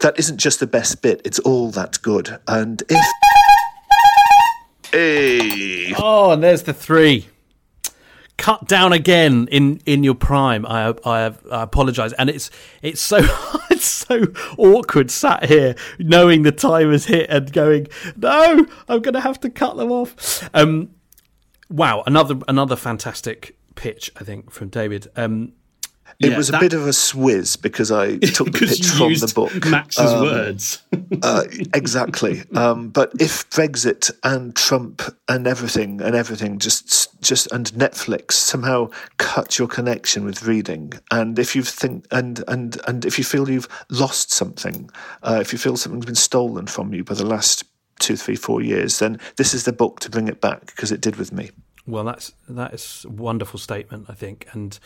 that 0.00 0.18
isn't 0.18 0.38
just 0.38 0.60
the 0.60 0.66
best 0.66 1.02
bit. 1.02 1.20
It's 1.24 1.38
all 1.40 1.70
that 1.72 2.00
good. 2.02 2.38
And 2.48 2.82
if 2.88 3.06
hey, 4.92 5.92
Oh, 5.96 6.30
and 6.32 6.42
there's 6.42 6.62
the 6.62 6.72
three. 6.72 7.26
Cut 8.36 8.66
down 8.66 8.92
again 8.92 9.46
in, 9.52 9.80
in 9.86 10.02
your 10.02 10.14
prime. 10.16 10.66
I 10.66 10.94
I, 11.04 11.32
I 11.52 11.62
apologise, 11.62 12.12
and 12.14 12.28
it's 12.28 12.50
it's 12.82 13.00
so 13.00 13.18
it's 13.70 13.84
so 13.86 14.24
awkward 14.58 15.10
sat 15.10 15.44
here 15.44 15.76
knowing 15.98 16.42
the 16.42 16.50
time 16.52 16.90
has 16.90 17.04
hit 17.04 17.30
and 17.30 17.52
going, 17.52 17.86
no, 18.16 18.66
I'm 18.88 19.02
going 19.02 19.14
to 19.14 19.20
have 19.20 19.38
to 19.40 19.50
cut 19.50 19.76
them 19.76 19.92
off. 19.92 20.48
Um, 20.52 20.90
wow, 21.70 22.02
another 22.06 22.36
another 22.48 22.74
fantastic 22.74 23.56
pitch, 23.76 24.10
I 24.16 24.24
think, 24.24 24.50
from 24.50 24.68
David. 24.68 25.06
Um, 25.14 25.52
It 26.20 26.30
yeah, 26.30 26.36
was 26.36 26.48
a 26.48 26.52
that- 26.52 26.60
bit 26.60 26.72
of 26.72 26.86
a 26.86 26.90
swizz 26.90 27.60
because 27.60 27.90
I 27.90 28.16
took 28.18 28.46
the 28.46 28.50
Because 28.52 28.78
pitch 28.78 28.86
from 28.88 29.14
the 29.14 29.32
book. 29.34 29.66
Max's 29.66 30.12
Um, 30.12 30.22
words. 30.22 30.82
uh, 31.22 31.44
exactly. 31.74 32.42
Um, 32.54 32.88
but 32.90 33.12
if 33.20 33.48
Brexit 33.50 34.10
and 34.22 34.54
Trump 34.54 35.02
and 35.28 35.46
everything 35.46 36.00
and 36.00 36.14
everything 36.14 36.58
just 36.58 37.08
just 37.22 37.50
and 37.52 37.66
Netflix 37.72 38.32
somehow 38.32 38.90
cut 39.18 39.58
your 39.58 39.68
connection 39.68 40.24
with 40.24 40.44
reading, 40.44 40.92
and 41.10 41.38
if 41.38 41.56
you 41.56 41.62
think 41.62 42.06
and 42.10 42.44
and 42.48 42.78
and 42.86 43.04
if 43.04 43.18
you 43.18 43.24
feel 43.24 43.48
you've 43.50 43.68
lost 43.90 44.30
something, 44.30 44.90
uh, 45.22 45.38
if 45.40 45.52
you 45.52 45.58
feel 45.58 45.76
something's 45.76 46.06
been 46.06 46.14
stolen 46.14 46.66
from 46.66 46.92
you 46.94 47.02
by 47.04 47.14
the 47.14 47.26
last 47.26 47.64
two, 47.98 48.16
three, 48.16 48.36
four 48.36 48.60
years, 48.60 48.98
then 48.98 49.18
this 49.36 49.54
is 49.54 49.64
the 49.64 49.72
book 49.72 50.00
to 50.00 50.10
bring 50.10 50.28
it 50.28 50.40
back 50.40 50.66
because 50.66 50.92
it 50.92 51.00
did 51.00 51.16
with 51.16 51.32
me. 51.32 51.50
Well, 51.86 52.04
that's 52.04 52.32
that 52.48 52.72
is 52.74 53.04
a 53.06 53.10
wonderful 53.10 53.58
statement, 53.58 54.06
I 54.08 54.14
think, 54.14 54.46
and 54.52 54.78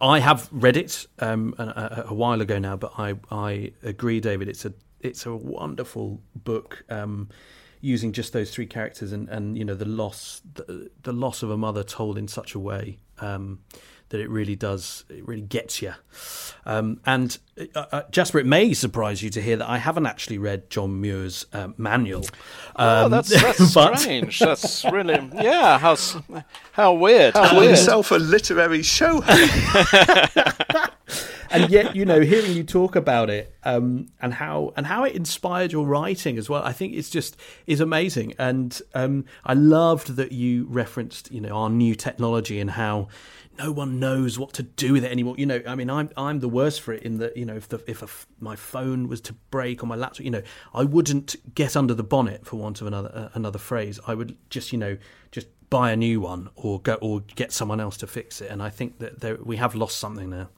I 0.00 0.20
have 0.20 0.48
read 0.50 0.76
it 0.76 1.06
um, 1.18 1.54
a, 1.58 2.04
a, 2.08 2.14
while 2.14 2.40
ago 2.40 2.58
now, 2.58 2.76
but 2.76 2.92
I 2.98 3.16
I 3.30 3.72
agree, 3.82 4.20
David. 4.20 4.48
It's 4.48 4.64
a 4.64 4.72
it's 5.00 5.26
a 5.26 5.34
wonderful 5.34 6.20
book, 6.34 6.84
um, 6.88 7.28
using 7.80 8.12
just 8.12 8.32
those 8.32 8.50
three 8.50 8.66
characters 8.66 9.12
and, 9.12 9.28
and 9.28 9.56
you 9.56 9.64
know 9.64 9.74
the 9.74 9.84
loss 9.84 10.42
the, 10.54 10.90
the 11.02 11.12
loss 11.12 11.42
of 11.42 11.50
a 11.50 11.56
mother 11.56 11.82
told 11.82 12.18
in 12.18 12.28
such 12.28 12.54
a 12.54 12.58
way 12.58 12.98
um, 13.20 13.60
that 14.10 14.20
it 14.20 14.28
really 14.28 14.56
does 14.56 15.04
it 15.08 15.26
really 15.26 15.42
gets 15.42 15.80
you. 15.82 15.94
Um, 16.66 17.00
and 17.06 17.38
uh, 17.74 17.86
uh, 17.92 18.02
Jasper, 18.10 18.38
it 18.38 18.46
may 18.46 18.74
surprise 18.74 19.22
you 19.22 19.30
to 19.30 19.40
hear 19.40 19.56
that 19.56 19.68
I 19.68 19.78
haven't 19.78 20.06
actually 20.06 20.38
read 20.38 20.68
John 20.68 21.00
Muir's 21.00 21.46
uh, 21.52 21.68
manual. 21.78 22.26
Oh, 22.76 23.04
Um, 23.06 23.10
that's 23.10 23.30
that's 23.42 23.74
but- 23.74 23.98
strange. 23.98 24.38
That's 24.38 24.84
really 24.84 25.30
yeah. 25.34 25.78
How 25.78 25.92
s- 25.92 26.16
how 26.72 26.92
weird. 26.94 27.34
How 27.34 27.48
Call 27.50 27.60
weird. 27.60 27.70
yourself 27.70 28.10
a 28.10 28.16
literary 28.16 28.82
show. 28.82 29.22
and 31.50 31.70
yet 31.70 31.96
you 31.96 32.04
know 32.04 32.20
hearing 32.20 32.52
you 32.52 32.62
talk 32.62 32.96
about 32.96 33.28
it 33.30 33.54
um, 33.64 34.06
and 34.20 34.34
how 34.34 34.72
and 34.76 34.86
how 34.86 35.04
it 35.04 35.14
inspired 35.14 35.72
your 35.72 35.84
writing 35.86 36.38
as 36.38 36.48
well 36.48 36.62
i 36.62 36.72
think 36.72 36.94
it's 36.94 37.10
just 37.10 37.36
is 37.66 37.80
amazing 37.80 38.32
and 38.38 38.80
um, 38.94 39.24
i 39.44 39.52
loved 39.52 40.16
that 40.16 40.32
you 40.32 40.66
referenced 40.68 41.30
you 41.32 41.40
know 41.40 41.50
our 41.50 41.68
new 41.68 41.94
technology 41.94 42.60
and 42.60 42.70
how 42.72 43.08
no 43.58 43.72
one 43.72 43.98
knows 44.00 44.38
what 44.38 44.52
to 44.54 44.62
do 44.62 44.92
with 44.92 45.04
it 45.04 45.12
anymore. 45.12 45.34
You 45.38 45.46
know 45.46 45.62
i 45.66 45.74
mean 45.74 45.90
i'm 45.90 46.10
i'm 46.16 46.40
the 46.40 46.48
worst 46.48 46.80
for 46.80 46.92
it 46.92 47.02
in 47.02 47.18
that 47.18 47.36
you 47.36 47.44
know 47.44 47.54
if 47.54 47.68
the 47.68 47.82
if 47.86 48.02
a 48.02 48.08
my 48.38 48.56
phone 48.56 49.08
was 49.08 49.20
to 49.22 49.32
break 49.50 49.82
or 49.82 49.86
my 49.86 49.96
laptop 49.96 50.24
you 50.24 50.30
know 50.30 50.42
i 50.74 50.82
wouldn't 50.82 51.36
get 51.54 51.76
under 51.76 51.94
the 51.94 52.02
bonnet 52.02 52.46
for 52.46 52.56
want 52.56 52.80
of 52.80 52.86
another 52.86 53.10
uh, 53.14 53.28
another 53.34 53.58
phrase. 53.58 54.00
I 54.06 54.14
would 54.14 54.36
just 54.48 54.72
you 54.72 54.78
know 54.78 54.96
just 55.30 55.46
buy 55.68 55.92
a 55.92 55.96
new 55.96 56.20
one 56.20 56.50
or 56.56 56.80
go 56.80 56.94
or 56.94 57.20
get 57.20 57.52
someone 57.52 57.80
else 57.80 57.96
to 57.98 58.06
fix 58.06 58.40
it. 58.40 58.50
And 58.50 58.62
i 58.62 58.70
think 58.70 58.98
that 58.98 59.20
there, 59.20 59.36
we 59.36 59.56
have 59.56 59.74
lost 59.74 59.98
something 59.98 60.30
now 60.30 60.48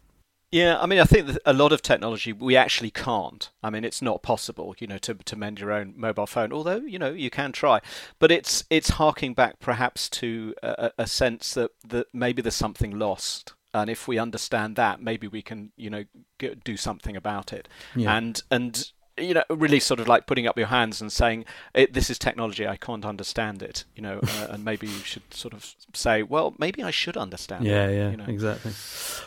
Yeah, 0.53 0.79
I 0.79 0.85
mean, 0.85 1.01
I 1.01 1.05
think 1.05 1.29
that 1.29 1.39
a 1.47 1.55
lot 1.55 1.73
of 1.73 1.81
technology 1.81 2.31
we 2.31 2.57
actually 2.57 2.91
can't. 2.91 3.49
I 3.63 3.71
mean, 3.71 3.85
it's 3.85 4.03
not 4.03 4.23
possible, 4.23 4.75
you 4.79 4.87
know, 4.87 4.99
to 4.99 5.15
to 5.15 5.35
mend 5.35 5.59
your 5.59 5.73
own 5.73 5.95
mobile 5.97 6.27
phone. 6.27 6.53
Although, 6.53 6.77
you 6.77 6.99
know, 6.99 7.11
you 7.11 7.31
can 7.31 7.53
try, 7.53 7.81
but 8.19 8.31
it's 8.31 8.63
it's 8.69 8.91
harking 8.91 9.33
back 9.33 9.61
perhaps 9.61 10.11
to 10.11 10.55
a, 10.63 10.93
a 10.99 11.07
sense 11.07 11.55
that 11.55 11.71
that 11.89 12.09
maybe 12.13 12.43
there's 12.43 12.55
something 12.55 12.99
lost, 12.99 13.55
and 13.73 13.89
if 13.89 14.07
we 14.07 14.19
understand 14.19 14.77
that, 14.77 15.01
maybe 15.01 15.27
we 15.27 15.41
can, 15.41 15.73
you 15.75 15.89
know, 15.89 16.05
do 16.39 16.77
something 16.77 17.17
about 17.17 17.55
it. 17.55 17.67
Yeah. 17.97 18.15
And 18.15 18.43
and 18.51 18.93
you 19.19 19.35
know, 19.35 19.45
really 19.51 19.79
sort 19.81 20.01
of 20.01 20.09
like 20.09 20.27
putting 20.27 20.47
up 20.47 20.57
your 20.57 20.69
hands 20.69 21.01
and 21.01 21.13
saying, 21.13 21.45
"This 21.75 22.09
is 22.09 22.19
technology. 22.19 22.67
I 22.67 22.77
can't 22.77 23.05
understand 23.05 23.63
it." 23.63 23.85
You 23.95 24.03
know, 24.03 24.21
uh, 24.23 24.47
and 24.51 24.65
maybe 24.65 24.87
you 24.87 24.99
should 25.01 25.35
sort 25.35 25.53
of 25.53 25.75
say, 25.93 26.23
"Well, 26.23 26.55
maybe 26.59 26.83
I 26.83 26.91
should 26.91 27.17
understand." 27.17 27.65
Yeah, 27.65 27.89
it, 27.89 27.97
yeah, 27.97 28.11
you 28.11 28.17
know? 28.17 28.25
exactly. 28.27 28.73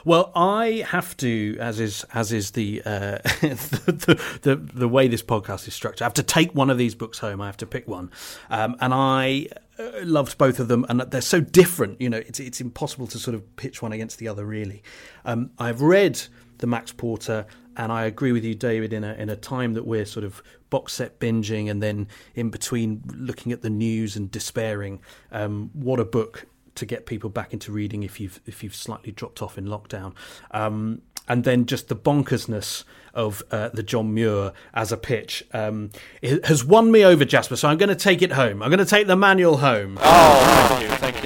Well, 0.03 0.31
I 0.35 0.85
have 0.87 1.15
to, 1.17 1.57
as 1.59 1.79
is 1.79 2.03
as 2.13 2.31
is 2.31 2.51
the, 2.51 2.81
uh, 2.85 3.17
the, 3.41 4.37
the 4.41 4.55
the 4.55 4.87
way 4.87 5.07
this 5.07 5.21
podcast 5.21 5.67
is 5.67 5.73
structured. 5.73 6.01
I 6.01 6.05
have 6.05 6.13
to 6.15 6.23
take 6.23 6.55
one 6.55 6.69
of 6.69 6.77
these 6.77 6.95
books 6.95 7.19
home. 7.19 7.39
I 7.39 7.45
have 7.45 7.57
to 7.57 7.67
pick 7.67 7.87
one, 7.87 8.11
um, 8.49 8.75
and 8.79 8.93
I 8.93 9.47
uh, 9.77 9.91
loved 10.03 10.37
both 10.37 10.59
of 10.59 10.67
them, 10.67 10.85
and 10.89 11.01
they're 11.01 11.21
so 11.21 11.41
different. 11.41 12.01
You 12.01 12.09
know, 12.09 12.17
it's 12.17 12.39
it's 12.39 12.59
impossible 12.59 13.05
to 13.07 13.19
sort 13.19 13.35
of 13.35 13.55
pitch 13.55 13.81
one 13.83 13.91
against 13.91 14.17
the 14.17 14.27
other. 14.27 14.45
Really, 14.45 14.81
um, 15.25 15.51
I've 15.59 15.81
read 15.81 16.19
the 16.57 16.67
Max 16.67 16.91
Porter, 16.91 17.45
and 17.77 17.91
I 17.91 18.03
agree 18.05 18.31
with 18.31 18.43
you, 18.43 18.55
David. 18.55 18.93
In 18.93 19.03
a 19.03 19.13
in 19.13 19.29
a 19.29 19.35
time 19.35 19.73
that 19.73 19.85
we're 19.85 20.05
sort 20.05 20.23
of 20.23 20.41
box 20.69 20.93
set 20.93 21.19
binging, 21.19 21.69
and 21.69 21.81
then 21.81 22.07
in 22.33 22.49
between 22.49 23.03
looking 23.15 23.51
at 23.51 23.61
the 23.61 23.69
news 23.69 24.15
and 24.15 24.29
despairing, 24.31 25.01
um, 25.31 25.69
what 25.73 25.99
a 25.99 26.05
book 26.05 26.45
to 26.75 26.85
get 26.85 27.05
people 27.05 27.29
back 27.29 27.53
into 27.53 27.71
reading 27.71 28.03
if 28.03 28.19
you've 28.19 28.39
if 28.45 28.63
you've 28.63 28.75
slightly 28.75 29.11
dropped 29.11 29.41
off 29.41 29.57
in 29.57 29.65
lockdown. 29.65 30.13
Um, 30.51 31.01
and 31.27 31.43
then 31.43 31.65
just 31.65 31.87
the 31.87 31.95
bonkersness 31.95 32.83
of 33.13 33.41
uh, 33.49 33.69
the 33.69 33.81
John 33.81 34.13
Muir 34.13 34.53
as 34.75 34.91
a 34.91 34.97
pitch 34.97 35.43
um, 35.53 35.89
it 36.21 36.45
has 36.45 36.63
won 36.63 36.91
me 36.91 37.03
over, 37.03 37.25
Jasper. 37.25 37.55
So 37.55 37.67
I'm 37.67 37.77
going 37.77 37.89
to 37.89 37.95
take 37.95 38.21
it 38.21 38.33
home. 38.33 38.61
I'm 38.61 38.69
going 38.69 38.77
to 38.77 38.85
take 38.85 39.07
the 39.07 39.15
manual 39.15 39.57
home. 39.57 39.97
Oh, 40.01 40.67
thank 40.69 40.81
you, 40.83 40.97
thank 40.97 41.23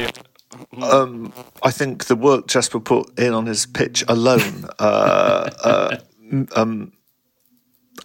you. 0.78 0.84
um, 0.84 1.34
I 1.64 1.72
think 1.72 2.06
the 2.06 2.16
work 2.16 2.48
Jasper 2.48 2.80
put 2.80 3.18
in 3.20 3.34
on 3.34 3.46
his 3.46 3.66
pitch 3.66 4.04
alone 4.08 4.66
uh, 4.80 5.50
uh, 5.64 5.98
m- 5.98 6.00
um, 6.56 6.94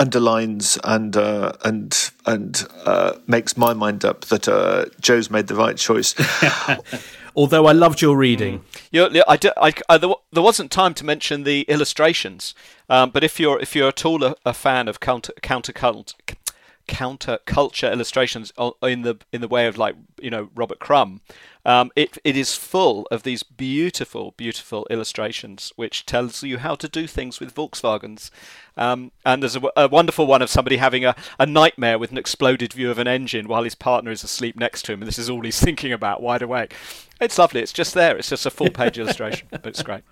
underlines 0.01 0.79
and 0.85 1.16
uh, 1.16 1.53
and 1.64 2.11
and 2.27 2.66
uh, 2.85 3.12
makes 3.27 3.57
my 3.57 3.72
mind 3.75 4.05
up 4.05 4.22
that 4.27 4.49
uh, 4.49 4.87
Joe's 5.01 5.31
made 5.31 5.47
the 5.47 5.55
right 5.55 5.77
choice. 5.77 6.14
Although 7.37 7.66
I 7.66 7.72
loved 7.72 8.01
your 8.01 8.16
reading. 8.16 8.62
You 8.93 9.09
know, 9.11 9.25
I, 9.27 9.37
di- 9.37 9.51
I, 9.57 9.72
I- 9.89 9.99
there 9.99 10.43
wasn't 10.43 10.70
time 10.70 10.95
to 10.95 11.05
mention 11.05 11.43
the 11.43 11.62
illustrations, 11.62 12.55
um, 12.89 13.11
but 13.11 13.25
if 13.25 13.41
you're 13.41 13.61
if 13.61 13.75
you're 13.75 13.89
at 13.89 14.05
all 14.05 14.22
a, 14.22 14.37
a 14.45 14.53
fan 14.55 14.87
of 14.89 15.01
counter 15.01 15.33
counter 15.43 15.72
cult, 15.72 16.14
counter 16.87 17.39
culture 17.47 17.91
illustrations 17.91 18.53
in 18.82 19.03
the 19.03 19.18
in 19.32 19.41
the 19.41 19.49
way 19.49 19.66
of 19.66 19.78
like 19.78 19.97
you 20.20 20.30
know 20.30 20.51
Robert 20.55 20.78
Crumb, 20.78 21.20
um, 21.64 21.91
it 21.97 22.18
it 22.24 22.37
is 22.37 22.55
full 22.55 23.07
of 23.11 23.22
these 23.22 23.43
beautiful 23.43 24.35
beautiful 24.37 24.87
illustrations 24.91 25.72
which 25.76 26.07
tells 26.07 26.43
you 26.43 26.59
how 26.59 26.74
to 26.74 26.89
do 26.89 27.07
things 27.07 27.41
with 27.41 27.55
Volkswagens. 27.55 28.30
Um, 28.76 29.12
and 29.24 29.43
there's 29.43 29.57
a 29.57 29.89
wonderful 29.89 30.26
one 30.26 30.43
of 30.43 30.51
somebody 30.51 30.76
having 30.76 31.05
a, 31.05 31.14
a 31.39 31.47
nightmare 31.47 31.99
with 31.99 32.11
an 32.11 32.18
exploded 32.18 32.72
view 32.72 32.91
of 32.91 32.99
an 32.99 33.09
engine 33.09 33.49
while 33.49 33.64
his 33.64 33.74
partner 33.74 34.11
is 34.11 34.24
asleep 34.24 34.57
next 34.57 34.82
to 34.87 34.93
him, 34.93 35.01
and 35.01 35.09
this 35.09 35.18
is 35.18 35.30
all 35.30 35.43
he's 35.43 35.61
thinking 35.64 35.93
about, 35.93 36.22
wide 36.22 36.43
awake. 36.43 36.74
It's 37.20 37.39
lovely. 37.39 37.61
It's 37.61 37.72
just 37.72 37.95
there. 37.95 38.16
It's 38.16 38.30
just 38.30 38.47
a 38.47 38.51
full 38.51 38.70
page 38.70 38.99
illustration, 38.99 39.49
but 39.51 39.66
it's 39.66 39.82
great. 39.82 40.03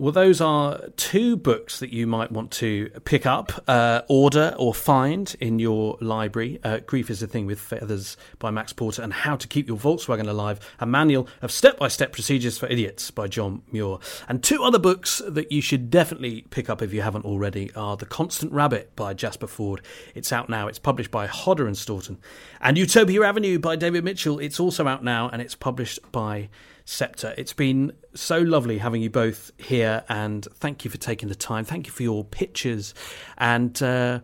Well, 0.00 0.12
those 0.12 0.40
are 0.40 0.78
two 0.96 1.36
books 1.36 1.80
that 1.80 1.92
you 1.92 2.06
might 2.06 2.30
want 2.30 2.52
to 2.52 2.88
pick 3.04 3.26
up, 3.26 3.64
uh, 3.66 4.02
order, 4.08 4.54
or 4.56 4.72
find 4.72 5.34
in 5.40 5.58
your 5.58 5.98
library. 6.00 6.60
Uh, 6.62 6.78
Grief 6.78 7.10
is 7.10 7.20
a 7.20 7.26
Thing 7.26 7.46
with 7.46 7.58
Feathers 7.58 8.16
by 8.38 8.52
Max 8.52 8.72
Porter 8.72 9.02
and 9.02 9.12
How 9.12 9.34
to 9.34 9.48
Keep 9.48 9.66
Your 9.66 9.76
Volkswagen 9.76 10.28
Alive, 10.28 10.60
a 10.78 10.86
manual 10.86 11.26
of 11.42 11.50
step 11.50 11.80
by 11.80 11.88
step 11.88 12.12
procedures 12.12 12.56
for 12.56 12.68
idiots 12.68 13.10
by 13.10 13.26
John 13.26 13.62
Muir. 13.72 13.98
And 14.28 14.40
two 14.40 14.62
other 14.62 14.78
books 14.78 15.20
that 15.26 15.50
you 15.50 15.60
should 15.60 15.90
definitely 15.90 16.42
pick 16.42 16.70
up 16.70 16.80
if 16.80 16.92
you 16.94 17.02
haven't 17.02 17.24
already 17.24 17.74
are 17.74 17.96
The 17.96 18.06
Constant 18.06 18.52
Rabbit 18.52 18.94
by 18.94 19.14
Jasper 19.14 19.48
Fforde. 19.48 19.80
It's 20.14 20.32
out 20.32 20.48
now. 20.48 20.68
It's 20.68 20.78
published 20.78 21.10
by 21.10 21.26
Hodder 21.26 21.66
and 21.66 21.76
Stoughton. 21.76 22.18
And 22.60 22.78
Utopia 22.78 23.24
Avenue 23.24 23.58
by 23.58 23.74
David 23.74 24.04
Mitchell. 24.04 24.38
It's 24.38 24.60
also 24.60 24.86
out 24.86 25.02
now 25.02 25.28
and 25.28 25.42
it's 25.42 25.56
published 25.56 25.98
by 26.12 26.50
Sceptre. 26.88 27.34
It's 27.36 27.52
been 27.52 27.92
so 28.14 28.38
lovely 28.38 28.78
having 28.78 29.02
you 29.02 29.10
both 29.10 29.52
here, 29.58 30.04
and 30.08 30.42
thank 30.54 30.86
you 30.86 30.90
for 30.90 30.96
taking 30.96 31.28
the 31.28 31.34
time. 31.34 31.66
Thank 31.66 31.86
you 31.86 31.92
for 31.92 32.02
your 32.02 32.24
pictures, 32.24 32.94
and 33.36 33.80
uh, 33.82 34.20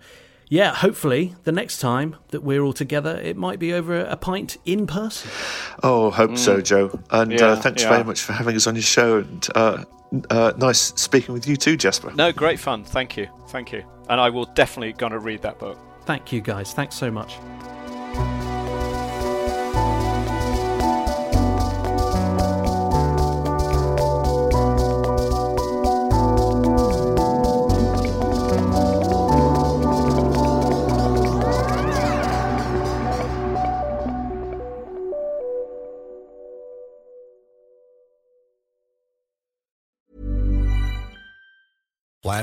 yeah, 0.49 0.75
hopefully 0.75 1.35
the 1.45 1.53
next 1.53 1.79
time 1.79 2.17
that 2.29 2.43
we're 2.43 2.63
all 2.63 2.73
together, 2.73 3.21
it 3.23 3.37
might 3.37 3.59
be 3.59 3.75
over 3.75 4.01
a 4.01 4.17
pint 4.17 4.57
in 4.65 4.87
person. 4.87 5.31
oh, 5.83 6.11
hope 6.11 6.39
so, 6.39 6.63
Joe. 6.63 6.99
And 7.11 7.33
Yeah, 7.33 7.49
uh, 7.49 7.57
thanks 7.57 7.83
yeah. 7.83 7.91
very 7.91 8.05
much 8.05 8.23
for 8.23 8.33
having 8.33 8.57
us 8.57 8.67
on 8.67 8.77
your 8.77 8.83
show. 8.83 9.19
And 9.19 9.47
uh, 9.55 9.85
uh, 10.31 10.53
nice 10.57 10.81
speaking 10.97 11.35
with 11.35 11.47
you 11.47 11.57
too, 11.57 11.77
Jasper. 11.77 12.13
No, 12.15 12.33
great 12.33 12.59
fun. 12.59 12.83
Thank 12.83 13.19
you, 13.19 13.29
thank 13.49 13.73
you. 13.73 13.85
And 14.09 14.19
I 14.19 14.31
will 14.31 14.47
definitely 14.47 14.95
gonna 14.95 15.19
read 15.19 15.43
that 15.43 15.59
book. 15.59 15.79
Thank 16.07 16.33
you, 16.33 16.41
guys. 16.41 16.73
Thanks 16.73 16.97
so 16.97 17.11
much. 17.11 17.37